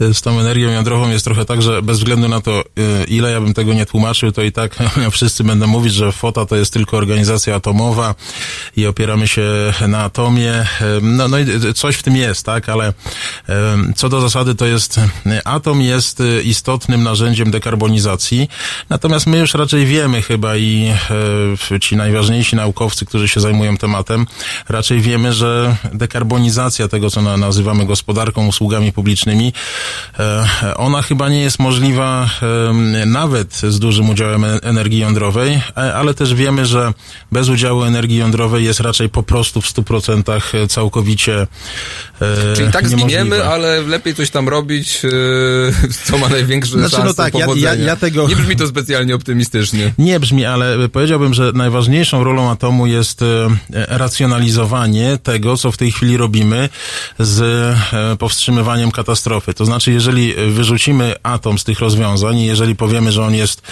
[0.00, 3.40] z tą energią jądrową jest trochę tak, że bez względu na to, y, ile ja
[3.40, 4.76] bym tego nie tłumaczył, to i tak
[5.10, 8.14] wszyscy będą mówić, że FOTA to jest tylko organizacja atomowa
[8.76, 9.42] i opieramy się
[9.88, 10.66] na atomie.
[10.82, 12.92] Ym, No, no i coś w tym jest, tak, ale
[13.96, 15.00] co do zasady to jest,
[15.44, 18.48] atom jest istotnym narzędziem dekarbonizacji,
[18.90, 20.92] natomiast my już raczej wiemy chyba i
[21.80, 24.26] ci najważniejsi naukowcy, którzy się zajmują tematem,
[24.68, 29.52] raczej wiemy, że dekarbonizacja tego, co na, nazywamy gospodarką, usługami publicznymi,
[30.18, 30.44] e,
[30.76, 32.30] ona chyba nie jest możliwa
[33.06, 36.92] nawet z dużym udziałem e- energii jądrowej, e, ale też wiemy, że
[37.32, 41.46] bez udziału energii jądrowej jest raczej po prostu w 100% całkowicie
[42.56, 43.20] Czyli tak niemożliwe.
[43.22, 45.02] zginiemy, ale lepiej coś tam robić,
[46.06, 47.84] co ma największe Znaczy, no szanse tak, ja- ja- powodzenia.
[47.84, 49.92] ja tego- Nie brzmi to specjalnie optymistycznie.
[49.98, 53.24] Nie brzmi, ale powiedziałbym, że najważniejszą rolą atomu jest
[53.88, 56.68] racjonalizowanie tego, co w tej chwili robimy
[57.28, 59.54] z e, powstrzymywaniem katastrofy.
[59.54, 63.62] To znaczy, jeżeli wyrzucimy atom z tych rozwiązań jeżeli powiemy, że on jest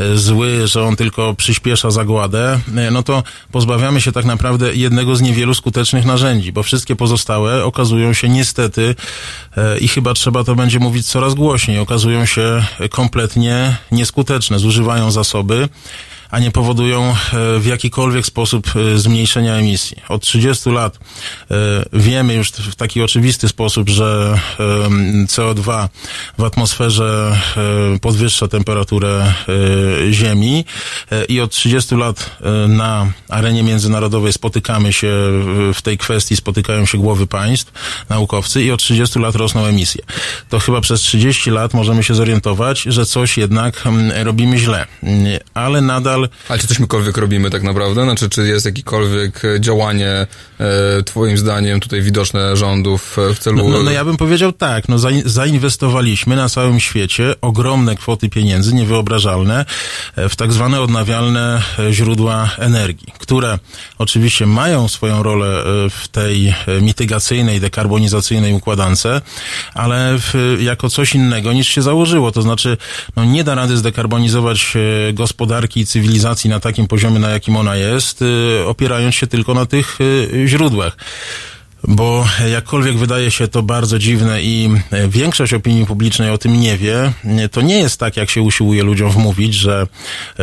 [0.00, 3.22] e, zły, że on tylko przyspiesza zagładę, e, no to
[3.52, 8.94] pozbawiamy się tak naprawdę jednego z niewielu skutecznych narzędzi, bo wszystkie pozostałe okazują się niestety
[9.80, 15.68] i chyba trzeba to będzie mówić coraz głośniej, okazują się kompletnie nieskuteczne, zużywają zasoby,
[16.34, 17.14] a nie powodują e,
[17.60, 19.96] w jakikolwiek sposób e, zmniejszenia emisji.
[20.08, 20.98] Od 30 lat
[21.50, 21.54] e,
[21.92, 24.38] wiemy już w taki oczywisty sposób, że
[24.86, 25.88] em, CO2
[26.38, 27.36] w atmosferze
[28.00, 29.34] podwyższa temperaturę
[30.12, 30.64] Ziemi
[31.28, 32.30] i od 30 lat
[32.68, 35.12] na arenie międzynarodowej spotykamy się
[35.74, 37.72] w- tej kwestii, spotykają się głowy państw,
[38.08, 40.02] naukowcy i od 30 lat rosną emisje.
[40.48, 43.84] To chyba przez 30 lat możemy się zorientować, że coś jednak
[44.24, 44.86] robimy źle.
[45.54, 48.04] Ale nadal Ale czy coś mykolwiek robimy tak naprawdę?
[48.04, 50.26] Znaczy, czy jest jakiekolwiek e, działanie,
[50.60, 53.56] e, twoim zdaniem, tutaj widoczne rządów e, w celu...
[53.56, 58.28] No, no, no ja bym powiedział tak, no zain- zainwestowaliśmy na całym świecie ogromne kwoty
[58.28, 59.64] pieniędzy, niewyobrażalne,
[60.16, 63.58] e, w tak zwane odnawialne źródła energii, które
[63.98, 69.06] oczywiście mają swoją rolę w tej mitygacyjnej, dekarbonizacyjnej układance,
[69.74, 72.32] ale w, jako coś innego niż się założyło.
[72.32, 72.76] To znaczy,
[73.16, 74.74] no nie da rady zdekarbonizować
[75.12, 76.03] gospodarki i cywilizacji
[76.48, 80.96] na takim poziomie, na jakim ona jest, e, opierając się tylko na tych e, źródłach.
[81.88, 86.76] Bo jakkolwiek wydaje się to bardzo dziwne i e, większość opinii publicznej o tym nie
[86.76, 87.12] wie,
[87.52, 89.86] to nie jest tak, jak się usiłuje ludziom wmówić, że,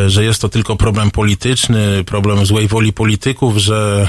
[0.08, 4.08] że jest to tylko problem polityczny, problem złej woli polityków, że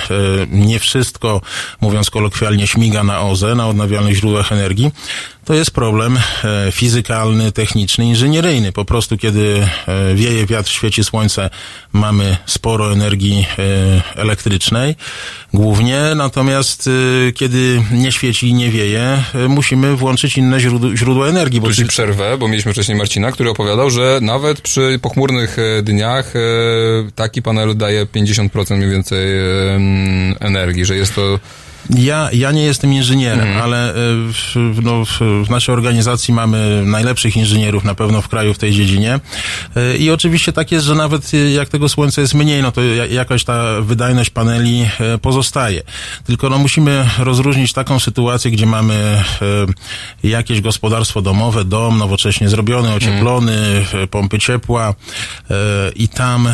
[0.51, 1.41] nie wszystko,
[1.81, 4.91] mówiąc kolokwialnie, śmiga na OZE, na odnawialnych źródłach energii.
[5.45, 8.73] To jest problem e, fizykalny, techniczny, inżynieryjny.
[8.73, 11.51] Po prostu, kiedy e, wieje wiatr, świeci słońce,
[11.93, 14.97] mamy sporo energii e, elektrycznej,
[15.55, 16.01] głównie.
[16.17, 16.91] Natomiast
[17.35, 21.61] kiedy nie świeci i nie wieje, musimy włączyć inne źródła, źródła energii.
[21.61, 26.33] Bo przerwę, bo mieliśmy wcześniej Marcina, który opowiadał, że nawet przy pochmurnych dniach
[27.15, 29.29] taki panel daje 50% mniej więcej
[30.41, 31.39] energii, że jest to...
[31.91, 33.63] Ja, ja nie jestem inżynierem, Mhm.
[33.63, 33.95] ale e,
[34.33, 38.73] w, no, w, w naszej organizacji mamy najlepszych inżynierów na pewno w kraju w tej
[38.73, 39.21] dziedzinie.
[39.77, 42.83] E, I oczywiście tak jest, że nawet e, jak tego słońca jest mniej, no to
[42.83, 44.89] ja- jakaś ta wydajność paneli
[45.23, 45.83] pozostaje.
[46.25, 49.23] Tylko no, musimy rozróżnić taką sytuację, gdzie mamy
[50.23, 54.95] jakieś gospodarstwo domowe, dom nowocześnie zrobiony, ocieplony, e, pompy ciepła
[55.97, 56.49] i tam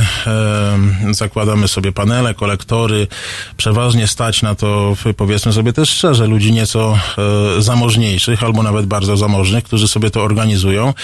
[1.11, 3.07] zakładamy sobie panele, kolektory.
[3.57, 6.99] Przeważnie stać na to, powiedzmy sobie też szczerze, ludzi nieco
[7.59, 10.95] e, zamożniejszych albo nawet bardzo zamożnych, którzy sobie to organizują,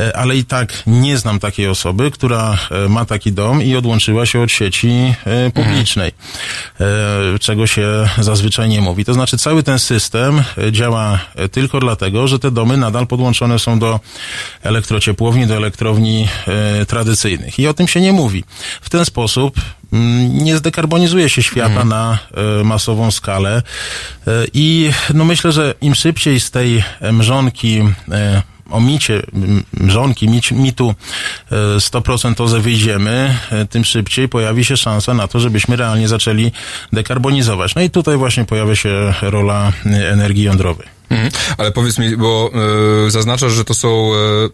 [0.00, 4.26] e, ale i tak nie znam takiej osoby, która e, ma taki dom i odłączyła
[4.26, 5.14] się od sieci
[5.54, 6.12] publicznej.
[7.40, 9.04] czego się zazwyczaj nie mówi.
[9.04, 11.18] To znaczy cały ten system działa
[11.52, 14.00] tylko dlatego, że te domy nadal podłączone są do
[14.62, 16.28] elektrociepłowni, do elektrowni
[16.86, 17.58] tradycyjnych.
[17.58, 18.44] I o tym się nie mówi.
[18.80, 19.60] W ten sposób
[20.28, 22.18] nie zdekarbonizuje się świata na
[22.60, 23.62] e, masową skalę
[24.26, 27.82] E, i no myślę, że im szybciej z tej e, mrzonki
[28.70, 29.22] o micie,
[29.72, 30.94] mrzonki, mitu
[31.50, 33.38] e, 100% OZE wyjdziemy,
[33.70, 36.52] tym szybciej pojawi się szansa na to, żebyśmy realnie zaczęli
[36.92, 37.74] dekarbonizować.
[37.74, 40.86] No i tutaj właśnie pojawia się rola energii jądrowej.
[41.10, 41.30] Mhm.
[41.58, 42.50] Ale powiedz mi, bo
[43.06, 44.50] y, zaznaczasz, że to są, y,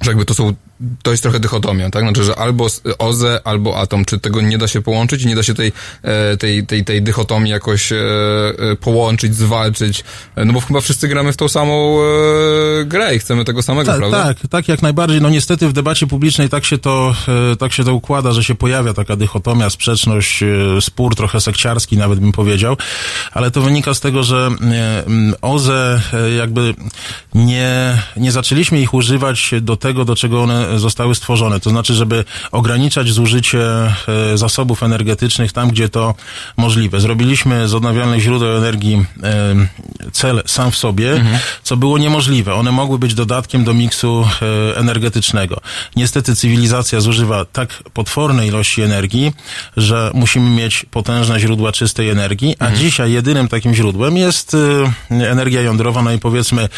[0.00, 0.54] że jakby to są,
[1.02, 2.02] to jest trochę dychotomia, tak?
[2.02, 2.66] Znaczy, że albo
[2.98, 4.04] OZE, albo atom.
[4.04, 5.72] Czy tego nie da się połączyć i nie da się tej,
[6.02, 10.04] e, tej, tej, tej dychotomii jakoś e, e, połączyć, zwalczyć?
[10.36, 11.98] No bo chyba wszyscy gramy w tą samą
[12.84, 14.24] grę i chcemy tego samego, Tak, prawda?
[14.24, 15.20] tak, tak jak najbardziej.
[15.20, 17.14] No niestety w debacie publicznej tak się to,
[17.58, 20.44] tak się to układa, że się pojawia taka dychotomia, sprzeczność,
[20.80, 22.76] spór trochę sekciarski nawet bym powiedział,
[23.32, 24.50] ale to wynika z tego, że
[25.42, 26.00] OZE
[26.38, 26.74] jakby
[27.34, 31.60] nie, nie zaczęliśmy ich używać do tego, do czego one zostały stworzone.
[31.60, 33.92] To znaczy, żeby ograniczać zużycie e,
[34.38, 36.14] zasobów energetycznych tam, gdzie to
[36.56, 37.00] możliwe.
[37.00, 39.54] Zrobiliśmy z odnawialnych źródeł energii e,
[40.12, 41.24] cel sam w sobie,
[41.62, 42.54] co było niemożliwe.
[42.54, 45.60] One mogły być dodatkiem do miksu e, energetycznego.
[45.96, 49.32] Niestety cywilizacja zużywa tak potworne ilości energii,
[49.76, 54.56] że musimy mieć potężne źródła czystej energii, a dzisiaj jedynym takim źródłem jest
[55.10, 56.68] energia jądrowa, no i powiedzmy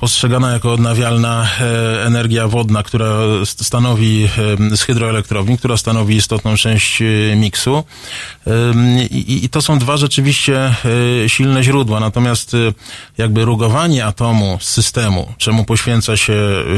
[0.00, 3.06] postrzegana jako odnawialna e, energia wodna, która
[3.44, 4.28] st- stanowi
[4.72, 7.84] e, z hydroelektrowni, która stanowi istotną część e, miksu.
[9.10, 10.74] I, to są dwa rzeczywiście
[11.26, 12.00] silne źródła.
[12.00, 12.56] Natomiast
[13.18, 16.34] jakby rugowanie atomu z systemu, czemu poświęca się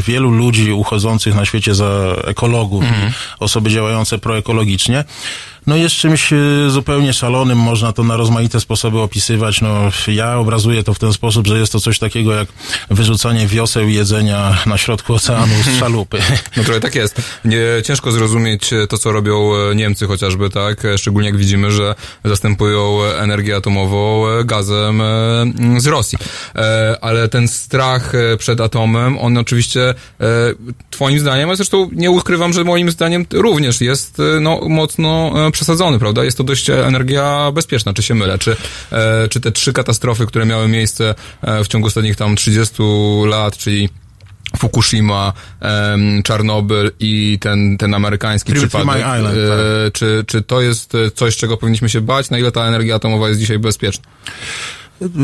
[0.06, 5.04] wielu ludzi uchodzących na świecie za ekologów, i osoby działające proekologicznie,
[5.66, 6.36] no jest czymś e,
[6.68, 9.60] zupełnie szalonym, można to na rozmaite sposoby opisywać.
[9.60, 12.48] No, ja obrazuję to w ten sposób, że jest to coś takiego jak
[12.90, 16.18] wyrzucanie wioseł jedzenia na środku oceanu z szalupy.
[16.56, 17.22] No trochę tak jest.
[17.44, 20.84] Nie, ciężko zrozumieć e, to, co robią e, Niemcy chociażby, tak?
[20.84, 21.94] E, Szczególnie jak widzimy, że
[22.24, 25.04] zastępują e, energię atomową e, gazem e,
[25.42, 26.18] m, z Rosji.
[27.00, 29.94] Ale ten strach przed atomem, on oczywiście
[30.90, 36.24] twoim zdaniem, a zresztą nie ukrywam, że moim zdaniem również jest no, mocno przesadzony, prawda?
[36.24, 38.38] Jest to dość e, energia bezpieczna, czy się mylę?
[38.38, 38.56] Czy,
[38.92, 42.82] e, czy te trzy katastrofy, które miały miejsce e, w ciągu ostatnich tam 30
[43.24, 43.88] lat, czyli
[44.58, 48.96] Fukushima, em, Czarnobyl i ten, ten amerykański przypadek.
[48.96, 52.30] Island, e, czy, czy to jest coś, czego powinniśmy się bać?
[52.30, 54.04] Na ile ta energia atomowa jest dzisiaj bezpieczna?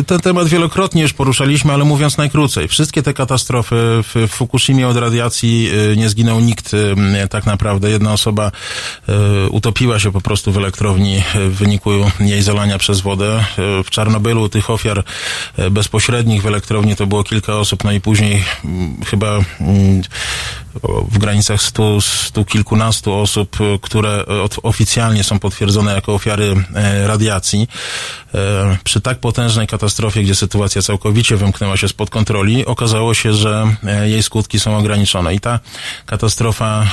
[0.07, 5.71] Ten temat wielokrotnie już poruszaliśmy, ale mówiąc najkrócej, wszystkie te katastrofy w Fukushimie od radiacji
[5.93, 6.95] y, nie zginął nikt y,
[7.31, 7.91] tak naprawdę.
[7.91, 8.53] Jedna osoba
[9.09, 11.91] y, utopiła się po prostu w elektrowni w wyniku
[12.21, 13.45] jej zalania przez wodę.
[13.85, 15.05] W Czarnobylu tych ofiar
[15.71, 20.03] bezpośrednich w elektrowni to było kilka osób, no i później mm, chyba mm,
[21.11, 24.25] w granicach stu, stu kilkunastu osób, które
[24.63, 27.69] oficjalnie są potwierdzone jako ofiary e, radiacji.
[28.35, 33.75] E, Przy tak potężnej katastrofie, gdzie sytuacja całkowicie wymknęła się spod kontroli, okazało się, że
[33.87, 35.35] e, jej skutki są ograniczone.
[35.35, 35.61] I ta
[36.07, 36.87] katastrofa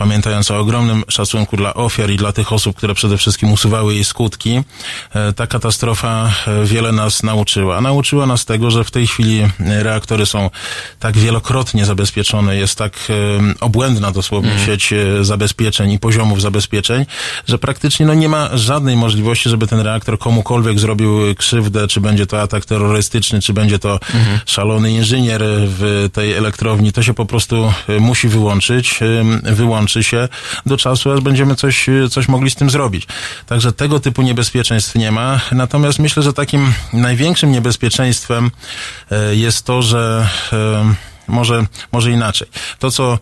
[0.00, 4.04] pamiętając o ogromnym szacunku dla ofiar i dla tych osób, które przede wszystkim usuwały jej
[4.04, 4.60] skutki,
[5.14, 7.80] e, ta katastrofa e, wiele nas nauczyła.
[7.80, 9.50] Nauczyła nas tego, że w tej chwili e,
[9.82, 10.50] reaktory są
[10.98, 12.92] tak wielokrotnie zabezpieczone, jest tak
[13.60, 17.06] obłędna dosłownie sieć e, zabezpieczeń i poziomów zabezpieczeń,
[17.46, 22.26] że praktycznie no, nie ma żadnej możliwości, żeby ten reaktor komukolwiek zrobił krzywdę, czy będzie
[22.26, 24.00] to atak terrorystyczny, czy będzie to
[24.46, 26.92] szalony inżynier w tej elektrowni.
[26.92, 29.54] To się po prostu musi wyłączyć, e,
[29.90, 30.28] wyłączy się
[30.66, 33.06] do czasu, aż będziemy coś, coś mogli z tym zrobić.
[33.46, 35.40] Także tego typu niebezpieczeństw nie ma.
[35.52, 38.50] Natomiast myślę, że takim największym niebezpieczeństwem
[39.10, 40.94] e, jest to, że e,
[41.28, 42.48] może, może inaczej.
[42.78, 43.18] To, co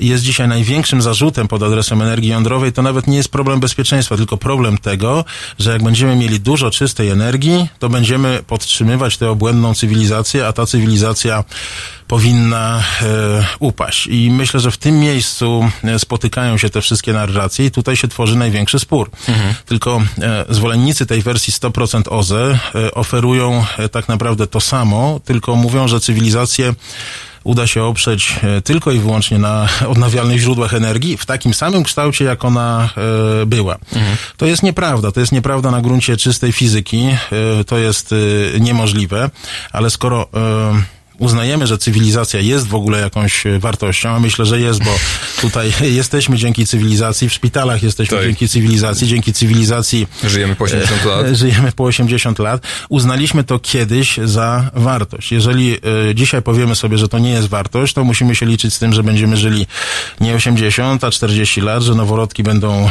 [0.00, 4.36] jest dzisiaj największym zarzutem pod adresem energii jądrowej, to nawet nie jest problem bezpieczeństwa, tylko
[4.36, 5.24] problem tego,
[5.58, 10.66] że jak będziemy mieli dużo czystej energii, to będziemy podtrzymywać tę obłędną cywilizację, a ta
[10.66, 11.44] cywilizacja
[12.08, 14.06] powinna e, upaść.
[14.06, 18.08] I myślę, że w tym miejscu e, spotykają się te wszystkie narracje i tutaj się
[18.08, 19.10] tworzy największy spór.
[19.66, 25.56] Tylko e, zwolennicy tej wersji 100% OZE e, oferują e, tak naprawdę to samo, tylko
[25.56, 26.74] mówią, że cywilizację
[27.44, 32.24] uda się oprzeć e, tylko i wyłącznie na odnawialnych źródłach energii w takim samym kształcie,
[32.24, 32.90] jak ona
[33.42, 33.78] e, była.
[34.36, 35.12] To jest nieprawda.
[35.12, 37.08] To jest nieprawda na gruncie czystej fizyki.
[37.60, 38.14] E, to jest
[38.60, 39.30] niemożliwe,
[39.72, 40.28] ale skoro
[41.20, 44.90] uznajemy, że cywilizacja jest w ogóle jakąś e, wartością, a myślę, że jest, bo
[45.48, 48.26] tutaj jesteśmy dzięki cywilizacji, w szpitalach jesteśmy Tak.
[48.26, 51.26] dzięki cywilizacji, dzięki cywilizacji Żyjemy po 80 lat.
[51.26, 55.32] e, żyjemy po 80 lat, uznaliśmy to kiedyś za wartość.
[55.32, 55.74] Jeżeli
[56.10, 58.92] e, dzisiaj powiemy sobie, że to nie jest wartość, to musimy się liczyć z tym,
[58.92, 59.66] że będziemy żyli
[60.20, 62.90] nie 80, a 40 lat, że noworodki będą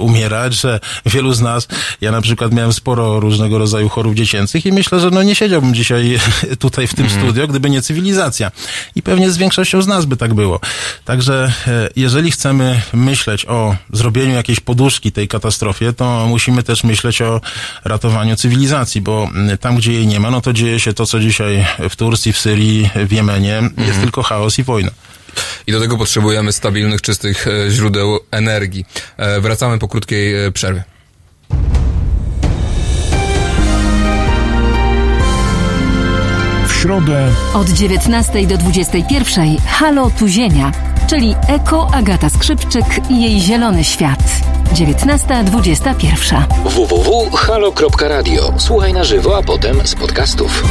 [0.00, 1.68] umierać, że wielu z nas,
[2.00, 5.74] ja na przykład miałem sporo różnego rodzaju chorób dziecięcych i myślę, że no nie siedziałbym
[5.74, 6.18] dzisiaj
[6.58, 8.50] tutaj w tym studio, gdyby nie cywilizacja.
[8.94, 10.60] I pewnie z większością z nas by tak było.
[11.04, 17.22] Także e, jeżeli chcemy myśleć o zrobieniu jakiejś poduszki tej katastrofie, to musimy też myśleć
[17.22, 17.40] o
[17.84, 19.28] ratowaniu cywilizacji, bo
[19.60, 22.38] tam, gdzie jej nie ma, no to dzieje się to, co dzisiaj w Turcji, w
[22.38, 23.62] Syrii, w Jemenie.
[23.86, 24.90] Jest tylko chaos i wojna.
[25.66, 28.84] I do tego potrzebujemy stabilnych, czystych e, źródeł energii.
[29.16, 30.84] E, Wracamy po krótkiej przerwie.
[36.82, 40.72] Środę Od 19 do 21 Halo Tuzienia,
[41.06, 44.18] czyli Eko Agata Skrzypczyk i jej zielony świat.
[44.74, 46.44] 19.21.
[46.64, 48.52] www.halo.radio.
[48.58, 50.62] Słuchaj na żywo, a potem z podcastów.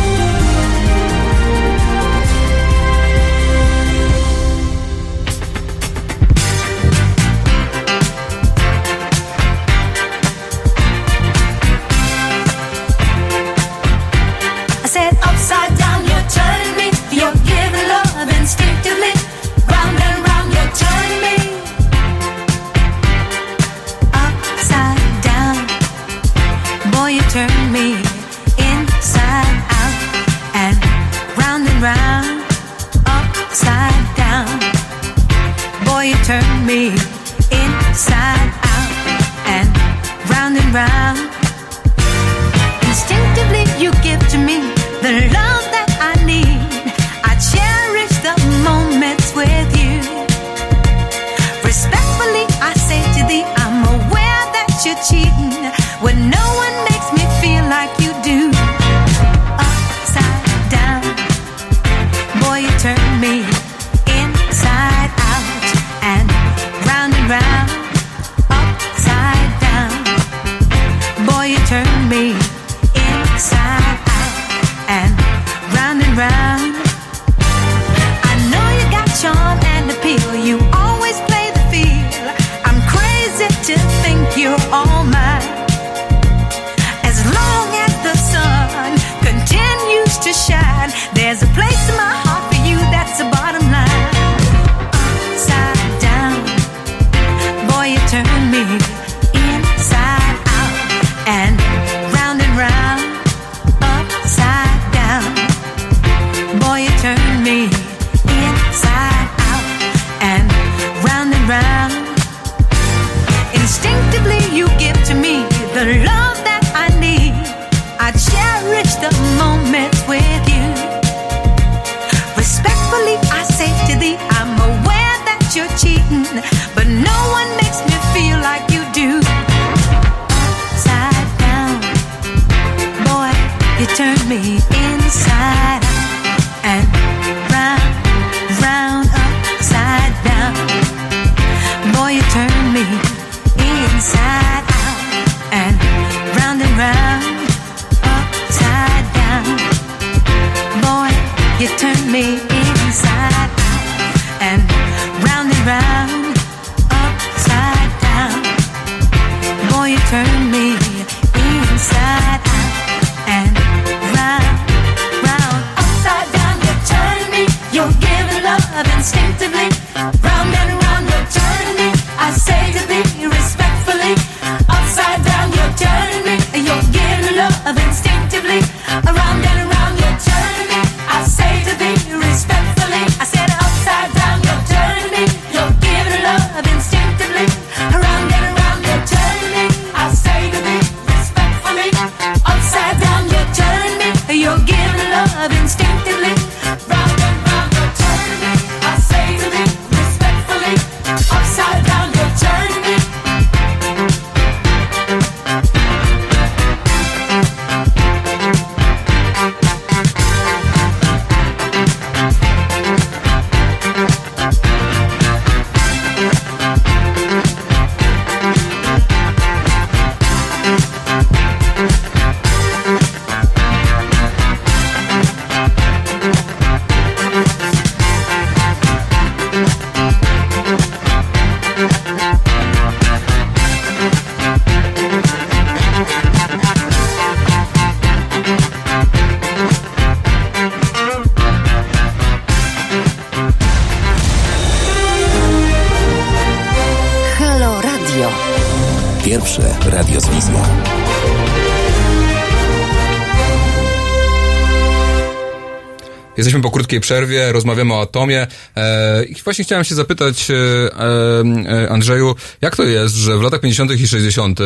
[256.42, 261.90] Jesteśmy po krótkiej przerwie, rozmawiamy o atomie e, i właśnie chciałem się zapytać e, e,
[261.90, 263.92] Andrzeju, jak to jest, że w latach 50.
[263.92, 264.60] i 60.
[264.62, 264.66] e,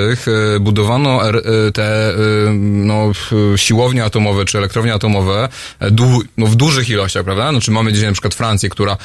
[0.60, 2.14] budowano er, e, te
[2.60, 3.12] no,
[3.56, 5.50] siłownie atomowe czy elektrownie atomowe
[5.92, 7.52] du, no, w dużych ilościach, prawda?
[7.52, 8.98] No, czy mamy dzisiaj na przykład Francję, która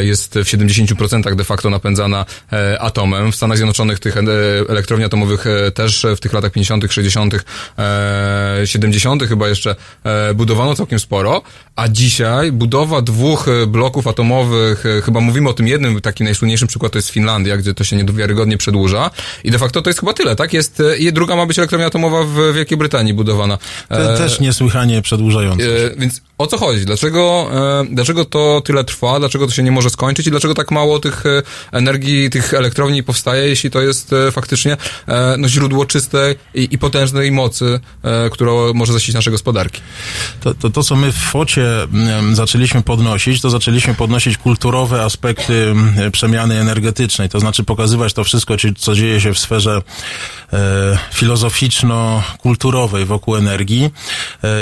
[0.00, 2.26] jest w 70% de facto napędzana
[2.80, 3.32] atomem.
[3.32, 4.16] W Stanach Zjednoczonych tych
[4.68, 5.44] elektrowni atomowych
[5.74, 7.34] też w tych latach 50., 60.,
[7.78, 9.22] e, 70.
[9.22, 9.76] chyba jeszcze
[10.34, 11.42] budowano całkiem sporo,
[11.76, 16.68] a dzisiaj budowa dwóch e, bloków atomowych, e, chyba mówimy o tym jednym, taki najsłynniejszym
[16.68, 19.10] przykład to jest Finlandia, gdzie to się niewiarygodnie przedłuża
[19.44, 20.52] i de facto to jest chyba tyle, tak?
[20.52, 23.58] Jest, e, i druga ma być elektrownia atomowa w Wielkiej Brytanii budowana.
[23.88, 25.64] Te, też niesłychanie przedłużające.
[25.64, 26.84] E, więc o co chodzi?
[26.84, 29.18] Dlaczego, e, dlaczego to tyle trwa?
[29.18, 30.26] Dlaczego to się nie może skończyć?
[30.26, 31.42] I dlaczego tak mało tych e,
[31.72, 34.76] energii, tych elektrowni powstaje, jeśli to jest e, faktycznie
[35.38, 37.80] no, źródło czystej i, i potężnej mocy,
[38.30, 39.80] która może zasilić nasze gospodarki?
[40.40, 45.70] To, to, to, co my w focie mm, zaczęliśmy podnosić, to zaczęliśmy podnosić kulturowe aspekty
[45.70, 49.82] mm, przemiany energetycznej, to znaczy pokazywać to wszystko, co dzieje się w sferze
[51.12, 53.90] filozoficzno-kulturowej wokół energii.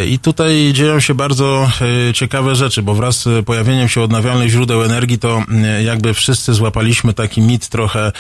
[0.09, 1.68] I tutaj dzieją się bardzo
[2.15, 7.13] ciekawe rzeczy, bo wraz z pojawieniem się odnawialnych źródeł energii, to mm, jakby wszyscy złapaliśmy
[7.15, 8.13] taki mit trochę,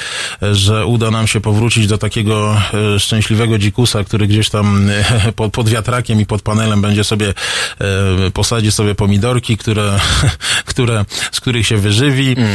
[0.53, 2.57] że uda nam się powrócić do takiego
[2.95, 7.29] e, szczęśliwego dzikusa, który gdzieś tam e, pod, pod wiatrakiem i pod panelem będzie sobie
[7.29, 10.01] e, posadzi sobie pomidorki, które,
[10.71, 12.49] które, z których się wyżywi Mm.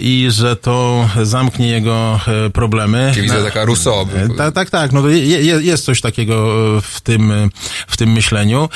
[0.00, 2.20] i że to zamknie jego
[2.52, 3.10] problemy.
[3.14, 4.08] Czyli widzę Na- taka Rousseau.
[4.36, 4.92] Tak, tak, tak.
[4.92, 6.46] No je, jest coś takiego
[6.82, 7.50] w tym,
[7.86, 8.68] w tym myśleniu.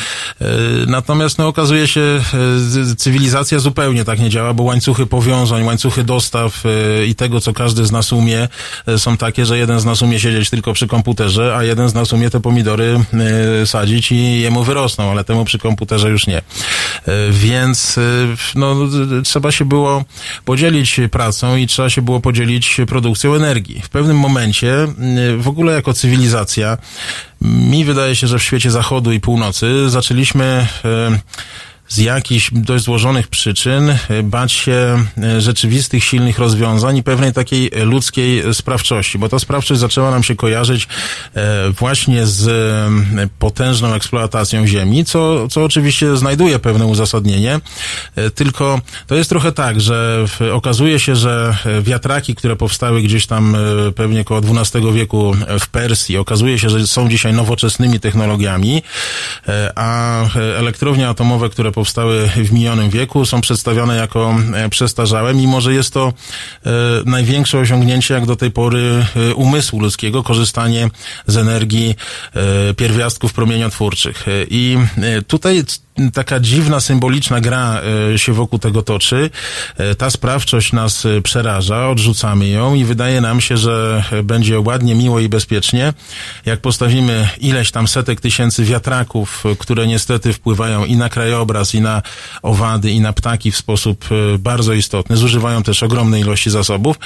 [0.86, 6.62] Natomiast no, okazuje się, e, cywilizacja zupełnie tak nie działa, bo łańcuchy powiązań, łańcuchy dostaw
[6.66, 8.48] e, i tego, co każdy z nas umie,
[8.86, 11.94] e, są takie, że jeden z nas umie siedzieć tylko przy komputerze, a jeden z
[11.94, 13.04] nas umie te pomidory
[13.64, 16.42] sadzić i jemu wyrosną, ale temu przy komputerze już nie.
[17.30, 17.96] Więc
[18.54, 18.76] no,
[19.24, 20.04] trzeba się było
[20.44, 23.82] podzielić pracą i trzeba się było podzielić produkcją energii.
[23.82, 24.88] W pewnym momencie,
[25.38, 26.78] w ogóle jako cywilizacja,
[27.40, 30.66] mi wydaje się, że w świecie zachodu i północy zaczęliśmy
[31.88, 37.70] z jakichś dość złożonych przyczyn e, bać się e, rzeczywistych, silnych rozwiązań i pewnej takiej
[37.84, 40.88] ludzkiej sprawczości, bo ta sprawczość zaczęła nam się kojarzyć
[41.34, 42.48] e, właśnie z
[43.38, 47.60] potężną eksploatacją ziemi, co, co oczywiście znajduje pewne uzasadnienie,
[48.34, 53.56] tylko to jest trochę tak, że okazuje się, że wiatraki, które powstały gdzieś tam
[53.96, 58.82] pewnie około XII wieku w Persji, okazuje się, że są dzisiaj nowoczesnymi technologiami,
[59.74, 60.20] a
[60.58, 65.94] elektrownie atomowe, które powstały w minionym wieku, są przedstawione jako e, przestarzałe, mimo że jest
[65.94, 66.12] to
[66.66, 66.70] e,
[67.06, 70.90] największe osiągnięcie jak do tej pory e, umysłu ludzkiego, korzystanie
[71.26, 71.94] z energii
[72.76, 74.26] pierwiastków promieniotwórczych.
[74.50, 74.78] I
[75.26, 75.64] tutaj
[76.14, 77.80] taka dziwna, symboliczna gra
[78.14, 79.30] e, się wokół tego toczy.
[79.76, 84.94] E, Ta sprawczość nas e, przeraża, odrzucamy ją i wydaje nam się, że będzie ładnie,
[84.94, 85.92] miło i bezpiecznie,
[86.46, 92.02] jak postawimy ileś tam setek tysięcy wiatraków, które niestety wpływają i na krajobraz, i na
[92.42, 94.04] owady, i na ptaki w sposób
[94.38, 95.16] bardzo istotny.
[95.16, 96.96] Zużywają też ogromne ilości zasobów,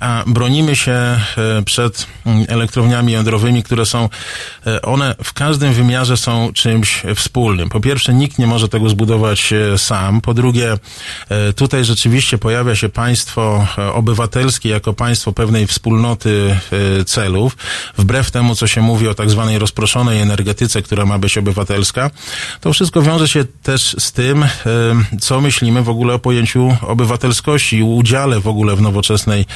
[0.00, 1.20] a bronimy się
[1.64, 2.06] przed
[2.48, 4.08] elektrowniami jądrowymi, które są,
[4.82, 7.68] one w każdym wymiarze są czymś wspólnym.
[7.68, 10.20] Po pierwsze, nikt nie może tego zbudować e, sam.
[10.20, 10.72] Po drugie,
[11.28, 16.56] e, tutaj rzeczywiście pojawia się państwo e, obywatelskie jako państwo pewnej wspólnoty
[17.06, 17.56] celów,
[17.98, 22.10] wbrew temu, co się mówi o tak zwanej rozproszonej energetyce, która ma być obywatelska.
[22.60, 24.44] To wszystko wiąże się też z tym,
[25.20, 29.46] co myślimy w ogóle o pojęciu obywatelskości i udziale w ogóle w nowoczesnej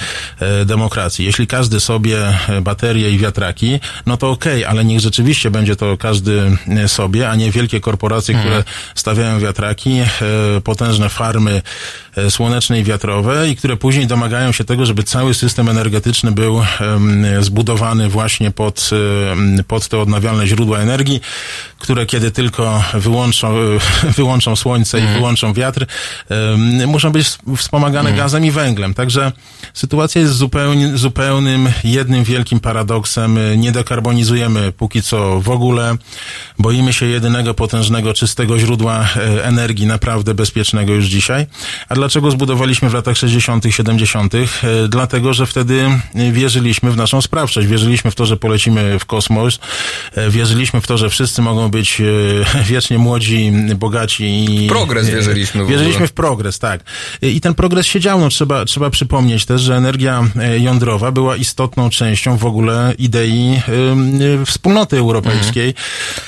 [0.66, 1.24] demokracji.
[1.24, 6.56] Jeśli każdy sobie baterie i wiatraki, no to okej, ale niech rzeczywiście będzie to każdy
[6.86, 8.57] sobie, a nie wielkie korporacje, które
[8.94, 10.06] stawiają wiatraki, e,
[10.64, 11.62] potężne farmy
[12.28, 16.62] słoneczne i wiatrowe i które później domagają się tego, żeby cały system energetyczny był
[17.40, 18.90] zbudowany właśnie pod,
[19.66, 21.20] pod te odnawialne źródła energii,
[21.78, 23.78] które kiedy tylko wyłączą, e,
[24.18, 25.86] wyłączą słońce i wyłączą wiatr,
[26.86, 28.94] muszą być wspomagane gazem i węglem.
[28.94, 29.32] Także
[29.74, 33.38] sytuacja jest zupełnie, zupełnym, jednym wielkim paradoksem.
[33.56, 35.96] Nie dekarbonizujemy póki co w ogóle.
[36.58, 41.46] Boimy się jedynego potężnego, czystego źródła e, energii, naprawdę bezpiecznego już dzisiaj.
[41.88, 44.46] A dlaczego dlaczego zbudowaliśmy w latach 60., 70., e,
[44.88, 49.58] dlatego, że wtedy e, wierzyliśmy w naszą sprawczość, wierzyliśmy w to, że polecimy w kosmos,
[50.14, 52.02] e, wierzyliśmy w to, że wszyscy mogą być
[52.70, 54.24] wiecznie młodzi, bogaci
[54.64, 54.68] i...
[54.68, 55.68] progres wierzyliśmy w.
[55.68, 56.80] Wierzyliśmy w progres, tak.
[57.22, 60.24] I ten progres się dział, no trzeba, trzeba przypomnieć też, że energia
[60.58, 63.60] jądrowa była istotną częścią w ogóle idei
[64.46, 65.74] wspólnoty europejskiej.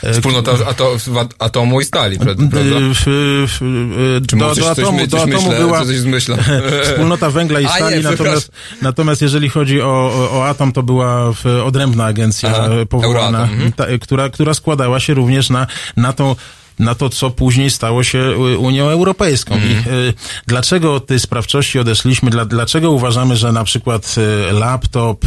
[0.03, 0.97] E, Wspólnota ato,
[1.39, 2.45] atomu i stali, prawda?
[2.45, 6.39] W- w- Czy do, do atomu, do atomu myślę, była coś zmyślam?
[6.85, 8.53] wspólnota węgla i stali, nie, natomiast,
[8.83, 13.73] natomiast jeżeli chodzi o, o, o atom, to była w, odrębna agencja Aha, powołana, mhm.
[13.73, 15.67] ta, która, która składała się również na,
[15.97, 16.37] na tą
[16.81, 19.57] na to, co później stało się y, Unią Europejską.
[19.57, 20.15] I y,
[20.47, 22.31] dlaczego od tej sprawczości odeszliśmy?
[22.31, 24.15] Dla, dlaczego uważamy, że na przykład
[24.51, 25.25] y, laptop,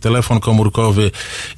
[0.00, 1.10] telefon komórkowy,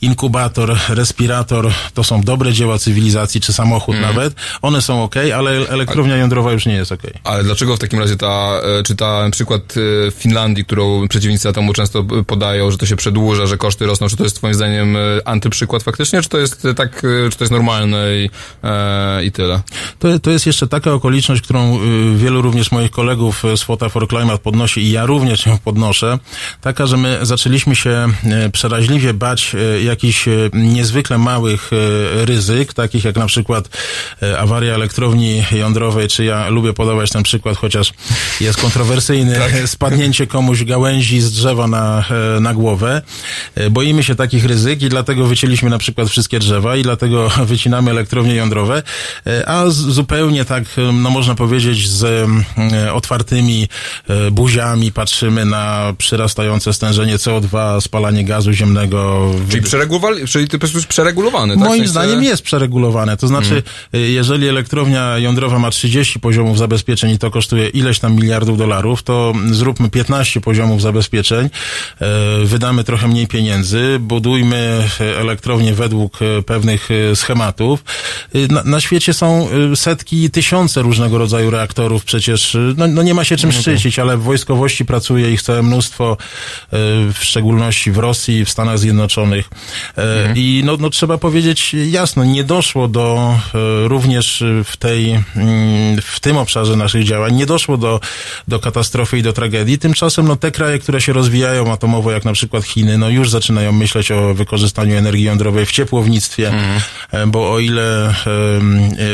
[0.03, 4.35] inkubator, respirator to są dobre dzieła cywilizacji, czy samochód nawet?
[4.63, 7.03] One są ok, ale elektrownia jądrowa już nie jest ok.
[7.25, 9.75] Ale dlaczego w takim razie ta, e, czy ta przykład
[10.07, 14.17] e, Finlandii, którą przeciwnicy atomu często podają, że to się przedłuża, że koszty rosną, czy
[14.17, 18.17] to jest twoim zdaniem e, antyprzykład faktycznie, czy to jest tak, czy to jest normalne
[18.17, 18.31] i,
[18.65, 19.63] e, i tyle?
[19.99, 23.89] To, to jest jeszcze taka okoliczność, którą y, wielu również moich kolegów y, z Fota
[23.89, 26.19] for Climate podnosi i ja również ją podnoszę.
[26.61, 28.09] Taka, że my zaczęliśmy się
[28.47, 31.71] y, przeraźliwie bać jakichś niezwykle małych
[32.15, 33.69] ryzyk, takich jak na przykład
[34.39, 37.93] awaria elektrowni jądrowej, czy ja lubię podawać ten przykład, chociaż
[38.41, 39.37] jest kontrowersyjny,
[39.67, 42.05] spadnięcie komuś gałęzi z drzewa na,
[42.37, 43.03] e, na głowę.
[43.55, 47.91] E, Boimy się takich ryzyk i dlatego wycięliśmy na przykład wszystkie drzewa i dlatego wycinamy
[47.91, 48.83] elektrownie jądrowe,
[49.47, 52.05] a z, zupełnie tak, e, no można powiedzieć, z
[52.59, 53.69] e, otwartymi
[54.09, 59.31] e, buziami patrzymy na przyrastające stężenie CO2, spalanie gazu ziemnego.
[59.51, 61.69] Czyli, przeregulowali, czyli to jest przeregulowany, tak?
[61.69, 63.17] Moim sensie- zdaniem jest przeregulowane.
[63.17, 63.63] To znaczy,
[63.95, 69.03] y, jeżeli elektrownia jądrowa ma 30 poziomów zabezpieczeń i to kosztuje ileś tam miliardów dolarów,
[69.03, 71.47] to zróbmy 15 poziomów zabezpieczeń,
[72.01, 72.09] e,
[72.45, 77.85] wydamy trochę mniej pieniędzy, budujmy e, elektrownię według e, pewnych e, schematów.
[78.51, 82.05] Na, na świecie są y, setki, tysiące różnego rodzaju reaktorów.
[82.05, 83.63] Przecież y, no, no nie ma się czym Mhm.
[83.63, 86.77] szczycić, ale w wojskowości pracuje ich całe mnóstwo, e,
[87.13, 89.49] w szczególności w Rosji, w Stanach Zjednoczonych.
[89.99, 93.35] E, I no, no trzeba powiedzieć jasno, nie doszło do
[93.85, 98.01] również w tej, mm, w tym obszarze naszych działań, nie doszło do,
[98.49, 99.79] do katastrofy i do tragedii.
[99.79, 103.73] Tymczasem no, te kraje, które się rozwijają atomowo, jak na przykład Chiny, no już zaczynają
[103.73, 106.53] myśleć o wykorzystaniu energii jądrowej w ciepłownictwie,
[107.11, 108.15] e, bo o ile,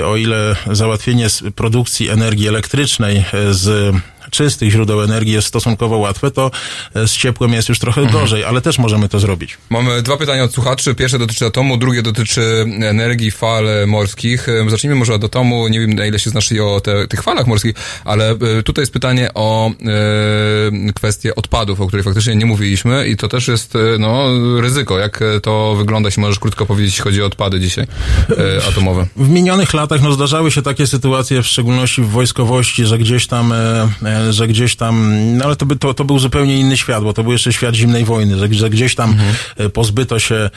[0.04, 3.94] o ile załatwienie produkcji energii elektrycznej e, z
[4.30, 6.50] czystych źródeł energii jest stosunkowo łatwe, to
[6.94, 9.58] e, z ciepłem jest już trochę gorzej, ale też możemy to zrobić.
[9.70, 10.94] Mamy dwa pytania od słuchaczy.
[10.94, 14.48] Pierwsze dotyczy atomu, drugie dotyczy energii fal morskich.
[14.48, 15.68] Em, Zacznijmy może od atomu.
[15.68, 17.74] Nie wiem, na ile się znasz i o te, tych falach morskich,
[18.04, 23.16] ale e, tutaj jest pytanie o e, kwestię odpadów, o której faktycznie nie mówiliśmy i
[23.16, 24.26] to też jest e, no,
[24.60, 24.98] ryzyko.
[24.98, 27.86] Jak e, to wygląda, jeśli możesz krótko powiedzieć, jeśli chodzi o odpady dzisiaj
[28.30, 29.06] e, atomowe?
[29.16, 33.52] W minionych latach no, zdarzały się takie sytuacje, w szczególności w wojskowości, że gdzieś tam,
[33.52, 37.04] e, e, że gdzieś tam, no ale to, by, to, to był zupełnie inny świat,
[37.04, 39.16] bo to był jeszcze świat zimnej wojny, że, że gdzieś tam
[39.56, 40.50] e, pozbyto się, e,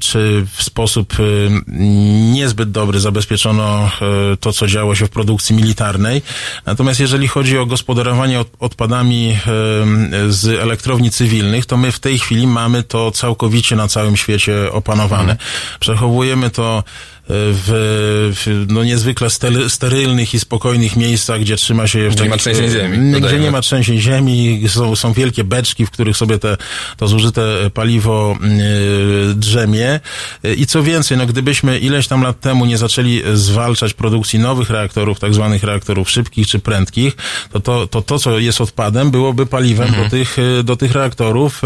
[0.00, 1.22] czy w sposób e,
[2.32, 3.90] niezbyt dobry zabezpieczono
[4.40, 6.22] to, co działo się w produkcji militarnej.
[6.66, 9.38] Natomiast jeżeli chodzi o gospodarowanie od, odpadami
[10.28, 15.36] z elektrowni cywilnych, to my w tej chwili mamy to całkowicie na całym świecie opanowane.
[15.80, 16.84] Przechowujemy to
[17.28, 19.28] w, w no niezwykle
[19.68, 23.20] sterylnych i spokojnych miejscach, gdzie trzyma się je w Gdzie nie ma trzęsień ziemi, Gdzie
[23.20, 23.44] dodajmy.
[23.44, 26.56] nie ma trzęsień ziemi, są, są wielkie beczki, w których sobie te,
[26.96, 30.00] to zużyte paliwo yy, drzemie.
[30.42, 34.70] Yy, I co więcej, no gdybyśmy ileś tam lat temu nie zaczęli zwalczać produkcji nowych
[34.70, 37.16] reaktorów, tak zwanych reaktorów szybkich czy prędkich,
[37.52, 40.04] to to, to, to co jest odpadem, byłoby paliwem Mhm.
[40.04, 41.62] do, tych, do tych reaktorów.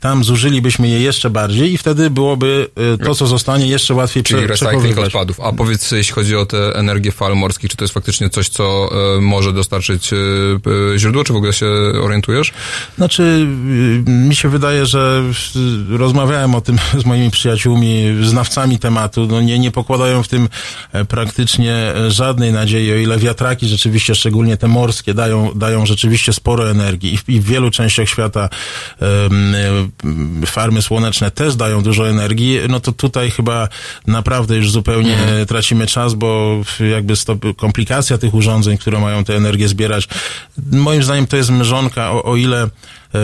[0.00, 2.68] Tam zużylibyśmy je jeszcze bardziej i wtedy byłoby
[3.04, 4.36] to, co zostanie, jeszcze łatwiej prze-
[4.88, 5.14] przechowywać.
[5.14, 5.40] odpadów.
[5.40, 8.88] A powiedz, jeśli chodzi o tę energię fal morskich, czy to jest faktycznie coś, co
[9.16, 10.16] e, może dostarczyć e,
[10.98, 11.66] źródło, czy w ogóle się
[12.02, 12.52] orientujesz?
[12.96, 15.22] Znaczy, y, mi się wydaje, że
[15.88, 19.26] rozmawiałem o tym z moimi przyjaciółmi, znawcami tematu.
[19.26, 20.48] No nie, nie pokładają w tym
[20.92, 26.70] e, praktycznie żadnej nadziei, o ile wiatraki rzeczywiście, szczególnie te morskie, dają, dają rzeczywiście sporo
[26.70, 28.48] energii i w, i w wielu częściach świata
[30.46, 33.68] farmy słoneczne też dają dużo energii, no to tutaj chyba
[34.06, 35.16] naprawdę już zupełnie
[35.48, 36.60] tracimy czas, bo
[36.92, 40.08] jakby stop, komplikacja tych urządzeń, które mają tę energię zbierać,
[40.72, 42.68] moim zdaniem to jest mrzonka, o, o ile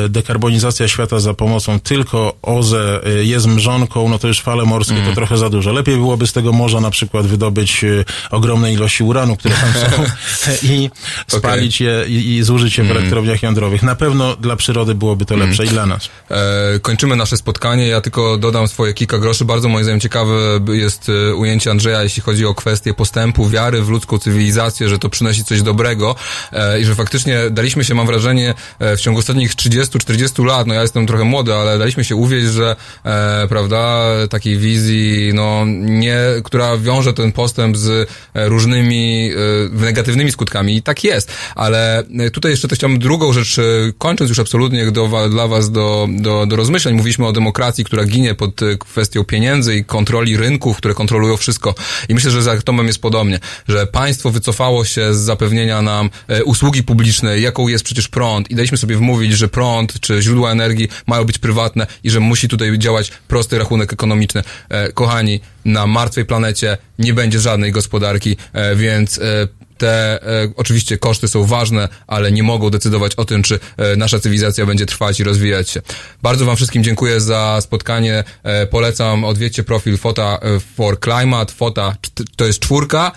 [0.08, 5.14] dekarbonizacja świata za pomocą tylko OZE e, jest mrzonką, no to już fale morskie to
[5.14, 5.72] trochę za dużo.
[5.72, 10.04] Lepiej byłoby z tego morza na przykład wydobyć e, ogromne ilości uranu, które tam są
[10.72, 10.90] i
[11.26, 13.82] spalić je i, i zużyć je w elektrowniach jądrowych.
[13.82, 16.08] Na pewno dla przyrody byłoby to lepsze i dla nas.
[16.30, 17.86] E, kończymy nasze spotkanie.
[17.86, 19.44] Ja tylko dodam swoje kilka groszy.
[19.44, 20.34] Bardzo moim zdaniem ciekawe
[20.72, 25.08] jest e, ujęcie Andrzeja, jeśli chodzi o kwestię postępu, wiary w ludzką cywilizację, że to
[25.08, 26.14] przynosi coś dobrego
[26.52, 30.74] e, i że faktycznie daliśmy się, mam wrażenie, e, w ciągu ostatnich 30-40 lat, no
[30.74, 36.18] ja jestem trochę młody, ale daliśmy się uwieść, że e, prawda, takiej wizji, no nie,
[36.44, 40.76] która wiąże ten postęp z e, różnymi e, negatywnymi skutkami.
[40.76, 43.62] I tak jest, ale e, tutaj jeszcze też chciałbym drugą rzecz, e,
[43.98, 48.34] kończąc już absolutnie do, dla was do, do, do rozmyśleń, mówiliśmy o demokracji, która ginie
[48.34, 51.74] pod kwestią pieniędzy i kontroli rynków, które kontrolują wszystko.
[52.08, 56.10] I myślę, że z atomem jest podobnie, że państwo wycofało się z zapewnienia nam
[56.44, 58.50] usługi publicznej, jaką jest przecież prąd.
[58.50, 59.61] I daliśmy sobie wmówić, że prąd
[60.00, 64.42] czy źródła energii mają być prywatne i że musi tutaj działać prosty rachunek ekonomiczny.
[64.68, 69.48] E, kochani, na martwej planecie nie będzie żadnej gospodarki, e, więc e,
[69.82, 74.18] te e, oczywiście koszty są ważne, ale nie mogą decydować o tym, czy e, nasza
[74.18, 75.82] cywilizacja będzie trwać i rozwijać się.
[76.22, 78.24] Bardzo Wam wszystkim dziękuję za spotkanie.
[78.42, 80.38] E, polecam, odwiedźcie profil Fota
[80.76, 81.52] for Climate.
[81.52, 81.96] Fota
[82.36, 83.12] to jest czwórka,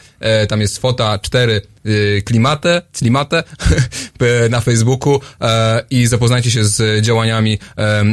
[0.50, 1.75] tam jest Fota 4 y,
[2.26, 3.44] klimatę, klimatę
[4.20, 7.60] p- na Facebooku e, i zapoznajcie się z działaniami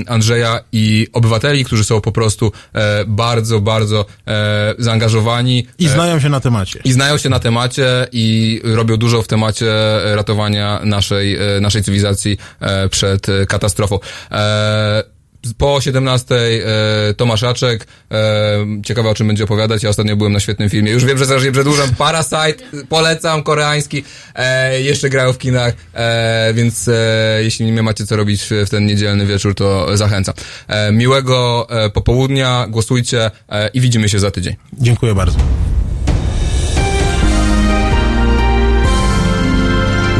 [0.06, 5.66] Andrzeja i obywateli, którzy są po prostu e, bardzo, bardzo e, zaangażowani.
[5.78, 6.80] I znają się na temacie.
[6.84, 9.66] i znają się na temacie i robią dużo w temacie
[10.14, 12.36] ratowania naszej, naszej cywilizacji
[12.90, 13.98] przed katastrofą.
[15.58, 19.82] Po 17 e, Tomaszaczek, e, ciekawe o czym będzie opowiadać.
[19.82, 20.92] Ja ostatnio byłem na świetnym filmie.
[20.92, 21.94] Już wiem, że strasznie przedłużam.
[21.94, 22.54] Parasite,
[22.88, 24.04] polecam, koreański.
[24.34, 28.86] E, jeszcze grają w kinach, e, więc e, jeśli nie macie co robić w ten
[28.86, 30.34] niedzielny wieczór, to zachęcam.
[30.68, 34.56] E, miłego e, popołudnia, głosujcie e, i widzimy się za tydzień.
[34.72, 35.38] Dziękuję bardzo.